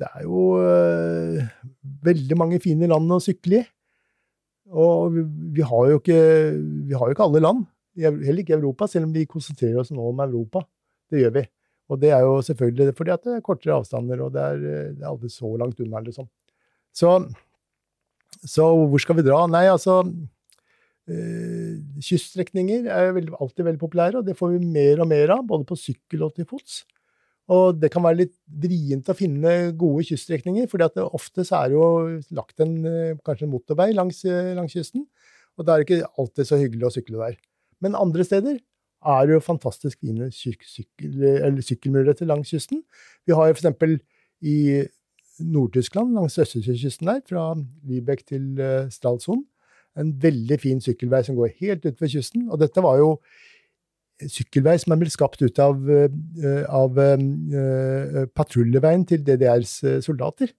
det 0.01 0.09
er 0.11 0.25
jo 0.27 0.41
øh, 0.59 1.41
veldig 2.05 2.39
mange 2.39 2.61
fine 2.63 2.89
land 2.91 3.15
å 3.15 3.23
sykle 3.23 3.61
i. 3.61 3.65
Og 4.75 5.13
vi, 5.15 5.23
vi, 5.59 5.63
har 5.67 5.93
ikke, 5.93 6.21
vi 6.89 6.97
har 6.97 7.07
jo 7.07 7.15
ikke 7.15 7.27
alle 7.29 7.43
land, 7.45 7.67
heller 8.01 8.41
ikke 8.43 8.57
Europa, 8.57 8.89
selv 8.91 9.07
om 9.07 9.13
vi 9.15 9.27
konsentrerer 9.29 9.83
oss 9.83 9.93
nå 9.95 10.09
om 10.09 10.23
Europa. 10.25 10.65
Det 11.13 11.21
gjør 11.21 11.35
vi. 11.37 11.45
Og 11.93 12.01
det 12.01 12.15
er 12.17 12.25
jo 12.25 12.39
selvfølgelig 12.43 12.95
fordi 12.97 13.17
det 13.27 13.35
er 13.37 13.45
kortere 13.45 13.77
avstander, 13.77 14.23
og 14.25 14.33
det 14.35 14.45
er, 14.45 14.63
det 14.97 15.05
er 15.05 15.11
aldri 15.11 15.31
så 15.31 15.51
langt 15.61 15.83
unna, 15.85 16.01
liksom. 16.07 16.29
Så, 16.95 17.13
så 18.41 18.71
hvor 18.73 19.03
skal 19.03 19.19
vi 19.19 19.27
dra? 19.27 19.43
Nei, 19.51 19.67
altså 19.69 20.01
øh, 20.01 21.75
Kyststrekninger 22.01 22.89
er 22.89 23.13
veldig, 23.19 23.37
alltid 23.37 23.69
veldig 23.69 23.83
populære, 23.83 24.23
og 24.23 24.27
det 24.27 24.39
får 24.39 24.57
vi 24.57 24.65
mer 24.65 25.05
og 25.05 25.11
mer 25.13 25.37
av, 25.37 25.45
både 25.47 25.69
på 25.69 25.79
sykkel 25.79 26.25
og 26.25 26.35
til 26.39 26.49
fots. 26.49 26.83
Og 27.53 27.77
det 27.77 27.91
kan 27.93 28.05
være 28.05 28.23
litt 28.23 28.35
vrient 28.49 29.09
å 29.13 29.17
finne 29.17 29.75
gode 29.77 30.07
kyststrekninger, 30.09 30.69
for 30.71 30.81
ofte 31.05 31.45
så 31.45 31.59
er 31.61 31.73
det 31.73 31.77
jo 31.77 31.89
lagt 32.39 32.61
en, 32.65 32.77
eh, 32.87 33.17
kanskje 33.25 33.45
en 33.45 33.53
motorvei 33.53 33.93
langs, 33.93 34.25
eh, 34.25 34.55
langs, 34.55 34.73
kysten, 34.73 35.07
og 35.59 35.67
da 35.67 35.75
er 35.75 35.85
det 35.85 35.89
ikke 35.89 36.09
alltid 36.19 36.47
så 36.47 36.57
hyggelig 36.57 36.89
å 36.89 36.95
sykle 36.97 37.19
der. 37.21 37.37
Men 37.83 37.95
andre 37.95 38.25
steder 38.25 38.59
er 39.05 39.27
det 39.27 39.35
jo 39.35 39.41
fantastisk 39.41 40.01
fine 40.01 40.31
sykkel, 40.33 41.61
sykkelmuligheter 41.61 42.27
langs 42.27 42.49
kysten. 42.49 42.83
Vi 43.27 43.35
har 43.35 43.53
f.eks. 43.53 44.01
i 44.43 44.89
Nord-Tyskland, 45.41 46.15
langs 46.15 46.39
østersjøkysten 46.39 47.07
der, 47.07 47.21
fra 47.29 47.55
Lübeck 47.85 48.25
til 48.25 48.59
eh, 48.59 48.89
Stralsund, 48.89 49.45
en 49.97 50.13
veldig 50.19 50.59
fin 50.59 50.81
sykkelvei 50.81 51.23
som 51.27 51.37
går 51.37 51.53
helt 51.61 51.85
utover 51.85 52.09
kysten. 52.11 52.49
Og 52.51 52.59
dette 52.59 52.83
var 52.83 52.99
jo 52.99 53.19
sykkelvei 54.23 54.77
som 54.81 54.95
er 54.95 55.01
blitt 55.01 55.15
skapt 55.15 55.43
ut 55.43 55.59
av, 55.63 55.81
eh, 55.91 56.63
av 56.71 56.99
uh, 56.99 58.21
patruljeveien 58.37 59.03
til 59.09 59.25
DDRs 59.27 59.81
soldater. 60.05 60.53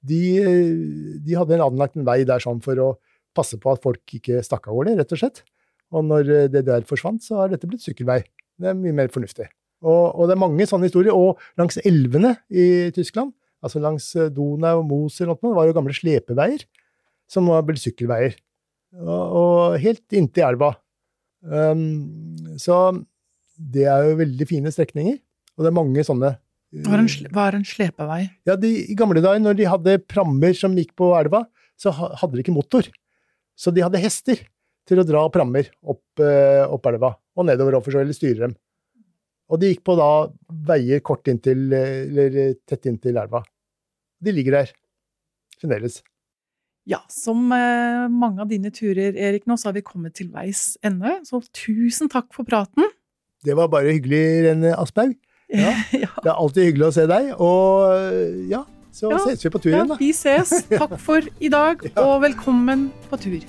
De, 0.00 0.20
de, 1.20 1.36
hadde 1.36 1.60
anlagt 1.60 1.98
en 1.98 2.06
vei 2.08 2.22
der 2.28 2.42
sånn 2.42 2.62
for 2.64 2.80
å 2.80 2.90
passe 3.36 3.60
på 3.60 3.72
at 3.72 3.82
folk 3.84 4.16
ikke 4.16 4.40
stakk 4.42 4.70
av 4.70 4.78
gårde, 4.78 4.96
rett 4.98 5.14
og 5.14 5.20
slett. 5.20 5.42
Og 5.94 6.06
når 6.06 6.48
DDR 6.50 6.86
forsvant, 6.88 7.22
så 7.22 7.42
har 7.42 7.52
dette 7.52 7.68
blitt 7.68 7.84
sykkelvei. 7.84 8.22
Det 8.60 8.70
er 8.70 8.78
mye 8.78 8.96
mer 8.96 9.12
fornuftig. 9.12 9.46
Og, 9.84 10.04
og 10.16 10.28
det 10.28 10.34
er 10.34 10.40
mange 10.40 10.66
sånne 10.68 10.88
historier. 10.88 11.16
Og 11.16 11.40
langs 11.60 11.78
elvene 11.84 12.34
i 12.48 12.90
Tyskland, 12.96 13.34
altså 13.60 13.82
langs 13.82 14.08
Donau 14.32 14.80
og 14.80 14.86
Moser, 14.88 15.30
og 15.30 15.44
var 15.56 15.68
jo 15.68 15.76
gamle 15.76 15.94
slepeveier 15.96 16.64
som 17.30 17.46
nå 17.46 17.54
har 17.54 17.66
blitt 17.66 17.82
sykkelveier. 17.84 18.38
Og, 18.98 19.36
og 19.40 19.80
helt 19.82 20.16
inntil 20.16 20.48
elva. 20.48 20.72
Um, 21.40 22.56
så 22.60 22.76
det 23.56 23.86
er 23.88 24.08
jo 24.08 24.20
veldig 24.20 24.46
fine 24.48 24.72
strekninger, 24.72 25.18
og 25.56 25.64
det 25.64 25.70
er 25.70 25.76
mange 25.76 26.04
sånne. 26.06 26.34
Hva 26.84 26.94
er 26.96 27.02
en, 27.02 27.10
hva 27.34 27.46
er 27.48 27.58
en 27.58 27.66
slepevei? 27.66 28.20
Ja, 28.46 28.54
de, 28.60 28.70
I 28.92 28.96
gamle 28.98 29.22
dager, 29.24 29.42
når 29.42 29.58
de 29.58 29.68
hadde 29.68 29.98
prammer 30.06 30.54
som 30.56 30.76
gikk 30.78 30.94
på 30.98 31.10
elva, 31.18 31.42
så 31.80 31.92
hadde 31.92 32.36
de 32.36 32.44
ikke 32.44 32.54
motor. 32.54 32.86
Så 33.58 33.72
de 33.74 33.82
hadde 33.84 34.00
hester 34.00 34.44
til 34.88 35.00
å 35.00 35.06
dra 35.06 35.24
prammer 35.32 35.68
opp, 35.82 36.04
uh, 36.22 36.66
opp 36.70 36.88
elva, 36.90 37.14
og 37.36 37.48
nedover 37.48 37.78
og 37.78 37.86
for 37.86 38.00
eller 38.00 38.16
styre 38.16 38.46
dem. 38.46 38.54
Og 39.50 39.58
de 39.58 39.72
gikk 39.72 39.82
på 39.86 39.96
da 39.98 40.10
veier 40.68 41.02
kort 41.02 41.26
inntil, 41.30 41.72
eh, 41.74 42.04
eller 42.06 42.54
tett 42.68 42.86
inntil 42.86 43.16
elva. 43.18 43.40
De 44.22 44.34
ligger 44.34 44.60
der 44.60 44.70
fremdeles. 45.58 45.98
Ja, 46.88 47.02
som 47.12 47.50
eh, 47.52 48.06
mange 48.08 48.40
av 48.42 48.48
dine 48.48 48.70
turer, 48.72 49.12
Erik, 49.16 49.44
nå 49.46 49.56
så 49.60 49.68
har 49.68 49.76
vi 49.76 49.82
kommet 49.84 50.14
til 50.16 50.30
veis 50.32 50.76
ende. 50.86 51.18
Så 51.28 51.42
tusen 51.52 52.08
takk 52.10 52.30
for 52.34 52.44
praten. 52.48 52.88
Det 53.44 53.54
var 53.56 53.68
bare 53.72 53.92
hyggelig, 53.92 54.22
Renne 54.48 54.72
Asphaug. 54.80 55.14
Ja. 55.52 55.74
ja. 56.04 56.08
Det 56.22 56.30
er 56.30 56.36
alltid 56.36 56.70
hyggelig 56.70 56.88
å 56.88 56.92
se 56.94 57.06
deg, 57.10 57.32
og 57.40 58.48
ja, 58.50 58.64
så 58.94 59.10
Ja. 59.12 59.18
ses 59.26 59.44
vi 59.44 59.50
på 59.50 59.60
tur 59.62 59.70
Ja, 59.72 59.80
igjen, 59.82 59.92
da. 59.92 59.96
vi 60.00 60.10
ses. 60.16 60.52
Takk 60.82 60.96
for 61.00 61.20
i 61.40 61.48
dag, 61.52 61.84
Ja. 61.90 62.04
og 62.06 62.22
velkommen 62.24 62.88
på 63.10 63.18
tur. 63.20 63.44